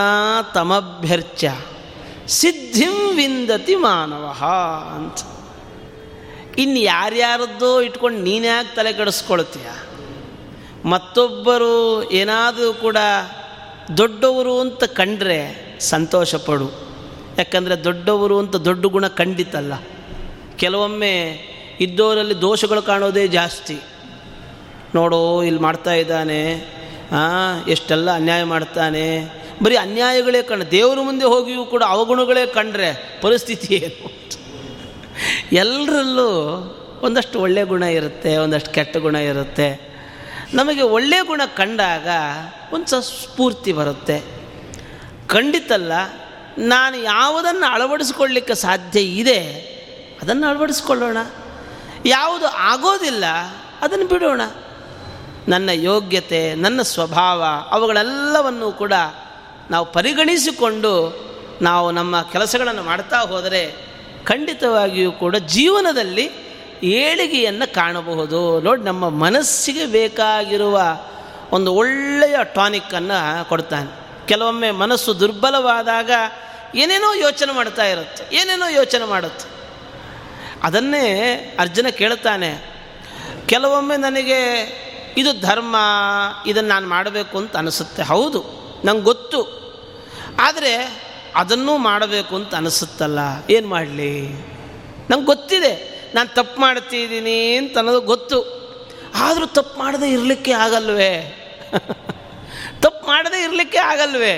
ತಮಭ್ಯರ್ಚ 0.53 1.45
ಸಿದ್ಧಿಂ 2.27 3.15
ವಿಂದತಿ 3.15 3.75
ಮಾನವ 3.75 4.25
ಅಂತ. 4.95 5.17
ಇನ್ನು 6.57 6.79
ಯಾರ್ಯಾರದ್ದೋ 6.79 7.81
ಇಟ್ಕೊಂಡು 7.81 8.19
ನೀನು 8.19 8.45
ಯಾಕೆ 8.45 8.75
ತಲೆ 8.75 8.93
ಕೆಡಿಸ್ಕೊಳ್ತೀಯ? 8.93 9.69
ಮತ್ತೊಬ್ಬರು 10.85 12.03
ಏನಾದರೂ 12.11 12.73
ಕೂಡ 12.73 12.97
ದೊಡ್ಡವರು 13.97 14.59
ಅಂತ 14.59 14.83
ಕಂಡ್ರೆ 14.83 15.39
ಸಂತೋಷಪಡು. 15.79 16.67
ಯಾಕಂದರೆ 17.37 17.83
ದೊಡ್ಡವರು 17.83 18.39
ಅಂತ 18.39 18.55
ದೊಡ್ಡ 18.55 18.85
ಗುಣ 18.85 19.07
ಖಂಡಿತಲ್ಲ. 19.07 19.73
ಕೆಲವೊಮ್ಮೆ 20.55 21.13
ಇದ್ದವರಲ್ಲಿ 21.79 22.41
ದೋಷಗಳು 22.41 22.81
ಕಾಣೋದೇ 22.81 23.27
ಜಾಸ್ತಿ. 23.27 23.77
ನೋಡೋ, 24.95 25.43
ಇಲ್ಲಿ 25.43 25.61
ಮಾಡ್ತಾ 25.61 25.93
ಇದ್ದಾನೆ. 25.93 26.41
ಎಷ್ಟೆಲ್ಲ 27.67 28.11
ಅನ್ಯಾಯ 28.11 28.43
ಮಾಡ್ತಾನೆ. 28.43 29.05
ಬರೀ 29.63 29.75
ಅನ್ಯಾಯಗಳೇ 29.75 30.43
ಕಂಡು 30.43 30.71
ದೇವರ 30.71 30.99
ಮುಂದೆ 31.01 31.25
ಹೋಗಿಯೂ 31.25 31.65
ಕೂಡ 31.65 31.83
ಅವಗುಣಗಳೇ 31.83 32.45
ಕಂಡ್ರೆ 32.45 33.19
ಪರಿಸ್ಥಿತಿ 33.21 33.75
ಏನು? 33.75 34.11
ಎಲ್ಲರಲ್ಲೂ 35.51 36.29
ಒಂದಷ್ಟು 37.01 37.39
ಒಳ್ಳೆಯ 37.39 37.63
ಗುಣ 37.63 37.83
ಇರುತ್ತೆ, 37.83 38.37
ಒಂದಷ್ಟು 38.37 38.71
ಕೆಟ್ಟ 38.71 38.97
ಗುಣ 38.97 39.15
ಇರುತ್ತೆ. 39.15 39.67
ನಮಗೆ 40.53 40.81
ಒಳ್ಳೆಯ 40.81 41.21
ಗುಣ 41.21 41.41
ಕಂಡಾಗ 41.55 42.07
ಒಂದು 42.73 43.01
ಸ್ಫೂರ್ತಿ 43.01 43.73
ಬರುತ್ತೆ. 43.73 44.17
ಖಂಡಿತಲ್ಲ, 45.27 45.91
ನಾನು 46.57 46.97
ಯಾವುದನ್ನು 47.03 47.73
ಅಳವಡಿಸ್ಕೊಳ್ಳಿಕ್ಕೆ 47.73 48.55
ಸಾಧ್ಯ 48.55 49.01
ಇದೆ, 49.01 49.39
ಅದನ್ನು 50.21 50.47
ಅಳವಡಿಸ್ಕೊಳ್ಳೋಣ. 50.47 51.17
ಯಾವುದು 52.05 52.47
ಆಗೋದಿಲ್ಲ, 52.47 53.25
ಅದನ್ನು 53.81 54.07
ಬಿಡೋಣ. 54.07 54.41
ನನ್ನ 55.47 55.69
ಯೋಗ್ಯತೆ, 55.73 56.55
ನನ್ನ 56.55 56.81
ಸ್ವಭಾವ, 56.81 57.43
ಅವುಗಳೆಲ್ಲವನ್ನೂ 57.69 58.71
ಕೂಡ 58.71 58.93
ನಾವು 59.71 59.85
ಪರಿಗಣಿಸಿಕೊಂಡು 59.91 60.93
ನಾವು 61.61 61.91
ನಮ್ಮ 61.91 62.21
ಕೆಲಸಗಳನ್ನು 62.21 62.83
ಮಾಡ್ತಾ 62.83 63.19
ಹೋದರೆ 63.21 63.63
ಖಂಡಿತವಾಗಿಯೂ 64.25 65.11
ಕೂಡ 65.11 65.35
ಜೀವನದಲ್ಲಿ 65.35 66.25
ಏಳಿಗೆಯನ್ನು 66.83 67.73
ಕಾಣಬಹುದು. 67.73 68.59
ನೋಡಿ, 68.59 68.81
ನಮ್ಮ 68.83 69.09
ಮನಸ್ಸಿಗೆ 69.09 69.85
ಬೇಕಾಗಿರುವ 69.85 70.81
ಒಂದು 71.51 71.73
ಒಳ್ಳೆಯ 71.73 72.37
ಟಾನಿಕ್ಕನ್ನು 72.55 73.49
ಕೊಡ್ತಾನೆ. 73.49 73.89
ಕೆಲವೊಮ್ಮೆ 74.27 74.71
ಮನಸ್ಸು 74.71 75.19
ದುರ್ಬಲವಾದಾಗ 75.19 76.11
ಏನೇನೋ 76.75 77.13
ಯೋಚನೆ 77.13 77.51
ಮಾಡ್ತಾ 77.51 77.85
ಇರುತ್ತೆ, 77.85 78.35
ಏನೇನೋ 78.35 78.67
ಯೋಚನೆ 78.67 79.05
ಮಾಡುತ್ತೆ. 79.05 79.52
ಅದನ್ನೇ 80.63 81.33
ಅರ್ಜುನ 81.59 81.87
ಕೇಳ್ತಾನೆ 81.87 82.73
ಕೆಲವೊಮ್ಮೆ 83.45 83.97
ನನಗೆ 83.97 84.39
ಇದು 85.17 85.41
ಧರ್ಮ, 85.41 85.75
ಇದನ್ನು 86.47 86.69
ನಾನು 86.69 86.89
ಮಾಡಬೇಕು 86.89 87.37
ಅಂತ 87.37 87.57
ಅನಿಸುತ್ತೆ. 87.57 88.03
ಹೌದು, 88.03 88.45
ನಂಗೆ 88.85 89.01
ಗೊತ್ತು. 89.01 89.63
ಆದರೆ 90.39 91.03
ಅದನ್ನೂ 91.35 91.77
ಮಾಡಬೇಕು 91.77 92.35
ಅಂತ 92.35 92.55
ಅನಿಸುತ್ತಲ್ಲ. 92.55 93.19
ಏನು 93.49 93.67
ಮಾಡಲಿ? 93.67 94.33
ನಂಗೆ 95.09 95.25
ಗೊತ್ತಿದೆ, 95.25 96.03
ನಾನು 96.15 96.35
ತಪ್ಪು 96.35 96.61
ಮಾಡ್ತಿದ್ದೀನಿ 96.61 97.55
ಅಂತ 97.55 97.77
ಅನ್ನೋದು 97.77 98.01
ಗೊತ್ತು. 98.01 98.63
ಆದರೂ 99.15 99.45
ತಪ್ಪು 99.45 99.79
ಮಾಡದೆ 99.79 100.09
ಇರಲಿಕ್ಕೆ 100.09 100.51
ಆಗಲ್ವೇ? 100.51 101.39
ತಪ್ಪು 102.81 103.07
ಮಾಡದೆ 103.07 103.43
ಇರಲಿಕ್ಕೆ 103.43 103.77
ಆಗಲ್ವೇ? 103.77 104.35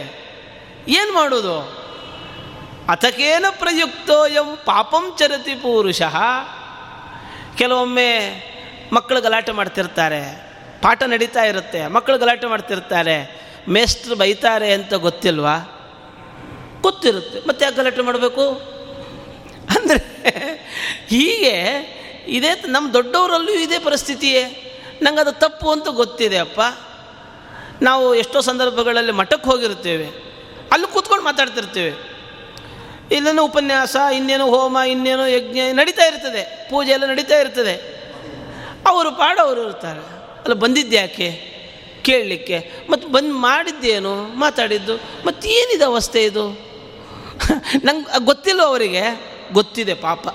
ಏನು 0.88 1.13
ಮಾಡೋದು? 1.13 1.84
ಅಥಕೇನ 2.93 3.45
ಪ್ರಯುಕ್ತೋಯಂ 3.61 4.49
ಪಾಪಂ 4.65 5.05
ಚರತಿ 5.19 5.53
ಪುರುಷ. 5.63 6.01
ಕೆಲವೊಮ್ಮೆ 7.59 8.11
ಮಕ್ಕಳು 8.95 9.19
ಗಲಾಟೆ 9.21 9.53
ಮಾಡ್ತಿರ್ತಾರೆ, 9.59 10.21
ಪಾಠ 10.83 10.99
ನಡೀತಾ 11.13 11.43
ಇರುತ್ತೆ, 11.51 11.81
ಮಕ್ಕಳು 11.95 12.17
ಗಲಾಟೆ 12.23 12.47
ಮಾಡ್ತಿರ್ತಾರೆ 12.47 13.17
ಮೇಸ್ಟ್ರು 13.75 14.15
ಬೈತಾರೆ 14.21 14.69
ಅಂತ 14.77 14.93
ಗೊತ್ತಿಲ್ವಾ? 15.07 15.55
ಗೊತ್ತಿರುತ್ತೆ, 16.86 17.38
ಮತ್ತೆ 17.47 17.61
ಯಾಕೆ 17.65 17.77
ಗಲಾಟೆ 17.81 18.03
ಮಾಡಬೇಕು? 18.09 18.45
ಅಂದರೆ 19.75 19.99
ಹೀಗೆ 21.13 21.55
ಇದೇ 22.38 22.51
ನಮ್ಮ 22.75 22.86
ದೊಡ್ಡವರಲ್ಲೂ 22.93 23.53
ಇದೇ 23.65 23.77
ಪರಿಸ್ಥಿತಿಯೇ. 23.88 24.43
ನಂಗೆ 25.03 25.21
ಅದು 25.21 25.33
ತಪ್ಪು 25.43 25.67
ಅಂತ 25.75 25.88
ಗೊತ್ತಿದೆ 26.01 26.38
ಅಪ್ಪ. 26.38 26.59
ನಾವು 27.88 28.05
ಎಷ್ಟೋ 28.21 28.39
ಸಂದರ್ಭಗಳಲ್ಲಿ 28.49 29.13
ಮಠಕ್ಕೆ 29.21 29.47
ಹೋಗಿರ್ತೇವೆ 29.51 30.07
ಅಲ್ಲಿ 30.73 30.88
ಕೂತ್ಕೊಂಡು 30.93 31.23
ಮಾತಾಡ್ತಿರ್ತೇವೆ. 31.29 31.93
ಇಲ್ಲೇನೋ 33.12 33.43
ಉಪನ್ಯಾಸ, 33.43 33.95
ಇನ್ನೇನೋ 34.16 34.47
ಹೋಮ, 34.47 34.78
ಇನ್ನೇನೋ 34.78 35.26
ಯಜ್ಞ 35.26 35.60
ನಡೀತಾ 35.72 36.06
ಇರ್ತದೆ. 36.06 36.68
ಪೂಜೆ 36.70 36.91
ಎಲ್ಲ 36.91 37.06
ನಡೀತಾ 37.06 37.39
ಇರ್ತದೆ. 37.39 37.95
ಅವರು 38.88 39.10
ಅವರು 39.41 39.64
ಇರ್ತಾರೆ. 39.64 39.99
ಅಲ್ಲ 40.41 40.53
ಬಂದಿದ್ದ್ಯಾಕೆ 40.53 41.56
ಕೇಳಲಿಕ್ಕೆ. 42.01 42.72
ಮತ್ತು 42.89 43.08
ಬಂದು 43.08 43.34
ಮಾಡಿದ್ದೇನು, 43.34 44.16
ಮಾತಾಡಿದ್ದು 44.24 44.95
ಮತ್ತು 45.26 45.47
ಏನಿದೆ 45.47 45.84
ಅವಸ್ಥೆ 45.84 46.24
ಇದು? 46.24 46.49
ನಂಗೆ 47.84 48.26
ಗೊತ್ತಿಲ್ಲ 48.26 48.62
ಅವರಿಗೆ? 48.64 49.22
ಗೊತ್ತಿದೆ 49.53 49.93
ಪಾಪ. 49.93 50.28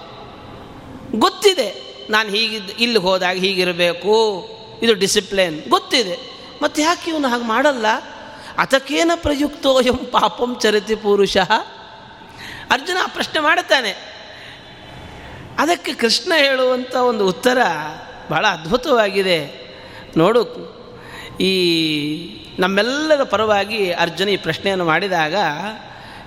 ಗೊತ್ತಿದೆ. 1.15 1.97
ನಾನು 2.11 2.31
ಹೀಗಿದ್ದು, 2.31 2.73
ಇಲ್ಲಿ 2.73 2.99
ಹೋದಾಗ 2.99 3.37
ಹೀಗಿರಬೇಕು. 3.37 4.49
ಇದು 4.83 4.95
ಡಿಸಿಪ್ಲಿನ್. 4.95 5.69
ಗೊತ್ತಿದೆ. 5.69 6.19
ಮತ್ತು 6.63 6.83
ಯಾಕೆ 6.83 7.11
ಇವನು 7.11 7.29
ಹಾಗೆ 7.29 7.45
ಮಾಡಲ್ಲ? 7.45 7.87
ಅದಕ್ಕೇನ 8.59 9.11
ಪ್ರಯುಕ್ತೋ 9.15 9.81
ಎಂ 9.81 9.97
ಪಾಪಂ 9.97 10.57
ಚರಿತಿ 10.61 10.95
ಪುರುಷ? 10.95 11.37
ಅರ್ಜುನ 12.71 12.99
ಪ್ರಶ್ನೆ 13.07 13.41
ಮಾಡುತ್ತಾನೆ. 13.41 13.93
ಅದಕ್ಕೆ 15.59 15.93
ಕೃಷ್ಣ 15.95 16.33
ಹೇಳುವಂಥ 16.37 16.95
ಒಂದು 16.97 17.27
ಉತ್ತರ 17.27 17.59
ಬಹಳ 18.31 18.47
ಅದ್ಭುತವಾಗಿದೆ. 18.47 19.39
ನೋಡು, 20.17 20.43
ಈ 21.41 21.53
ನಮ್ಮೆಲ್ಲರ 22.59 23.23
ಪರವಾಗಿ 23.23 23.91
ಅರ್ಜುನ 23.93 24.29
ಈ 24.29 24.37
ಪ್ರಶ್ನೆಯನ್ನು 24.37 24.85
ಮಾಡಿದಾಗ 24.85 25.35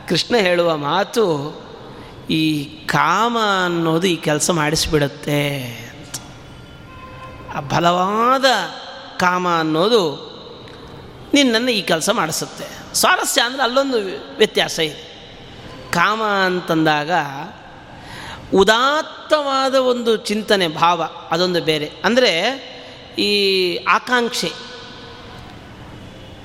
ಕೃಷ್ಣ 0.09 0.35
ಹೇಳುವ 0.37 0.77
ಮಾತು, 0.77 1.25
ಈ 2.29 2.65
ಕಾಮ 2.85 3.37
ಅನ್ನೋದು 3.65 4.07
ಈ 4.07 4.15
ಕೆಲಸ 4.15 4.49
ಮಾಡಿಸಿಬಿಡುತ್ತೆ 4.49 5.41
ಆ 7.55 7.59
ಬಲವಾದ 7.59 8.45
ಕಾಮ 9.19 9.47
ಅನ್ನೋದು 9.59 10.03
ನಿನ್ನನ್ನು 11.33 11.71
ಈ 11.71 11.81
ಕೆಲಸ 11.81 12.09
ಮಾಡಿಸುತ್ತೆ. 12.09 12.67
ಸ್ವಾರಸ್ಯ 12.93 13.41
ಅಂದರೆ 13.41 13.63
ಅಲ್ಲೊಂದು 13.63 13.97
ವ್ಯತ್ಯಾಸ 14.37 14.79
ಇದೆ. 14.79 15.12
ಕಾಮ 15.93 16.23
ಅಂತಂದಾಗ 16.23 17.11
ಉದಾತ್ತವಾದ 18.53 19.75
ಒಂದು 19.75 20.17
ಚಿಂತನೆ, 20.17 20.67
ಭಾವ, 20.67 21.03
ಅದೊಂದು 21.31 21.61
ಬೇರೆ. 21.61 21.91
ಅಂದರೆ 22.03 22.31
ಈ 23.19 23.75
ಆಕಾಂಕ್ಷೆ. 23.77 24.51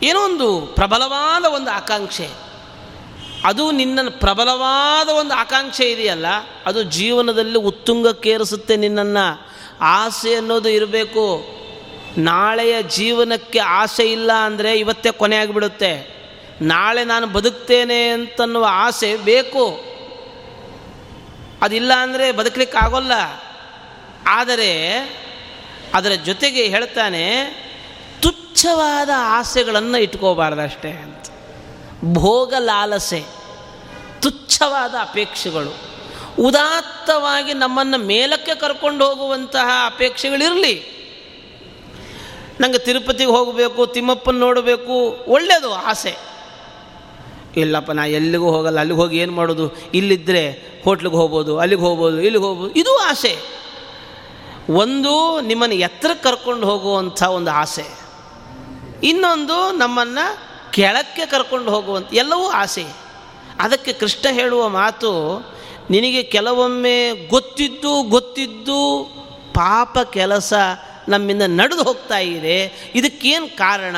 ಏನೋ 0.03 0.25
ಒಂದು 0.25 0.61
ಪ್ರಬಲವಾದ 0.61 1.45
ಒಂದು 1.45 1.71
ಆಕಾಂಕ್ಷೆ. 1.71 2.29
ಅದು 3.45 3.71
ನಿನ್ನ 3.71 4.09
ಪ್ರಬಲವಾದ 4.09 5.09
ಒಂದು 5.09 5.35
ಆಕಾಂಕ್ಷೆ 5.35 5.91
ಇದೆಯಲ್ಲ, 5.91 6.27
ಅದು 6.67 6.83
ಜೀವನದಲ್ಲಿ 6.83 7.59
ಉತ್ತುಂಗಕ್ಕೇರಿಸುತ್ತೆ 7.59 8.77
ನಿನ್ನನ್ನು. 8.77 9.49
ಆಸೆ 9.81 10.35
ಅನ್ನೋದು 10.35 10.69
ಇರಬೇಕು. 10.69 11.59
ನಾಳೆಯ 12.19 12.83
ಜೀವನಕ್ಕೆ 12.83 13.59
ಆಸೆ 13.59 14.13
ಇಲ್ಲ 14.13 14.33
ಅಂದರೆ 14.33 14.79
ಇವತ್ತೇ 14.79 15.11
ಕೊನೆ 15.11 15.37
ಆಗಿಬಿಡುತ್ತೆ. 15.37 16.18
ನಾಳೆ 16.63 17.05
ನಾನು 17.05 17.27
ಬದುಕ್ತೇನೆ 17.27 18.09
ಅಂತನ್ನುವ 18.09 18.67
ಆಸೆ 18.71 19.17
ಬೇಕು. 19.17 19.89
ಅದಿಲ್ಲ 21.63 21.93
ಅಂದರೆ 21.95 22.33
ಬದುಕಲಿಕ್ಕೆ 22.33 22.79
ಆಗೋಲ್ಲ 22.79 23.13
ಆದರೆ 24.27 24.99
ಅದರ 25.95 26.11
ಜೊತೆಗೆ 26.11 26.63
ಹೇಳ್ತಾನೆ, 26.63 27.25
ತುಚ್ಛವಾದ 28.23 29.11
ಆಸೆಗಳನ್ನು 29.17 29.99
ಇಟ್ಕೋಬಾರ್ದಷ್ಟೇ 29.99 30.91
ಅಂತ. 30.91 31.27
ಭೋಗ 32.05 32.55
ಲಾಲಸೆ, 32.59 33.25
ತುಚ್ಛವಾದ 34.21 34.95
ಅಪೇಕ್ಷೆಗಳು. 35.01 35.75
ಉದಾತ್ತವಾಗಿ 36.39 37.55
ನಮ್ಮನ್ನು 37.55 37.99
ಮೇಲಕ್ಕೆ 37.99 38.55
ಕರ್ಕೊಂಡು 38.55 39.09
ಹೋಗುವಂತಹ 39.09 39.87
ಅಪೇಕ್ಷೆಗಳಿರಲಿ. 39.87 40.99
ನನಗೆ 42.61 42.79
ತಿರುಪತಿಗೆ 42.79 43.31
ಹೋಗಬೇಕು, 43.31 43.87
ತಿಮ್ಮಪ್ಪನ 43.87 44.37
ನೋಡಬೇಕು 44.37 45.25
ಒಳ್ಳೆಯದು 45.29 45.75
ಆಸೆ. 45.75 46.28
ಇಲ್ಲಪ್ಪ, 47.59 47.91
ನಾ 47.91 48.05
ಎಲ್ಲಿಗೂ 48.05 48.51
ಹೋಗಲ್ಲ. 48.51 48.79
ಅಲ್ಲಿಗೆ 48.79 49.01
ಹೋಗಿ 49.01 49.19
ಏನು 49.19 49.33
ಮಾಡೋದು? 49.33 49.77
ಇಲ್ಲಿದ್ದರೆ 49.95 50.45
ಹೋಟ್ಲಿಗೆ 50.85 51.17
ಹೋಗ್ಬೋದು, 51.17 51.59
ಅಲ್ಲಿಗೆ 51.59 51.83
ಹೋಗ್ಬೋದು, 51.83 52.21
ಇಲ್ಲಿಗೆ 52.21 52.45
ಹೋಗ್ಬೋದು. 52.45 52.75
ಇದು 52.75 52.97
ಆಸೆ. 52.97 53.59
ಒಂದು 54.71 55.41
ನಿಮ್ಮನ್ನು 55.41 55.75
ಎತ್ತರಕ್ಕೆ 55.75 56.25
ಕರ್ಕೊಂಡು 56.25 56.67
ಹೋಗುವಂಥ 56.67 57.23
ಒಂದು 57.23 57.51
ಆಸೆ. 57.51 57.87
ಇನ್ನೊಂದು 59.03 59.73
ನಮ್ಮನ್ನು 59.73 60.25
ಕೆಳಕ್ಕೆ 60.73 61.27
ಕರ್ಕೊಂಡು 61.27 61.71
ಹೋಗುವಂಥ 61.71 62.15
ಎಲ್ಲವೂ 62.15 62.47
ಆಸೆ. 62.47 62.87
ಅದಕ್ಕೆ 63.61 63.93
ಕೃಷ್ಣ 63.93 64.35
ಹೇಳುವ 64.35 64.69
ಮಾತು, 64.69 65.13
ನಿನಗೆ 65.91 66.23
ಕೆಲವೊಮ್ಮೆ 66.23 67.27
ಗೊತ್ತಿದ್ದು 67.29 68.03
ಗೊತ್ತಿದ್ದು 68.03 69.05
ಪಾಪ 69.55 69.99
ಕೆಲಸ 70.13 70.53
ನಮ್ಮಿಂದ 71.09 71.43
ನಡೆದು 71.47 71.83
ಹೋಗ್ತಾ 71.83 72.19
ಇದೆ. 72.19 72.91
ಇದಕ್ಕೇನು 72.95 73.57
ಕಾರಣ? 73.57 73.97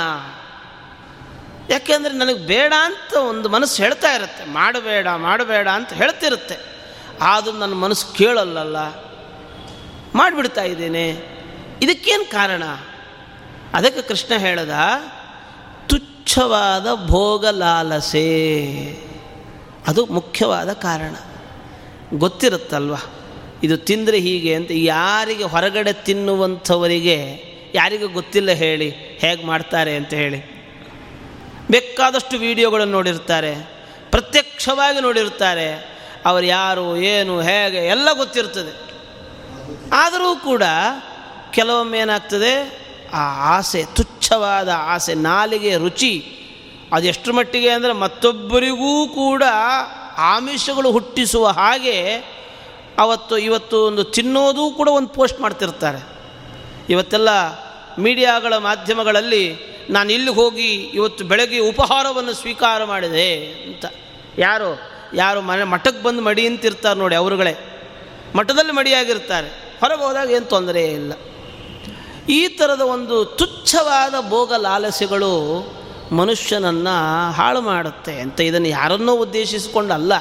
ಯಾಕೆಂದರೆ 1.70 2.12
ನನಗೆ 2.12 2.38
ಬೇಡ 2.38 2.72
ಅಂತ 2.84 3.12
ಒಂದು 3.14 3.48
ಮನಸ್ಸು 3.48 3.82
ಹೇಳ್ತಾ 3.82 4.14
ಇರುತ್ತೆ. 4.14 4.44
ಮಾಡಬೇಡ 4.44 5.08
ಮಾಡಬೇಡ 5.16 5.68
ಅಂತ 5.68 5.92
ಹೇಳ್ತಿರುತ್ತೆ. 5.92 6.56
ಆದರೂ 7.20 7.52
ನನ್ನ 7.52 7.74
ಮನಸ್ಸು 7.74 8.12
ಕೇಳಲ್ಲಲ್ಲ. 8.12 8.76
ಮಾಡಿಬಿಡ್ತಾ 10.14 10.62
ಇದ್ದೇನೆ. 10.62 11.08
ಇದಕ್ಕೇನು 11.82 12.30
ಕಾರಣ? 12.30 12.62
ಅದಕ್ಕೆ 13.74 14.02
ಕೃಷ್ಣ 14.02 14.36
ಹೇಳ್ದ, 14.36 14.70
ತುಚ್ಛವಾದ 15.86 16.86
ಭೋಗಲಾಲಸೆ. 17.06 18.66
ಅದು 19.86 20.06
ಮುಖ್ಯವಾದ 20.06 20.72
ಕಾರಣ. 20.72 21.14
ಗೊತ್ತಿರುತ್ತಲ್ವ? 22.14 22.94
ಇದು 23.62 23.76
ತಿಂದರೆ 23.76 24.18
ಹೀಗೆ 24.18 24.54
ಅಂತ 24.54 24.70
ಯಾರಿಗೆ 24.72 25.44
ಹೊರಗಡೆ 25.44 25.92
ತಿನ್ನುವಂಥವರಿಗೆ 25.92 27.44
ಯಾರಿಗೂ 27.74 28.08
ಗೊತ್ತಿಲ್ಲ 28.08 28.50
ಹೇಳಿ, 28.50 28.90
ಹೇಗೆ 28.90 29.46
ಮಾಡ್ತಾರೆ 29.46 29.96
ಅಂತ 29.96 30.14
ಹೇಳಿ. 30.14 30.59
ಬೇಕಾದಷ್ಟು 31.70 32.38
ವಿಡಿಯೋಗಳನ್ನು 32.38 32.92
ನೋಡಿರ್ತಾರೆ 32.92 33.52
ಪ್ರತ್ಯಕ್ಷವಾಗಿ 34.10 35.00
ನೋಡಿರ್ತಾರೆ 35.00 35.68
ಅವರು 36.24 36.46
ಯಾರು, 36.46 36.96
ಏನು, 36.96 37.40
ಹೇಗೆ, 37.40 37.78
ಎಲ್ಲ 37.86 38.08
ಗೊತ್ತಿರ್ತದೆ 38.12 38.72
ಆದರೂ 39.92 40.36
ಕೂಡ 40.36 40.62
ಕೆಲವೊಮ್ಮೆ 41.50 41.98
ಏನಾಗ್ತದೆ? 41.98 42.52
ಆ 43.12 43.22
ಆಸೆ, 43.56 43.84
ತುಚ್ಛವಾದ 43.84 44.68
ಆಸೆ, 44.76 45.14
ನಾಲಿಗೆ 45.14 45.76
ರುಚಿ, 45.76 46.12
ಅದು 46.92 47.06
ಎಷ್ಟು 47.06 47.32
ಮಟ್ಟಿಗೆ 47.32 47.70
ಅಂದರೆ 47.70 47.92
ಮತ್ತೊಬ್ಬರಿಗೂ 47.92 49.08
ಕೂಡ 49.08 49.42
ಆಮಿಷಗಳು 50.18 50.92
ಹುಟ್ಟಿಸುವ 50.92 51.46
ಹಾಗೆ 51.46 51.98
ಅವತ್ತು, 52.98 53.38
ಇವತ್ತು 53.38 53.86
ಒಂದು 53.86 54.04
ತಿನ್ನೋದು 54.04 54.70
ಕೂಡ 54.70 54.88
ಒಂದು 54.88 55.08
ಪೋಸ್ಟ್ 55.08 55.40
ಮಾಡ್ತಿರ್ತಾರೆ 55.40 56.00
ಇವತ್ತೆಲ್ಲ 56.88 57.28
ಮೀಡಿಯಾಗಳ 57.98 58.56
ಮಾಧ್ಯಮಗಳಲ್ಲಿ 58.56 59.44
ನಾನು 59.90 60.12
ಇಲ್ಲಿ 60.12 60.30
ಹೋಗಿ 60.30 60.72
ಇವತ್ತು 60.72 61.24
ಬೆಳಗ್ಗೆ 61.24 61.58
ಉಪಹಾರವನ್ನು 61.58 62.32
ಸ್ವೀಕಾರ 62.32 62.84
ಮಾಡಿದೆ 62.84 63.36
ಅಂತ. 63.46 63.84
ಯಾರು? 64.38 64.80
ಯಾರು 65.14 65.40
ಮನೆ 65.40 65.64
ಮಠಕ್ಕೆ 65.64 66.02
ಬಂದು 66.02 66.22
ಮಡಿ 66.22 66.46
ಅಂತಿರ್ತಾರೆ 66.46 66.98
ನೋಡಿ 66.98 67.14
ಅವರುಗಳೇ. 67.14 67.56
ಮಠದಲ್ಲಿ 68.36 68.72
ಮಡಿಯಾಗಿರ್ತಾರೆ. 68.72 69.48
ಹೊರಗೆ 69.80 70.02
ಹೋದಾಗ 70.02 70.30
ಏನು 70.30 70.44
ತೊಂದರೆ 70.44 70.86
ಇಲ್ಲ. 70.86 71.12
ಈ 72.28 72.48
ಥರದ 72.48 72.80
ಒಂದು 72.80 73.24
ತುಚ್ಛವಾದ 73.24 74.14
ಭೋಗ 74.28 74.52
ಲಾಲಸೆಗಳು 74.54 75.32
ಮನುಷ್ಯನನ್ನು 76.12 77.30
ಹಾಳು 77.32 77.60
ಮಾಡುತ್ತೆ 77.60 78.20
ಅಂತ 78.20 78.40
ಇದನ್ನು 78.40 78.68
ಯಾರನ್ನೋ 78.68 79.16
ಉದ್ದೇಶಿಸಿಕೊಂಡಲ್ಲ. 79.16 80.12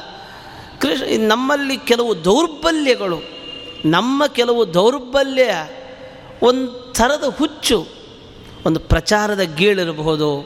ಕೃಷ್ಣ 0.82 1.06
ನಮ್ಮಲ್ಲಿ 1.28 1.78
ಕೆಲವು 1.78 2.26
ದೌರ್ಬಲ್ಯಗಳು, 2.26 3.20
ನಮ್ಮ 3.86 4.26
ಕೆಲವು 4.28 4.74
ದೌರ್ಬಲ್ಯ 4.74 5.54
ಒಂದು 6.42 6.94
ಥರದ 6.94 7.24
ಹುಚ್ಚು 7.38 7.99
ಒಂದು 8.66 8.80
ಪ್ರಚಾರದ 8.80 9.42
ಗೀಳಿರಬಹುದು 9.42 10.40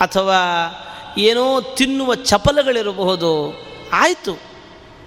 ಅಥವಾ 0.00 0.36
ಏನೋ 1.18 1.60
ತಿನ್ನುವ 1.60 2.14
ಚಪಲಗಳಿರಬಹುದು. 2.14 3.54
ಆಯಿತು. 3.92 4.38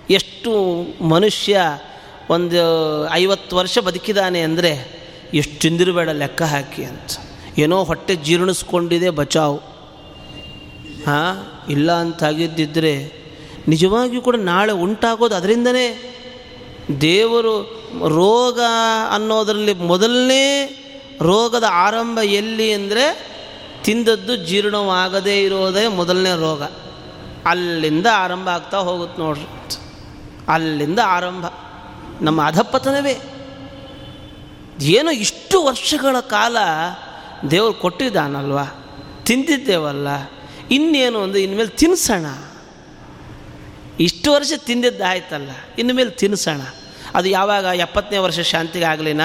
ಎಷ್ಟು 0.10 0.84
ಮನುಷ್ಯ 1.04 1.62
ಒಂದು 2.30 3.10
ಐವತ್ತು 3.10 3.56
ವರ್ಷ 3.56 3.80
ಬದುಕಿದಾನೆ 3.80 4.42
ಅಂದರೆ 4.42 4.98
ಎಷ್ಟು 5.34 5.60
ತಿಂದಿರಬೇಡ 5.60 6.10
ಲೆಕ್ಕ 6.10 6.42
ಹಾಕಿ 6.42 6.84
ಅಂತ. 6.84 7.12
ಏನೋ 7.58 7.84
ಹೊಟ್ಟೆ 7.84 8.16
ಜೀರ್ಣಿಸ್ಕೊಂಡಿದೆ, 8.16 9.10
ಬಚಾವ್. 9.10 9.60
ಹಾಂ, 11.08 11.52
ಇಲ್ಲ 11.70 11.92
ಅಂತಾಗಿದ್ದಿದ್ದರೆ 11.92 13.28
ನಿಜವಾಗಿಯೂ 13.68 14.22
ಕೂಡ 14.22 14.36
ನಾಳೆ 14.36 14.72
ಉಂಟಾಗೋದು 14.72 15.36
ಅದರಿಂದನೇ 15.36 16.14
ದೇವರು 17.02 17.62
ರೋಗ 18.08 18.60
ಅನ್ನೋದರಲ್ಲಿ 19.12 19.74
ಮೊದಲನೇ 19.74 20.74
ರೋಗದ 21.22 21.64
ಆರಂಭ 21.72 22.20
ಎಲ್ಲಿ 22.20 22.74
ಅಂದರೆ 22.74 23.38
ತಿಂದದ್ದು 23.84 24.36
ಜೀರ್ಣವಾಗದೇ 24.36 25.44
ಇರೋದೇ 25.44 25.88
ಮೊದಲನೇ 25.88 26.30
ರೋಗ. 26.30 26.64
ಅಲ್ಲಿಂದ 27.46 28.08
ಆರಂಭ 28.14 28.50
ಆಗ್ತಾ 28.50 28.78
ಹೋಗುತ್ತೆ 28.78 29.22
ನೋಡ್ರಿ. 29.22 29.46
ಅಲ್ಲಿಂದ 30.48 31.00
ಆರಂಭ. 31.06 31.46
ನಮ್ಮ 32.22 32.46
ಅಧಪತನವೇ. 32.46 33.18
ಏನೋ 34.80 35.12
ಇಷ್ಟು 35.12 35.64
ವರ್ಷಗಳ 35.64 36.20
ಕಾಲ 36.20 36.58
ದೇವರು 37.52 37.74
ಕೊಟ್ಟಿದ್ದಾನಲ್ವ? 37.74 38.60
ತಿಂದಿದ್ದೇವಲ್ಲ. 39.24 40.08
ಇನ್ನೇನು 40.72 41.24
ಅಂದರೆ 41.24 41.42
ಇನ್ಮೇಲೆ 41.42 41.70
ತಿನ್ಸೋಣ. 41.70 42.26
ಇಷ್ಟು 44.00 44.34
ವರ್ಷ 44.34 44.52
ತಿಂದಿದ್ದಾಯ್ತಲ್ಲ, 44.58 45.50
ಇನ್ಮೇಲೆ 45.78 46.10
ತಿನ್ಸೋಣ. 46.10 46.62
ಅದು 47.16 47.30
ಯಾವಾಗ 47.30 47.64
ಎಪ್ಪತ್ತನೇ 47.64 48.18
ವರ್ಷ 48.18 48.40
ಶಾಂತಿಗಾಗಲಿನ? 48.40 49.22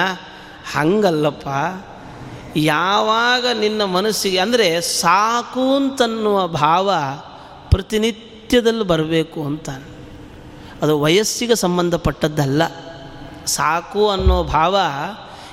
ಹಂಗಲ್ಲಪ್ಪ, 0.71 1.47
ಯಾವಾಗ 2.55 3.45
ನಿನ್ನ 3.59 3.83
ಮನಸ್ಸಿಗೆ, 3.83 4.37
ಅಂದರೆ 4.37 4.81
ಸಾಕು 4.81 5.75
ಅಂತನ್ನುವ 5.75 6.47
ಭಾವ 6.47 6.91
ಪ್ರತಿನಿತ್ಯದಲ್ಲಿ 7.69 8.83
ಬರಬೇಕು 8.83 9.43
ಅಂತ 9.43 9.69
ಅದು 10.81 10.99
ವಯಸ್ಸಿಗೆ 11.01 11.55
ಸಂಬಂಧಪಟ್ಟದ್ದಲ್ಲ. 11.55 12.61
ಸಾಕು 13.45 14.09
ಅನ್ನೋ 14.09 14.43
ಭಾವ 14.43 14.77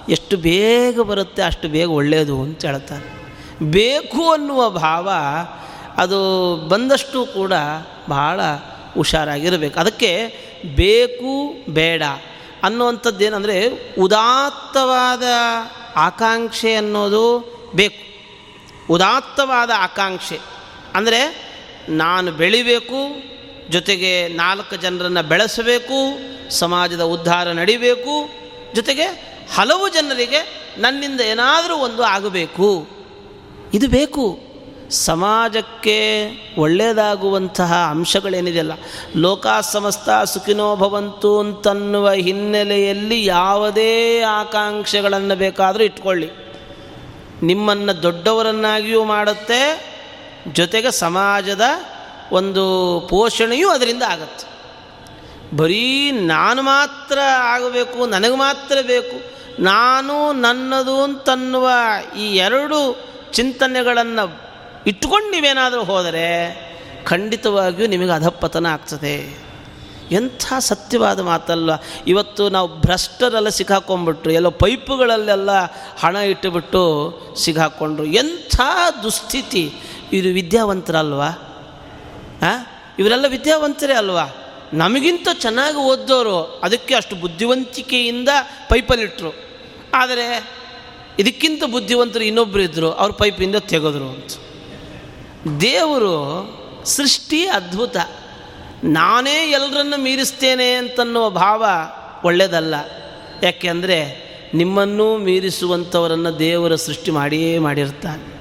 ಎಷ್ಟು 0.09 0.37
ಬೇಗ 0.37 1.01
ಬರುತ್ತೆ, 1.01 1.43
ಅಷ್ಟು 1.43 1.69
ಬೇಗ 1.69 1.91
ಒಳ್ಳೆಯದು 1.91 2.41
ಅಂತ 2.41 2.65
ಹೇಳ್ತಾನೆ. 2.65 3.21
ಬೇಕು 3.63 4.33
ಅನ್ನುವ 4.33 4.71
ಭಾವ 4.71 5.11
ಅದು 5.97 6.21
ಬಂದಷ್ಟು 6.69 7.25
ಕೂಡ 7.25 7.53
ಭಾಳ 8.11 8.41
ಹುಷಾರಾಗಿರಬೇಕು. 8.95 9.81
ಅದಕ್ಕೆ 9.81 10.35
ಬೇಕು 10.77 11.65
ಬೇಡ. 11.73 12.03
ಅನ್ನುವಂಥದ್ದು 12.63 13.25
ಏನಂದರೆ 13.25 13.69
ಉದಾತ್ತವಾದ 13.99 15.23
ಆಕಾಂಕ್ಷೆ 15.97 16.75
ಅನ್ನೋದು 16.75 17.39
ಬೇಕು. 17.75 18.11
ಉದಾತ್ತವಾದ 18.93 19.71
ಆಕಾಂಕ್ಷೆ. 19.77 20.39
ಅಂದರೆ 20.95 21.51
ನಾನು 21.89 22.33
ಬೆಳಿಬೇಕು, 22.33 23.23
ಜೊತೆಗೆ 23.71 24.29
ನಾಲ್ಕು 24.29 24.77
ಜನರನ್ನು 24.77 25.23
ಬೆಳೆಸಬೇಕು, 25.23 26.19
ಸಮಾಜದ 26.51 27.01
ಉದ್ಧಾರ 27.01 27.49
ನಡಿಬೇಕು, 27.49 28.31
ಜೊತೆಗೆ 28.75 29.05
ಹಲವು 29.55 29.89
ಜನರಿಗೆ 29.89 30.71
ನನ್ನಿಂದ 30.79 31.21
ಏನಾದರೂ 31.21 31.77
ಒಂದು 31.77 32.03
ಆಗಬೇಕು. 32.03 32.89
ಇದು 33.75 33.89
ಬೇಕು. 33.89 34.50
ಸಮಾಜಕ್ಕೆ 34.91 35.99
ಒಳ್ಳೆಯದಾಗುವಂತಹ 36.59 37.87
ಅಂಶಗಳೇನಿದೆಯಲ್ಲ, 37.91 38.73
ಲೋಕ 39.17 39.47
ಸಮಸ್ತ 39.63 40.09
ಸುಖಿನೋ 40.25 40.77
ಭವಂತು 40.77 41.39
ಅಂತನ್ನುವ 41.39 42.11
ಹಿನ್ನೆಲೆಯಲ್ಲಿ 42.11 43.27
ಯಾವುದೇ 43.27 44.21
ಆಕಾಂಕ್ಷೆಗಳನ್ನು 44.21 45.37
ಬೇಕಾದರೂ 45.37 45.85
ಇಟ್ಕೊಳ್ಳಿ. 45.85 46.31
ನಿಮ್ಮನ್ನು 47.43 48.03
ದೊಡ್ಡವರನ್ನಾಗಿಯೂ 48.03 49.05
ಮಾಡುತ್ತೆ, 49.05 49.61
ಜೊತೆಗೆ 50.53 50.91
ಸಮಾಜದ 50.91 51.63
ಒಂದು 52.33 52.65
ಪೋಷಣೆಯೂ 53.11 53.69
ಅದರಿಂದ 53.69 54.03
ಆಗುತ್ತೆ. 54.03 54.47
ಬರೀ 55.57 56.11
ನಾನು 56.11 56.63
ಮಾತ್ರ 56.63 57.19
ಆಗಬೇಕು, 57.43 58.07
ನನಗೆ 58.07 58.37
ಮಾತ್ರ 58.37 58.79
ಬೇಕು, 58.83 59.17
ನಾನು 59.63 60.33
ನನ್ನದು 60.33 61.03
ಅಂತನ್ನುವ 61.03 61.71
ಈ 62.19 62.37
ಎರಡು 62.37 63.11
ಚಿಂತನೆಗಳನ್ನು 63.33 64.50
ಇಟ್ಕೊಂಡು 64.87 65.31
ನೀವೇನಾದರೂ 65.31 65.85
ಹೋದರೆ 65.85 66.71
ಖಂಡಿತವಾಗಿಯೂ 67.05 67.89
ನಿಮಗೆ 67.89 68.11
ಅಧಪ್ಪತನ 68.11 68.67
ಆಗ್ತದೆ. 68.67 69.39
ಎಂಥ 70.13 70.53
ಸತ್ಯವಾದ 70.59 71.21
ಮಾತಲ್ವ? 71.21 71.73
ಇವತ್ತು 72.07 72.49
ನಾವು 72.49 72.81
ಭ್ರಷ್ಟರೆಲ್ಲ 72.81 73.49
ಸಿಕ್ಕಾಕೊಂಡ್ಬಿಟ್ರು, 73.49 74.33
ಎಲ್ಲೋ 74.33 74.51
ಪೈಪುಗಳಲ್ಲೆಲ್ಲ 74.51 75.51
ಹಣ 75.99 76.17
ಇಟ್ಟುಬಿಟ್ಟು 76.17 76.83
ಸಿಗಾಕೊಂಡ್ರು 77.37 78.05
ಎಂಥ 78.05 78.61
ದುಸ್ಥಿತಿ. 79.03 79.73
ಇದು 80.13 80.29
ವಿದ್ಯಾವಂತರಲ್ವಾ? 80.29 81.29
ಹಾಂ 82.43 82.67
ಇವರೆಲ್ಲ 82.99 83.25
ವಿದ್ಯಾವಂತರೇ 83.29 83.93
ಅಲ್ವಾ? 83.93 84.25
ನಮಗಿಂತ 84.73 85.29
ಚೆನ್ನಾಗಿ 85.33 85.77
ಓದ್ದವರು 85.77 86.43
ಅದಕ್ಕೆ 86.43 86.95
ಅಷ್ಟು 86.95 87.17
ಬುದ್ಧಿವಂತಿಕೆಯಿಂದ 87.17 88.29
ಪೈಪಲ್ಲಿಟ್ಟರು 88.69 89.35
ಆದರೆ 89.95 90.51
ಇದಕ್ಕಿಂತ 91.19 91.65
ಬುದ್ಧಿವಂತರು 91.65 92.25
ಇನ್ನೊಬ್ಬರು 92.25 92.63
ಇದ್ದರು 92.63 92.93
ಅವ್ರ 92.93 93.13
ಪೈಪಿಂದ 93.13 93.57
ತೆಗೆದ್ರು 93.57 94.09
ಅಂತ. 94.09 94.31
ದೇವರು 95.61 96.17
ಸೃಷ್ಟಿ 96.85 97.47
ಅದ್ಭುತ. 97.47 97.97
ನಾನೇ 98.85 99.51
ಎಲ್ಲರನ್ನು 99.51 100.03
ಮೀರಿಸ್ತೇನೆ 100.03 100.75
ಅಂತನ್ನುವ 100.75 101.31
ಭಾವ 101.31 101.67
ಒಳ್ಳೆಯದಲ್ಲ 102.25 102.75
ಯಾಕೆಂದರೆ 103.43 104.31
ನಿಮ್ಮನ್ನೂ 104.55 105.17
ಮೀರಿಸುವಂಥವರನ್ನು 105.17 106.39
ದೇವರ 106.39 106.75
ಸೃಷ್ಟಿ 106.75 107.11
ಮಾಡಿಯೇ 107.11 107.59
ಮಾಡಿರ್ತಾನೆ. 107.59 108.41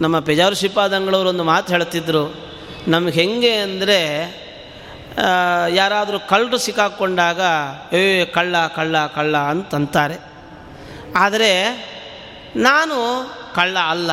ನಮ್ಮ 0.00 0.20
ಪೆಜಾರು 0.20 0.54
ಶ್ರೀಪಾದಂಗಳವರು 0.54 1.28
ಒಂದು 1.28 1.44
ಮಾತು 1.44 1.72
ಹೇಳ್ತಿದ್ರು. 1.72 2.34
ನಮ್ಗೆ 2.88 3.12
ಹೆಂಗೆ 3.12 3.56
ಅಂದರೆ 3.56 3.98
ಯಾರಾದರೂ 5.74 6.18
ಕಳ್ಳರು 6.18 6.58
ಸಿಕ್ಕಾಕ್ಕೊಂಡಾಗ 6.58 7.40
ಏ, 7.94 8.24
ಕಳ್ಳ 8.24 8.66
ಕಳ್ಳ 8.66 9.06
ಕಳ್ಳ 9.06 9.36
ಅಂತಂತಾರೆ. 9.36 10.18
ಆದರೆ 11.16 11.52
ನಾನು 12.56 12.96
ಕಳ್ಳ 13.54 13.78
ಅಲ್ಲ. 13.78 14.10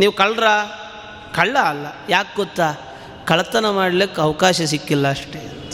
ನೀವು 0.00 0.12
ಕಳ್ಳರ? 0.12 0.44
ಕಳ್ಳ 1.34 1.58
ಅಲ್ಲ. 1.58 1.86
ಯಾಕೆ 2.08 2.36
ಗೊತ್ತಾ? 2.36 2.72
ಕಳ್ಳತನ 3.26 3.70
ಮಾಡಲಿಕ್ಕೆ 3.70 4.20
ಅವಕಾಶ 4.20 4.62
ಸಿಕ್ಕಿಲ್ಲ 4.62 5.08
ಅಷ್ಟೇ 5.08 5.38
ಅಂತ. 5.38 5.72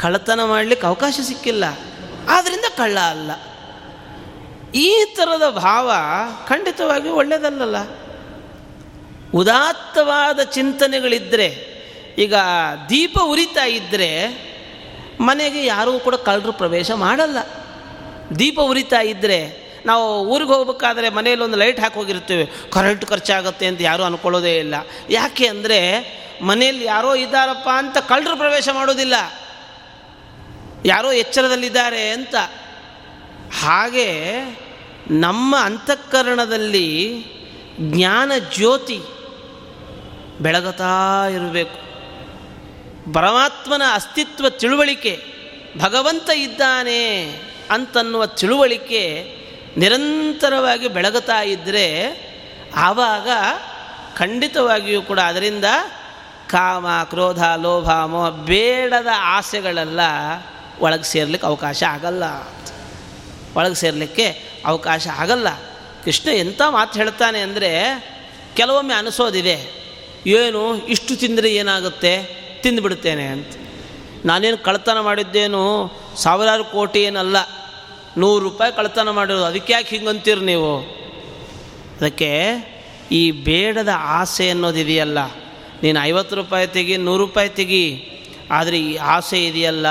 ಕಳ್ಳತನ 0.00 0.40
ಮಾಡಲಿಕ್ಕೆ 0.44 0.86
ಅವಕಾಶ 0.86 1.20
ಸಿಕ್ಕಿಲ್ಲ. 1.22 1.64
ಆದ್ದರಿಂದ 2.28 2.64
ಕಳ್ಳ 2.76 2.98
ಅಲ್ಲ. 2.98 3.30
ಈ 4.74 5.04
ಥರದ 5.16 5.50
ಭಾವ 5.50 5.90
ಖಂಡಿತವಾಗಿ 6.46 7.08
ಒಳ್ಳೆಯದಲ್ಲ 7.08 7.76
ಉದಾತ್ತವಾದ 9.34 10.40
ಚಿಂತನೆಗಳಿದ್ದರೆ 10.40 11.80
ಈಗ 12.18 12.34
ದೀಪ 12.88 13.18
ಉರಿತಾ 13.24 13.64
ಇದ್ದರೆ 13.64 14.26
ಮನೆಗೆ 15.20 15.66
ಯಾರೂ 15.66 15.98
ಕೂಡ 15.98 16.14
ಕಳ್ಳರು 16.14 16.52
ಪ್ರವೇಶ 16.52 16.90
ಮಾಡಲ್ಲ. 16.90 17.38
ದೀಪ 18.38 18.60
ಉರಿತಾ 18.60 19.00
ಇದ್ದರೆ 19.00 19.69
ನಾವು 19.86 20.26
ಊರಿಗೆ 20.26 20.52
ಹೋಗ್ಬೇಕಾದ್ರೆ 20.52 21.08
ಮನೆಯಲ್ಲಿ 21.08 21.44
ಒಂದು 21.44 21.56
ಲೈಟ್ 21.56 21.80
ಹಾಕಿ 21.80 22.50
ಕರೆಂಟ್ 22.70 23.04
ಖರ್ಚಾಗುತ್ತೆ 23.04 23.66
ಅಂತ 23.66 23.78
ಯಾರೂ 23.80 24.02
ಅಂದ್ಕೊಳ್ಳೋದೇ 24.02 24.58
ಇಲ್ಲ. 24.58 24.74
ಯಾಕೆ 25.10 25.46
ಅಂದರೆ 25.46 25.80
ಮನೆಯಲ್ಲಿ 26.42 26.84
ಯಾರೋ 26.84 27.14
ಇದ್ದಾರಪ್ಪ 27.14 27.68
ಅಂತ 27.74 27.98
ಕಳ್ಳರು 27.98 28.36
ಪ್ರವೇಶ 28.36 28.68
ಮಾಡೋದಿಲ್ಲ. 28.72 29.14
ಯಾರೋ 30.86 31.12
ಎಚ್ಚರದಲ್ಲಿದ್ದಾರೆ 31.12 32.08
ಅಂತ. 32.08 32.34
ಹಾಗೆ 33.60 34.32
ನಮ್ಮ 35.10 35.56
ಅಂತಃಕರಣದಲ್ಲಿ 35.58 37.24
ಜ್ಞಾನ 37.80 38.32
ಜ್ಯೋತಿ 38.56 39.00
ಬೆಳಗತಾ 40.40 41.24
ಇರಬೇಕು. 41.28 41.90
ಪರಮಾತ್ಮನ 43.12 43.82
ಅಸ್ತಿತ್ವ 43.94 44.48
ತಿಳುವಳಿಕೆ 44.48 45.40
ಭಗವಂತ 45.78 46.30
ಇದ್ದಾನೆ 46.30 47.24
ಅಂತನ್ನುವ 47.70 48.26
ತಿಳುವಳಿಕೆ 48.26 49.24
ನಿರಂತರವಾಗಿ 49.76 50.88
ಬೆಳಗುತ್ತಾ 50.88 51.42
ಇದ್ದರೆ 51.42 51.86
ಆವಾಗ 52.76 53.28
ಖಂಡಿತವಾಗಿಯೂ 54.16 55.02
ಕೂಡ 55.02 55.20
ಅದರಿಂದ 55.20 55.64
ಕಾಮ, 56.46 56.86
ಕ್ರೋಧ, 57.04 57.42
ಲೋಭ, 57.42 57.90
ಮೋಹ 57.92 58.28
ಬೇಡದ 58.28 59.06
ಆಸೆಗಳೆಲ್ಲ 59.16 60.00
ಒಳಗೆ 60.80 61.02
ಸೇರ್ಲಿಕ್ಕೆ 61.02 61.46
ಅವಕಾಶ 61.46 61.82
ಆಗಲ್ಲ 61.82 62.24
ಒಳಗೆ 63.56 63.74
ಸೇರಲಿಕ್ಕೆ 63.74 64.42
ಅವಕಾಶ 64.66 65.08
ಆಗಲ್ಲ. 65.16 65.48
ಕೃಷ್ಣ 66.04 66.30
ಎಂಥ 66.30 66.62
ಮಾತು 66.70 66.98
ಹೇಳ್ತಾನೆ 66.98 67.40
ಅಂದರೆ 67.40 68.00
ಕೆಲವೊಮ್ಮೆ 68.56 68.94
ಅನಿಸೋದಿದೆ. 68.94 69.80
ಏನು, 70.26 70.86
ಇಷ್ಟು 70.86 71.16
ತಿಂದರೆ 71.16 71.54
ಏನಾಗುತ್ತೆ? 71.54 72.40
ತಿಂದುಬಿಡ್ತೇನೆ 72.62 73.26
ಅಂತ. 73.26 73.46
ನಾನೇನು 74.24 74.58
ಕಳ್ತನ 74.58 75.00
ಮಾಡಿದ್ದೇನು? 75.00 75.92
ಸಾವಿರಾರು 76.16 76.64
ಕೋಟಿ 76.64 77.02
ಏನಲ್ಲ. 77.02 77.36
ನೂರು 78.18 78.44
ರೂಪಾಯಿ 78.44 78.76
ಕಳ್ತನ 78.76 79.10
ಮಾಡಿರೋದು. 79.10 79.44
ಅದಕ್ಕೆ 79.44 79.72
ಯಾಕೆ 79.72 79.96
ಹಿಂಗಂತೀರಿ 79.96 80.40
ನೀವು? 80.40 80.80
ಅದಕ್ಕೆ 82.00 82.46
ಈ 83.12 83.30
ಬೇಡದ 83.30 83.88
ಆಸೆ 83.96 84.50
ಅನ್ನೋದಿದೆಯಲ್ಲ 84.50 85.18
ನೀನು 85.82 86.00
ಐವತ್ತು 86.00 86.36
ರೂಪಾಯಿ 86.36 86.66
ತೆಗಿ, 86.66 86.96
ನೂರು 86.96 87.26
ರೂಪಾಯಿ 87.26 87.48
ತೆಗಿ. 87.48 88.06
ಆದರೆ 88.50 88.80
ಈ 88.80 88.96
ಆಸೆ 88.96 89.44
ಇದೆಯಲ್ಲ 89.46 89.86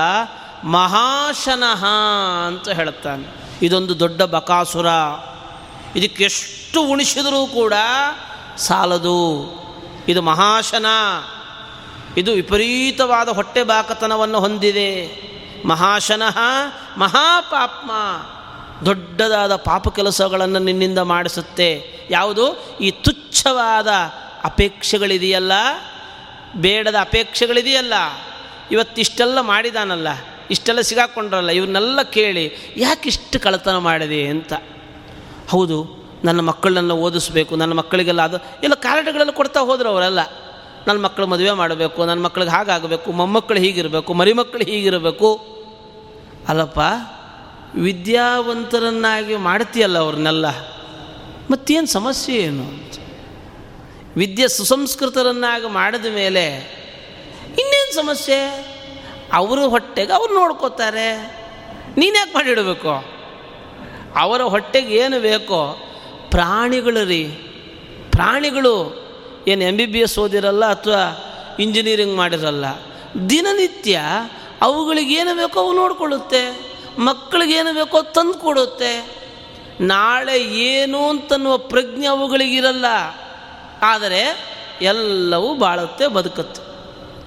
ಮಹಾಶನಃ 0.64 1.86
ಅಂತ 2.48 2.70
ಹೇಳ್ತಾನೆ 2.70 3.34
ಇದೊಂದು 3.62 4.00
ದೊಡ್ಡ 4.00 4.22
ಬಕಾಸುರ. 4.22 4.86
ಇದಕ್ಕೆ 5.96 6.24
ಎಷ್ಟು 6.24 6.84
ಉಣಿಸಿದರೂ 6.84 7.48
ಕೂಡ 7.48 7.74
ಸಾಲದು. 8.58 9.50
ಇದು 10.08 10.22
ಮಹಾಶನ. 10.22 10.86
ಇದು 12.18 12.32
ವಿಪರೀತವಾದ 12.32 13.30
ಹೊಟ್ಟೆ 13.30 13.64
ಬಾಕತನವನ್ನು 13.64 14.40
ಹೊಂದಿದೆ. 14.40 15.06
ಮಹಾಶನಃ 15.66 16.38
ಮಹಾಪಾಪ್ಮ. 16.98 17.92
ದೊಡ್ಡದಾದ 18.86 19.56
ಪಾಪ 19.56 19.90
ಕೆಲಸಗಳನ್ನು 19.90 20.60
ನಿನ್ನಿಂದ 20.60 20.98
ಮಾಡಿಸುತ್ತೆ. 20.98 22.00
ಯಾವುದು? 22.10 22.78
ಈ 22.82 22.92
ತುಚ್ಛವಾದ 22.92 23.88
ಅಪೇಕ್ಷೆಗಳಿದೆಯಲ್ಲ? 24.44 25.52
ಬೇಡದ 26.56 26.96
ಅಪೇಕ್ಷೆಗಳಿದೆಯಲ್ಲ? 27.02 27.94
ಇವತ್ತಿಷ್ಟೆಲ್ಲ 28.72 29.42
ಮಾಡಿದಾನಲ್ಲ, 29.42 30.08
ಇಷ್ಟೆಲ್ಲ 30.52 30.82
ಸಿಗಾಕೊಂಡ್ರಲ್ಲ, 30.82 31.50
ಇವನ್ನೆಲ್ಲ 31.50 32.02
ಕೇಳಿ 32.02 32.74
ಯಾಕಿಷ್ಟು 32.78 33.40
ಕಳತನ 33.40 33.78
ಮಾಡಿದೆ 33.78 34.28
ಅಂತ. 34.28 34.54
ಹೌದು, 35.50 36.08
ನನ್ನ 36.24 36.40
ಮಕ್ಕಳನ್ನ 36.40 36.92
ಓದಿಸ್ಬೇಕು, 36.92 37.56
ನನ್ನ 37.56 37.74
ಮಕ್ಕಳಿಗೆಲ್ಲ 37.74 38.22
ಅದು, 38.22 38.38
ಎಲ್ಲ 38.64 38.74
ಕಾರಣಗಳೆಲ್ಲ 38.74 39.32
ಕೊಡ್ತಾ 39.32 39.60
ಹೋದ್ರು 39.60 39.90
ಅವರೆಲ್ಲ. 39.90 40.20
ನನ್ನ 40.88 41.02
ಮಕ್ಕಳು 41.02 41.28
ಮದುವೆ 41.28 41.52
ಮಾಡಬೇಕು, 41.52 42.06
ನನ್ನ 42.06 42.22
ಮಕ್ಳಿಗೆ 42.22 42.52
ಹಾಗಾಗಬೇಕು, 42.52 43.12
ಮೊಮ್ಮಕ್ಕಳು 43.12 43.60
ಹೀಗಿರಬೇಕು, 43.60 44.14
ಮರಿಮಕ್ಕಳು 44.14 44.64
ಹೀಗಿರಬೇಕು. 44.64 45.40
ಅಲ್ಲಪ್ಪ, 46.48 46.80
ವಿದ್ಯಾವಂತರನ್ನಾಗಿ 47.76 49.36
ಮಾಡ್ತೀಯಲ್ಲ 49.36 50.00
ಅವ್ರನ್ನೆಲ್ಲ? 50.00 50.46
ಮತ್ತೇನು 51.52 51.88
ಸಮಸ್ಯೆ 51.88 52.36
ಏನು? 52.36 52.64
ಅಂತ 52.64 52.94
ವಿದ್ಯೆ 54.18 54.48
ಸುಸಂಸ್ಕೃತರನ್ನಾಗಿ 54.48 55.68
ಮಾಡಿದ 55.68 56.06
ಮೇಲೆ 56.06 56.46
ಇನ್ನೇನು 57.60 57.96
ಸಮಸ್ಯೆ? 57.96 58.46
ಅವರು 59.34 59.70
ಹೊಟ್ಟೆಗೆ 59.70 60.14
ಅವ್ರು 60.14 60.34
ನೋಡ್ಕೋತಾರೆ. 60.34 61.40
ನೀನ್ಯಾಕೆ 61.98 62.32
ಮಾಡಿಡಬೇಕು? 62.32 62.92
ಅವರ 64.20 64.42
ಹೊಟ್ಟೆಗೆ 64.42 64.96
ಏನು 64.96 65.22
ಬೇಕೋ? 65.22 65.78
ಪ್ರಾಣಿಗಳು 66.30 67.06
ರೀ. 67.06 67.24
ಪ್ರಾಣಿಗಳು 68.10 69.09
ಏನು 69.48 69.64
ಎಂ 69.64 69.78
ಬಿ 69.78 69.86
ಬಿ 69.86 70.00
ಎಸ್ 70.00 70.20
ಓದಿರಲ್ಲ 70.20 70.66
ಅಥವಾ 70.66 71.02
ಇಂಜಿನಿಯರಿಂಗ್ 71.60 72.16
ಮಾಡಿರಲ್ಲ, 72.16 72.66
ದಿನನಿತ್ಯ 73.30 74.02
ಅವುಗಳಿಗೇನು 74.62 75.36
ಬೇಕೋ 75.36 75.60
ಅವು 75.60 75.74
ನೋಡಿಕೊಳ್ಳುತ್ತೆ 75.74 76.42
ಮಕ್ಕಳಿಗೇನು 77.00 77.74
ಬೇಕೋ 77.74 78.02
ತಂದು 78.02 78.34
ಕೊಡುತ್ತೆ. 78.34 78.94
ನಾಳೆ 79.82 80.44
ಏನು 80.44 81.10
ಅಂತನ್ನುವ 81.10 81.58
ಪ್ರಜ್ಞೆ 81.58 82.08
ಅವುಗಳಿಗಿರಲ್ಲ 82.08 82.86
ಆದರೆ 83.82 84.24
ಎಲ್ಲವೂ 84.82 85.56
ಬಾಳುತ್ತೆ, 85.56 86.08
ಬದುಕುತ್ತೆ. 86.08 86.62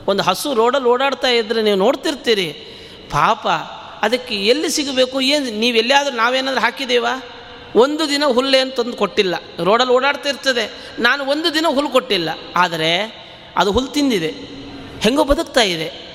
ಒಂದು 0.09 0.23
ಹಸು 0.23 0.55
ರೋಡಲ್ಲಿ 0.55 0.89
ಓಡಾಡ್ತಾ 0.89 1.29
ಇದ್ದರೆ 1.29 1.63
ನೀವು 1.63 1.77
ನೋಡ್ತಿರ್ತೀರಿ, 1.77 2.49
ಪಾಪ 3.11 3.47
ಅದಕ್ಕೆ 4.03 4.35
ಎಲ್ಲಿ 4.35 4.71
ಸಿಗಬೇಕು, 4.71 5.21
ಏನು 5.21 5.59
ನೀವು 5.59 5.77
ಎಲ್ಲಿಯಾದರೂ 5.77 6.17
ನಾವೇನಾದರೂ 6.17 6.61
ಹಾಕಿದ್ದೇವಾ? 6.61 7.23
ಒಂದು 7.77 8.09
ದಿನ 8.09 8.25
ಹುಲ್ಲೇನು 8.27 8.71
ತಂದು 8.71 8.97
ಕೊಟ್ಟಿಲ್ಲ. 8.97 9.35
ರೋಡಲ್ಲಿ 9.65 9.93
ಓಡಾಡ್ತಾ 9.93 10.29
ಇರ್ತದೆ. 10.29 10.73
ನಾನು 10.99 11.25
ಒಂದು 11.25 11.55
ದಿನ 11.55 11.67
ಹುಲ್ಲು 11.69 11.93
ಕೊಟ್ಟಿಲ್ಲ. 11.93 12.29
ಆದರೆ 12.57 13.23
ಅದು 13.57 13.73
ಹುಲ್ಲು 13.73 13.91
ತಿಂದಿದೆ. 13.91 14.63
ಹೆಂಗೋ 15.01 15.25
ಬದುಕ್ತಾ 15.25 15.61
ಇದೆ. 15.61 16.13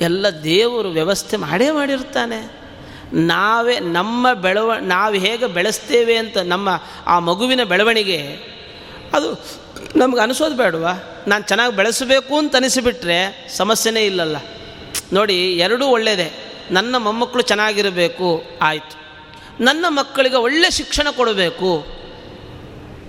ಎಲ್ಲ 0.00 0.30
ದೇವರು 0.30 0.88
ವ್ಯವಸ್ಥೆ 0.88 1.36
ಮಾಡೇ 1.36 1.70
ಮಾಡಿರ್ತಾನೆ. 1.70 2.66
ನಾವೇ 3.12 3.78
ನಮ್ಮ 3.78 4.32
ಬೆಳವ, 4.32 4.72
ನಾವು 4.80 5.14
ಹೇಗೆ 5.14 5.46
ಬೆಳೆಸ್ತೇವೆ 5.46 6.16
ಅಂತ 6.16 6.38
ನಮ್ಮ 6.38 6.68
ಆ 7.06 7.18
ಮಗುವಿನ 7.18 7.64
ಬೆಳವಣಿಗೆ, 7.64 8.18
ಅದು 9.12 9.40
ನಮ್ಗೆ 9.96 10.20
ಅನಿಸೋದು 10.20 10.56
ಬೇಡವಾ? 10.56 11.24
ನಾನು 11.28 11.44
ಚೆನ್ನಾಗಿ 11.44 11.76
ಬೆಳೆಸಬೇಕು 11.76 12.38
ಅಂತ 12.38 12.56
ಅನಿಸಿಬಿಟ್ರೆ 12.56 13.48
ಸಮಸ್ಯೆನೇ 13.56 14.06
ಇಲ್ಲಲ್ಲ. 14.06 14.36
ನೋಡಿ, 15.12 15.52
ಎರಡೂ 15.52 15.86
ಒಳ್ಳೆಯದೇ 15.86 16.32
ನನ್ನ 16.70 16.96
ಮೊಮ್ಮಕ್ಕಳು 16.96 17.42
ಚೆನ್ನಾಗಿರಬೇಕು. 17.42 18.42
ಆಯಿತು. 18.62 19.05
ನನ್ನ 19.60 19.84
ಮಕ್ಕಳಿಗೆ 19.88 20.36
ಒಳ್ಳೆ 20.36 20.70
ಶಿಕ್ಷಣ 20.70 21.10
ಕೊಡಬೇಕು. 21.10 21.86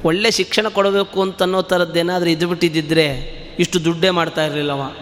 ಒಳ್ಳೆ 0.04 0.32
ಶಿಕ್ಷಣ 0.32 0.68
ಕೊಡಬೇಕು 0.68 1.22
ಅಂತ 1.22 1.42
ಅನ್ನೋ 1.42 1.62
ಥರದ್ದೇನಾದರೂ 1.62 2.30
ಇದು 2.30 2.48
ಬಿಟ್ಟಿದ್ದಿದ್ರೆ 2.48 3.08
ಇಷ್ಟು 3.60 3.84
ದುಡ್ಡೇ 3.84 4.10
ಮಾಡ್ತಾ 4.10 4.46
ಇರಲಿಲ್ಲವ. 4.46 4.96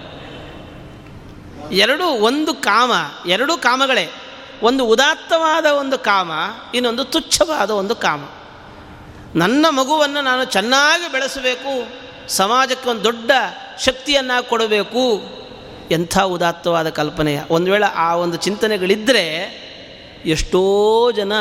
ಎರಡು 1.72 2.06
ಒಂದು 2.06 2.54
ಕಾಮ, 2.54 2.92
ಎರಡೂ 3.28 3.58
ಕಾಮಗಳೇ. 3.58 4.12
ಒಂದು 4.64 4.86
ಉದಾತ್ತವಾದ 4.86 5.66
ಒಂದು 5.66 5.98
ಕಾಮ, 5.98 6.32
ಇನ್ನೊಂದು 6.76 7.04
ತುಚ್ಛವಾದ 7.04 7.70
ಒಂದು 7.70 7.96
ಕಾಮ. 7.96 8.24
ನನ್ನ 9.36 9.66
ಮಗುವನ್ನು 9.70 10.22
ನಾನು 10.22 10.46
ಚೆನ್ನಾಗಿ 10.46 11.12
ಬೆಳೆಸಬೇಕು, 11.12 11.88
ಸಮಾಜಕ್ಕೆ 12.30 12.90
ಒಂದು 12.90 13.04
ದೊಡ್ಡ 13.04 13.32
ಶಕ್ತಿಯನ್ನು 13.80 14.50
ಕೊಡಬೇಕು 14.50 15.22
ಎಂಥ 15.92 16.20
ಉದಾತ್ತವಾದ 16.20 16.90
ಕಲ್ಪನೆಯ. 16.90 17.42
ಒಂದು 17.50 17.72
ವೇಳೆ 17.72 17.86
ಆ 17.86 18.16
ಒಂದು 18.16 18.38
ಚಿಂತನೆಗಳಿದ್ದರೆ 18.38 19.65
ಎಷ್ಟೋ 20.26 21.12
ಜನ 21.12 21.34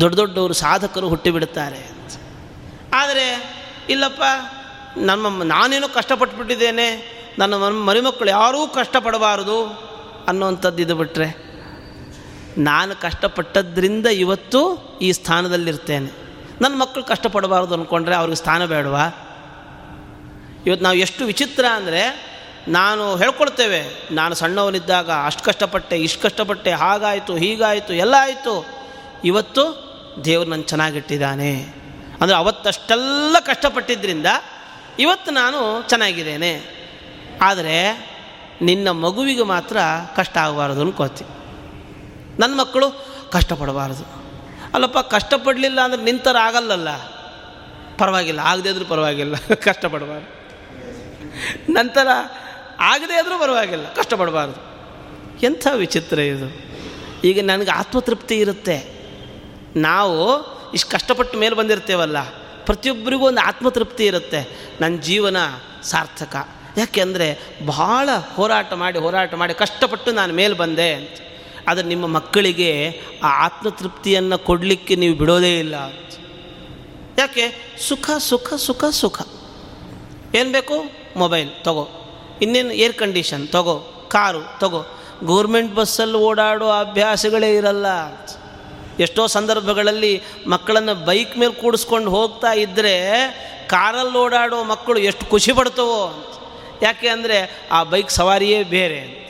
ದೊಡ್ಡ 0.00 0.16
ದೊಡ್ಡವರು 0.16 0.54
ಸಾಧಕರು 0.54 1.08
ಹುಟ್ಟಿಬಿಡುತ್ತಾರೆ 1.08 1.90
ಆದರೆ, 2.94 3.54
ಇಲ್ಲಪ್ಪ, 3.88 4.22
ನಮ್ಮ 4.96 5.42
ನಾನೇನೋ 5.42 5.88
ಕಷ್ಟಪಟ್ಟುಬಿಟ್ಟಿದ್ದೇನೆ 5.88 7.14
ನನ್ನ 7.38 7.54
ಮರಿಮಕ್ಕಳು 7.54 8.30
ಯಾರೂ 8.30 8.66
ಕಷ್ಟಪಡಬಾರದು 8.66 9.64
ಅನ್ನೋವಂಥದ್ದು 10.28 10.82
ಇದು 10.82 10.96
ಬಿಟ್ಟರೆ 10.96 11.44
ನಾನು 12.58 13.00
ಕಷ್ಟಪಟ್ಟದ್ರಿಂದ 13.00 14.06
ಇವತ್ತು 14.06 14.60
ಈ 15.02 15.12
ಸ್ಥಾನದಲ್ಲಿರ್ತೇನೆ. 15.12 16.12
ನನ್ನ 16.60 16.78
ಮಕ್ಕಳು 16.78 17.04
ಕಷ್ಟಪಡಬಾರ್ದು 17.04 17.74
ಅಂದ್ಕೊಂಡ್ರೆ 17.74 18.14
ಅವ್ರಿಗೆ 18.14 18.36
ಸ್ಥಾನ 18.36 18.64
ಬೇಡವಾ? 18.64 19.06
ಇವತ್ತು 20.66 20.84
ನಾವು 20.84 20.96
ಎಷ್ಟು 20.96 21.24
ವಿಚಿತ್ರ 21.24 21.64
ಅಂದರೆ 21.72 22.33
ನಾನು 22.68 23.16
ಹೇಳ್ಕೊಳ್ತೇವೆ 23.16 24.08
ನಾನು 24.10 24.34
ಸಣ್ಣವನಿದ್ದಾಗ 24.34 25.10
ಅಷ್ಟು 25.10 25.44
ಕಷ್ಟಪಟ್ಟೆ, 25.44 25.96
ಇಷ್ಟು 25.96 26.22
ಕಷ್ಟಪಟ್ಟೆ, 26.22 26.72
ಹಾಗಾಯಿತು, 26.72 27.36
ಹೀಗಾಯಿತು, 27.36 27.94
ಎಲ್ಲ 27.94 28.14
ಆಯಿತು. 28.18 28.66
ಇವತ್ತು 29.24 29.84
ದೇವರು 30.24 30.50
ನನ್ನ 30.50 30.62
ಚೆನ್ನಾಗಿಟ್ಟಿದ್ದಾನೆ. 30.62 31.52
ಅಂದರೆ 32.20 32.36
ಅವತ್ತಷ್ಟೆಲ್ಲ 32.36 33.36
ಕಷ್ಟಪಟ್ಟಿದ್ದರಿಂದ 33.40 34.26
ಇವತ್ತು 34.98 35.30
ನಾನು 35.30 35.88
ಚೆನ್ನಾಗಿದ್ದೇನೆ. 35.88 36.84
ಆದರೆ 37.42 38.08
ನಿನ್ನ 38.62 38.90
ಮಗುವಿಗೆ 38.90 39.42
ಮಾತ್ರ 39.42 39.76
ಕಷ್ಟ 40.16 40.36
ಆಗಬಾರ್ದು 40.36 40.80
ಅನ್ಕೋತಿ. 40.80 41.24
ನನ್ನ 42.38 42.60
ಮಕ್ಕಳು 42.60 43.06
ಕಷ್ಟಪಡಬಾರ್ದು. 43.30 44.04
ಅಲ್ಲಪ್ಪ, 44.74 44.98
ಕಷ್ಟಪಡಲಿಲ್ಲ 44.98 45.80
ಅಂದರೆ 45.80 46.02
ನಿಂತರ 46.02 46.36
ಆಗಲ್ಲಲ್ಲ. 46.40 46.96
ಪರವಾಗಿಲ್ಲ, 47.98 48.40
ಆಗದೇ 48.40 48.68
ಇದ್ರೂ 48.68 48.84
ಪರವಾಗಿಲ್ಲ. 48.84 49.34
ಕಷ್ಟಪಡಬಾರ್ದು. 49.54 50.44
ನಂತರ 51.72 52.08
ಆಗದೇ 52.84 53.14
ಆದರೂ 53.14 53.40
ಪರವಾಗಿಲ್ಲ, 53.40 53.94
ಕಷ್ಟಪಡಬಾರ್ದು. 53.94 54.74
ಎಂಥ 55.46 55.66
ವಿಚಿತ್ರ 55.74 56.18
ಇದು. 56.18 56.56
ಈಗ 57.24 57.44
ನನಗೆ 57.44 57.70
ಆತ್ಮತೃಪ್ತಿ 57.70 58.38
ಇರುತ್ತೆ. 58.38 58.94
ನಾವು 59.76 60.44
ಇಷ್ಟು 60.72 60.90
ಕಷ್ಟಪಟ್ಟು 60.90 61.38
ಮೇಲೆ 61.38 61.54
ಬಂದಿರ್ತೇವಲ್ಲ, 61.54 62.16
ಪ್ರತಿಯೊಬ್ಬರಿಗೂ 62.64 63.26
ಒಂದು 63.26 63.40
ಆತ್ಮತೃಪ್ತಿ 63.40 64.06
ಇರುತ್ತೆ. 64.06 64.70
ನನ್ನ 64.80 65.00
ಜೀವನ 65.00 65.36
ಸಾರ್ಥಕ. 65.82 66.48
ಯಾಕೆಂದರೆ 66.78 67.38
ಬಹಳ 67.66 68.08
ಹೋರಾಟ 68.34 68.72
ಮಾಡಿ 68.72 68.98
ಹೋರಾಟ 68.98 69.34
ಮಾಡಿ 69.34 69.54
ಕಷ್ಟಪಟ್ಟು 69.54 70.12
ನಾನು 70.12 70.34
ಮೇಲೆ 70.34 70.54
ಬಂದೆ 70.54 70.94
ಅಂತ. 70.94 71.10
ಆದರೆ 71.68 71.84
ನಿಮ್ಮ 71.84 72.06
ಮಕ್ಕಳಿಗೆ 72.06 73.00
ಆ 73.22 73.44
ಆತ್ಮತೃಪ್ತಿಯನ್ನು 73.44 74.38
ಕೊಡಲಿಕ್ಕೆ 74.38 74.96
ನೀವು 74.96 75.14
ಬಿಡೋದೇ 75.14 75.58
ಇಲ್ಲ 75.58 75.74
ಯಾಕೆ? 77.18 77.76
ಸುಖ 77.88 78.10
ಸುಖ 78.18 78.54
ಸುಖ 78.54 78.84
ಸುಖ. 78.84 79.20
ಏನು 80.34 80.52
ಬೇಕು? 80.52 80.74
ಮೊಬೈಲ್. 81.16 81.50
ತಗೋ. 81.64 82.03
ಇನ್ನೇನು 82.42 82.72
ಏರ್ 82.72 82.92
ಕಂಡೀಷನ್ 82.92 83.48
ತಗೋ, 83.48 84.06
ಕಾರು, 84.08 84.58
ತಗೋ. 84.60 85.00
ಗೌರ್ಮೆಂಟ್ 85.24 85.74
ಬಸ್ಸಲ್ಲಿ 85.74 86.16
ಓಡಾಡೋ 86.16 86.68
ಅಭ್ಯಾಸಗಳೇ 86.68 87.54
ಇರಲ್ಲ. 87.54 87.86
ಎಷ್ಟೋ 89.00 89.26
ಸಂದರ್ಭಗಳಲ್ಲಿ 89.26 90.22
ಮಕ್ಕಳನ್ನು 90.46 91.04
ಬೈಕ್ 91.04 91.38
ಮೇಲೆ 91.38 91.52
ಕೂಡಿಸ್ಕೊಂಡು 91.52 92.10
ಹೋಗ್ತಾ 92.10 92.52
ಇದ್ದರೆ 92.52 92.94
ಕಾರಲ್ಲಿ 93.66 94.18
ಓಡಾಡೋ 94.18 94.64
ಮಕ್ಕಳು 94.64 95.00
ಎಷ್ಟು 95.00 95.26
ಖುಷಿ 95.26 95.52
ಪಡ್ತವೋ 95.52 96.30
ಯಾಕೆ 96.82 97.08
ಅಂದರೆ 97.08 97.68
ಆ 97.72 97.82
ಬೈಕ್ 97.82 98.10
ಸವಾರಿಯೇ 98.10 98.62
ಬೇರೆ 98.62 99.24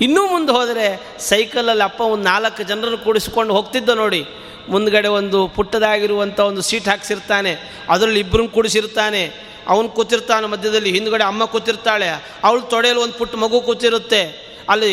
ಇನ್ನೂ 0.00 0.26
ಮುಂದೆ 0.26 0.52
ಹೋದರೆ 0.52 1.00
ಸೈಕಲಲ್ಲಿ 1.18 1.82
ಅಪ್ಪ 1.82 2.00
ಒಂದು 2.00 2.24
ನಾಲ್ಕು 2.24 2.62
ಜನರನ್ನು 2.62 2.98
ಕೂಡಿಸ್ಕೊಂಡು 2.98 3.54
ಹೋಗ್ತಿದ್ದ 3.54 3.88
ನೋಡಿ. 3.88 4.26
ಮುಂದ್ಗಡೆ 4.68 5.08
ಒಂದು 5.08 5.48
ಪುಟ್ಟದಾಗಿರುವಂಥ 5.48 6.40
ಒಂದು 6.40 6.62
ಸೀಟ್ 6.62 6.88
ಹಾಕ್ಸಿರ್ತಾನೆ. 6.88 7.56
ಅದರಲ್ಲಿ 7.88 8.20
ಇಬ್ಬರನ್ನ 8.20 8.48
ಕೂಡಿಸಿರ್ತಾನೆ. 8.48 9.32
ಅವನು 9.72 9.88
ಕೂತಿರ್ತಾನೆ 9.88 10.46
ಮಧ್ಯದಲ್ಲಿ, 10.46 10.90
ಹಿಂದ್ಗಡೆ 10.96 11.24
ಅಮ್ಮ 11.24 11.44
ಕೂತಿರ್ತಾಳೆ. 11.44 12.08
ಅವಳು 12.46 12.62
ತೊಡೆಯಲ್ಲಿ 12.72 13.02
ಒಂದು 13.02 13.16
ಪುಟ್ಟ 13.20 13.34
ಮಗು 13.44 13.60
ಕೂತಿರುತ್ತೆ. 13.60 14.22
ಅಲ್ಲಿ 14.72 14.90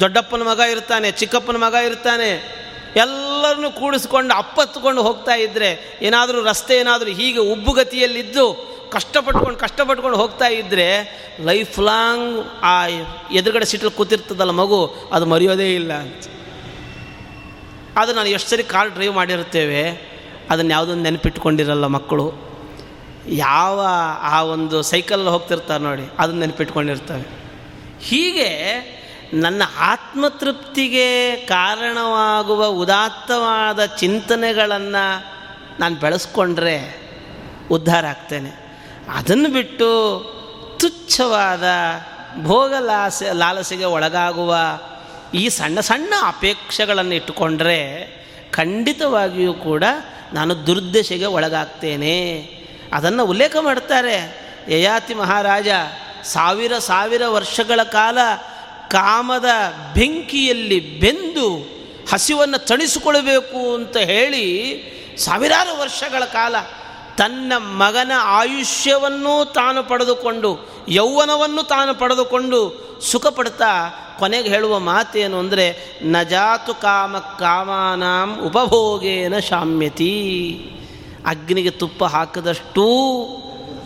ದೊಡ್ಡಪ್ಪನ 0.00 0.42
ಮಗ 0.42 0.60
ಇರ್ತಾನೆ, 0.74 1.10
ಚಿಕ್ಕಪ್ಪನ 1.20 1.56
ಮಗ 1.56 1.74
ಇರ್ತಾನೆ. 1.88 2.30
ಎಲ್ಲರನ್ನು 3.04 3.70
ಕೂಡಿಸ್ಕೊಂಡು 3.80 4.34
ಅಪ್ಪತ್ಕೊಂಡು 4.34 5.00
ಹೋಗ್ತಾ 5.02 5.34
ಇದ್ದರೆ 5.34 5.68
ಏನಾದರೂ 6.02 6.38
ರಸ್ತೆ 6.44 6.74
ಏನಾದರೂ 6.76 7.10
ಹೀಗೆ 7.20 7.40
ಉಬ್ಬುಗತಿಯಲ್ಲಿದ್ದು 7.54 8.44
ಕಷ್ಟಪಟ್ಕೊಂಡು 8.94 9.58
ಕಷ್ಟಪಟ್ಕೊಂಡು 9.58 10.18
ಹೋಗ್ತಾ 10.18 10.46
ಇದ್ದರೆ 10.60 10.86
ಲೈಫ್ 11.48 11.78
ಲಾಂಗ್ 11.78 12.28
ಆ 12.62 12.74
ಎದುರುಗಡೆ 13.38 13.66
ಸೀಟಲ್ಲಿ 13.70 13.94
ಕೂತಿರ್ತದಲ್ಲ 13.96 14.50
ಮಗು, 14.50 14.80
ಅದು 15.12 15.26
ಮರೆಯೋದೇ 15.26 15.68
ಇಲ್ಲ 15.74 15.92
ಅಂತ. 16.04 16.24
ಅದು 18.00 18.12
ನಾನು 18.12 18.28
ಎಷ್ಟು 18.36 18.50
ಸರಿ 18.50 18.62
ಕಾರ್ 18.62 18.90
ಡ್ರೈವ್ 18.94 19.14
ಮಾಡಿರುತ್ತೇವೆ, 19.14 19.82
ಅದನ್ನು 20.50 20.70
ಯಾವುದೊಂದು 20.70 21.02
ನೆನಪಿಟ್ಕೊಂಡಿರಲ್ಲ 21.02 21.86
ಮಕ್ಕಳು. 21.86 22.47
ಯಾವ 23.28 23.86
ಆ 24.20 24.42
ಒಂದು 24.42 24.82
ಸೈಕಲ್ 24.82 25.28
ಹೋಗ್ತಿರ್ತಾರೆ 25.28 25.84
ನೋಡಿ, 25.84 26.02
ಅದನ್ನು 26.18 26.40
ನೆನಪಿಟ್ಕೊಂಡಿರ್ತವೆ. 26.40 27.26
ಹೀಗೆ 28.02 28.50
ನನ್ನ 29.34 29.62
ಆತ್ಮತೃಪ್ತಿಗೆ 29.78 31.36
ಕಾರಣವಾಗುವ 31.36 32.66
ಉದಾತ್ತವಾದ 32.66 33.84
ಚಿಂತನೆಗಳನ್ನು 33.84 35.24
ನಾನು 35.80 35.96
ಬೆಳೆಸ್ಕೊಂಡ್ರೆ 35.96 37.08
ಉದ್ಧಾರ 37.70 38.06
ಆಗ್ತೇನೆ. 38.06 38.50
ಅದನ್ನು 39.14 39.48
ಬಿಟ್ಟು 39.48 39.88
ತುಚ್ಛವಾದ 40.78 41.64
ಭೋಗಲಾಸೆ 42.42 43.32
ಲಾಲಸೆಗೆ 43.32 43.84
ಒಳಗಾಗುವ 43.84 44.56
ಈ 45.34 45.48
ಸಣ್ಣ 45.48 45.80
ಸಣ್ಣ 45.80 46.14
ಅಪೇಕ್ಷೆಗಳನ್ನು 46.22 47.14
ಇಟ್ಟುಕೊಂಡ್ರೆ 47.14 47.78
ಖಂಡಿತವಾಗಿಯೂ 48.52 49.54
ಕೂಡ 49.54 49.84
ನಾನು 50.32 50.66
ದುರ್ದಶೆಗೆ 50.66 51.26
ಒಳಗಾಗ್ತೇನೆ. 51.26 52.57
ಅದನ್ನು 52.92 53.24
ಉಲ್ಲೇಖ 53.24 53.56
ಮಾಡ್ತಾರೆ. 53.60 54.48
ಯಯಾತಿ 54.68 55.14
ಮಹಾರಾಜ 55.14 55.68
ಸಾವಿರ 56.24 56.78
ಸಾವಿರ 56.78 57.26
ವರ್ಷಗಳ 57.26 57.82
ಕಾಲ 57.82 58.18
ಕಾಮದ 58.90 59.48
ಬೆಂಕಿಯಲ್ಲಿ 59.94 61.00
ಬೆಂದು 61.00 61.78
ಹಸಿವನ್ನು 62.12 62.66
ತಣಿಸಿಕೊಳ್ಬೇಕು 62.66 63.74
ಅಂತ 63.74 63.96
ಹೇಳಿ 63.96 64.46
ಸಾವಿರಾರು 65.18 65.80
ವರ್ಷಗಳ 65.80 66.24
ಕಾಲ 66.24 66.54
ತನ್ನ 67.16 67.52
ಮಗನ 67.56 68.12
ಆಯುಷ್ಯವನ್ನು 68.22 69.52
ತಾನು 69.52 69.82
ಪಡೆದುಕೊಂಡು, 69.82 70.68
ಯೌವನವನ್ನು 70.88 71.62
ತಾನು 71.62 71.94
ಪಡೆದುಕೊಂಡು 71.94 72.88
ಸುಖಪಡ್ತಾ 73.10 73.72
ಕೊನೆಗೆ 74.18 74.48
ಹೇಳುವ 74.48 74.78
ಮಾತೇನು 74.78 75.38
ಅಂದರೆ, 75.38 75.94
ನಜಾತು 76.02 76.74
ಕಾಮ 76.74 77.18
ಕಾಮಾನಾಂ 77.18 78.40
ಉಪಭೋಗೇನ 78.40 79.38
ಶಾಮ್ಯತಿ. 79.38 80.14
ಅಗ್ನಿಗೆ 81.26 81.70
ತುಪ್ಪ 81.70 82.04
ಹಾಕದಷ್ಟೂ 82.04 83.24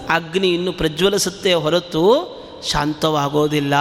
ಅಗ್ನಿ 0.08 0.48
ಇನ್ನು 0.48 0.72
ಪ್ರಜ್ವಲಿಸುತ್ತೆ 0.72 1.54
ಹೊರತು 1.54 2.32
ಶಾಂತವಾಗೋದಿಲ್ಲ. 2.70 3.74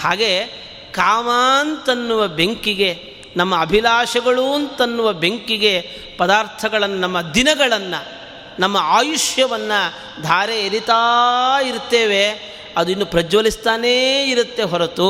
ಹಾಗೆ 0.00 0.44
ಕಾಮಾಂತನ್ನುವ 0.92 2.28
ಬೆಂಕಿಗೆ, 2.28 3.16
ನಮ್ಮ 3.36 3.60
ಅಭಿಲಾಷೆಗಳು 3.60 4.54
ಅಂತನ್ನುವ 4.54 5.12
ಬೆಂಕಿಗೆ 5.12 5.80
ಪದಾರ್ಥಗಳನ್ನು, 6.18 6.96
ನಮ್ಮ 6.96 7.20
ದಿನಗಳನ್ನು, 7.20 8.18
ನಮ್ಮ 8.60 8.76
ಆಯುಷ್ಯವನ್ನು 8.80 10.22
ಧಾರೆ 10.22 10.60
ಎರಿತಾ 10.60 11.62
ಇರ್ತೇವೆ. 11.62 12.58
ಅದು 12.76 12.90
ಇನ್ನು 12.90 13.06
ಪ್ರಜ್ವಲಿಸ್ತಾನೇ 13.06 14.24
ಇರುತ್ತೆ 14.30 14.62
ಹೊರತು 14.62 15.08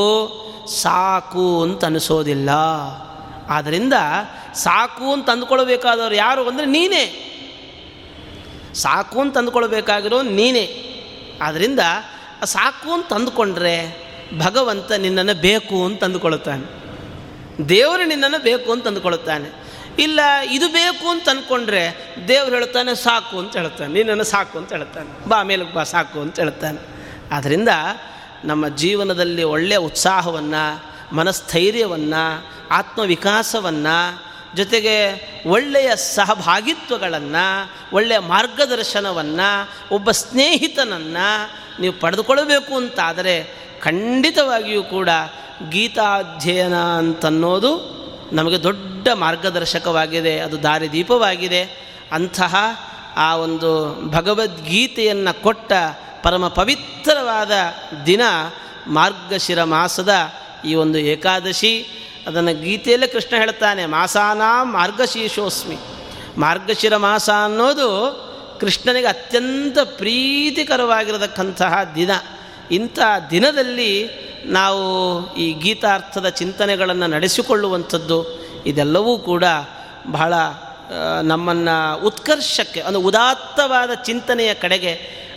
ಸಾಕು 0.82 1.62
ಅಂತ 1.62 1.84
ಅನಿಸೋದಿಲ್ಲ. 1.84 2.50
ಆದ್ದರಿಂದ 3.48 3.92
ಸಾಕು 4.54 5.12
ಅಂತ 5.12 5.30
ಅಂದ್ಕೊಳ್ಬೇಕಾದವ್ರು 5.30 6.14
ಯಾರು 6.14 6.48
ಅಂದರೆ 6.48 6.66
ನೀನೇ. 6.66 7.27
ಸಾಕು 8.74 9.20
ಅಂತ 9.20 9.38
ಅಂದ್ಕೊಳ್ಬೇಕಾಗಿರೋ 9.38 10.22
ನೀನೇ. 10.22 10.84
ಆದ್ದರಿಂದ 11.42 11.80
ಸಾಕು 12.44 12.92
ಅಂತ 12.92 13.12
ಅಂದ್ಕೊಂಡ್ರೆ 13.12 14.08
ಭಗವಂತ 14.38 14.92
ನಿನ್ನನ್ನು 14.92 15.40
ಬೇಕು 15.40 15.84
ಅಂತ 15.84 16.04
ಅಂದ್ಕೊಳ್ತಾನೆ 16.04 16.78
ದೇವರು 17.68 18.04
ನಿನ್ನನ್ನು 18.04 18.42
ಬೇಕು 18.42 18.72
ಅಂತ 18.72 18.86
ಅಂದ್ಕೊಳ್ತಾನೆ 18.86 19.68
ಇಲ್ಲ, 19.98 20.20
ಇದು 20.50 20.68
ಬೇಕು 20.68 21.08
ಅಂತ 21.08 21.28
ಅಂದ್ಕೊಂಡ್ರೆ 21.28 22.14
ದೇವ್ರು 22.28 22.54
ಹೇಳ್ತಾನೆ 22.54 22.94
ಸಾಕು 22.94 23.38
ಅಂತ 23.38 23.56
ಹೇಳ್ತಾನೆ 23.56 23.92
ನಿನ್ನನ್ನು 23.92 24.24
ಸಾಕು 24.24 24.58
ಅಂತ 24.58 24.72
ಹೇಳ್ತಾನೆ 24.72 25.28
ಬಾ 25.28 25.42
ಮೇಲಕ್ಕೆ 25.42 25.74
ಬಾ, 25.74 25.82
ಸಾಕು 25.82 26.20
ಅಂತ 26.20 26.40
ಹೇಳ್ತಾನೆ 26.40 26.78
ಆದ್ದರಿಂದ 27.32 27.68
ನಮ್ಮ 28.44 28.68
ಜೀವನದಲ್ಲಿ 28.68 29.42
ಒಳ್ಳೆಯ 29.42 29.78
ಉತ್ಸಾಹವನ್ನು, 29.78 30.84
ಮನಸ್ಥೈರ್ಯವನ್ನು, 31.16 32.46
ಆತ್ಮವಿಕಾಸವನ್ನು 32.70 34.27
ಜೊತೆಗೆ 34.54 35.12
ಒಳ್ಳೆಯ 35.46 35.96
ಸಹಭಾಗಿತ್ವಗಳನ್ನು, 35.96 37.70
ಒಳ್ಳೆಯ 37.92 38.18
ಮಾರ್ಗದರ್ಶನವನ್ನು, 38.18 39.70
ಒಬ್ಬ 39.94 40.10
ಸ್ನೇಹಿತನನ್ನು 40.10 41.50
ನೀವು 41.80 42.00
ಪಡೆದುಕೊಳ್ಳಬೇಕು 42.00 42.74
ಅಂತಾದರೆ 42.74 43.54
ಖಂಡಿತವಾಗಿಯೂ 43.80 44.82
ಕೂಡ 44.82 45.08
ಗೀತಾಧ್ಯಯನ 45.70 46.76
ಅಂತನ್ನೋದು 46.76 47.98
ನಮಗೆ 48.32 48.62
ದೊಡ್ಡ 48.62 49.08
ಮಾರ್ಗದರ್ಶಕವಾಗಿದೆ, 49.14 50.38
ಅದು 50.38 50.62
ದಾರಿದೀಪವಾಗಿದೆ. 50.62 51.88
ಅಂತಹ 52.12 52.56
ಆ 53.16 53.36
ಒಂದು 53.36 53.94
ಭಗವದ್ಗೀತೆಯನ್ನು 54.10 55.42
ಕೊಟ್ಟ 55.42 55.72
ಪರಮ 56.22 56.48
ಪವಿತ್ರವಾದ 56.48 57.52
ದಿನ 58.06 58.20
ಮಾರ್ಗಶಿರ 58.86 59.64
ಮಾಸದ 59.64 60.14
ಈ 60.64 60.74
ಒಂದು 60.74 60.98
ಏಕಾದಶಿ. 60.98 61.88
ಅದನ್ನು 62.26 62.52
ಗೀತೆಯಲ್ಲೇ 62.62 63.06
ಕೃಷ್ಣ 63.06 63.34
ಹೇಳ್ತಾನೆ, 63.36 63.82
ಮಾಸಾನ 63.86 64.42
ಮಾರ್ಗಶೀರ್ಷೋಸ್ಮಿ. 64.62 65.78
ಮಾರ್ಗಶಿರ 66.38 66.96
ಮಾಸ 66.96 67.28
ಅನ್ನೋದು 67.44 67.88
ಕೃಷ್ಣನಿಗೆ 68.60 69.06
ಅತ್ಯಂತ 69.06 69.78
ಪ್ರೀತಿಕರವಾಗಿರತಕ್ಕಂತಹ 69.96 71.74
ದಿನ. 71.94 72.10
ಇಂಥ 72.70 72.98
ದಿನದಲ್ಲಿ 73.30 73.92
ನಾವು 74.44 74.84
ಈ 75.34 75.46
ಗೀತಾರ್ಥದ 75.52 76.28
ಚಿಂತನೆಗಳನ್ನು 76.28 77.06
ನಡೆಸಿಕೊಳ್ಳುವಂಥದ್ದು, 77.06 78.18
ಇದೆಲ್ಲವೂ 78.66 79.12
ಕೂಡ 79.18 79.44
ಬಹಳ 80.10 80.34
ನಮ್ಮನ್ನು 81.22 81.76
ಉತ್ಕರ್ಷಕ್ಕೆ, 82.06 82.80
ಒಂದು 82.82 83.00
ಉದಾತ್ತವಾದ 83.00 83.90
ಚಿಂತನೆಯ 84.04 84.52
ಕಡೆಗೆ 84.54 84.92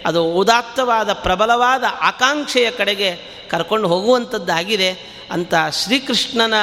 ಅದು 0.06 0.24
ಉದಾತ್ತವಾದ 0.26 1.14
ಪ್ರಬಲವಾದ 1.14 1.84
ಆಕಾಂಕ್ಷೆಯ 2.02 2.72
ಕಡೆಗೆ 2.72 3.20
ಕರ್ಕೊಂಡು 3.49 3.88
ಹೋಗುವಂಥದ್ದಾಗಿದೆ 3.88 4.89
ಅಂತ 5.32 5.54
ಶ್ರೀಕೃಷ್ಣನ 5.84 6.54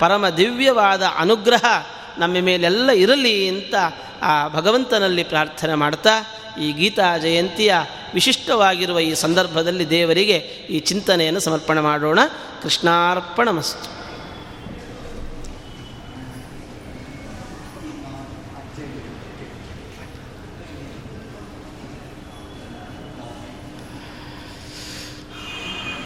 ಪರಮ 0.00 0.28
ದಿವ್ಯವಾದ 0.28 1.02
ಅನುಗ್ರಹ 1.18 1.64
ನಮ್ಮ 2.18 2.36
ಮೇಲೆಲ್ಲ 2.40 2.90
ಇರಲಿ 2.90 3.48
ಅಂತ 3.48 3.74
ಆ 4.22 4.48
ಭಗವಂತನಲ್ಲಿ 4.48 5.24
ಪ್ರಾರ್ಥನೆ 5.24 5.74
ಮಾಡ್ತಾ 5.74 6.10
ಈ 6.60 6.72
ಗೀತಾ 6.72 7.18
ಜಯಂತಿಯ 7.18 7.74
ವಿಶಿಷ್ಟವಾಗಿರುವ 8.14 9.00
ಈ 9.00 9.14
ಸಂದರ್ಭದಲ್ಲಿ 9.14 9.90
ದೇವರಿಗೆ 9.90 10.36
ಈ 10.70 10.78
ಚಿಂತನೆಯನ್ನು 10.78 11.40
ಸಮರ್ಪಣೆ 11.40 11.80
ಮಾಡೋಣ. 11.80 12.18
ಕೃಷ್ಣಾರ್ಪಣ 12.62 13.50
ಮಸ್ತು 13.50 13.97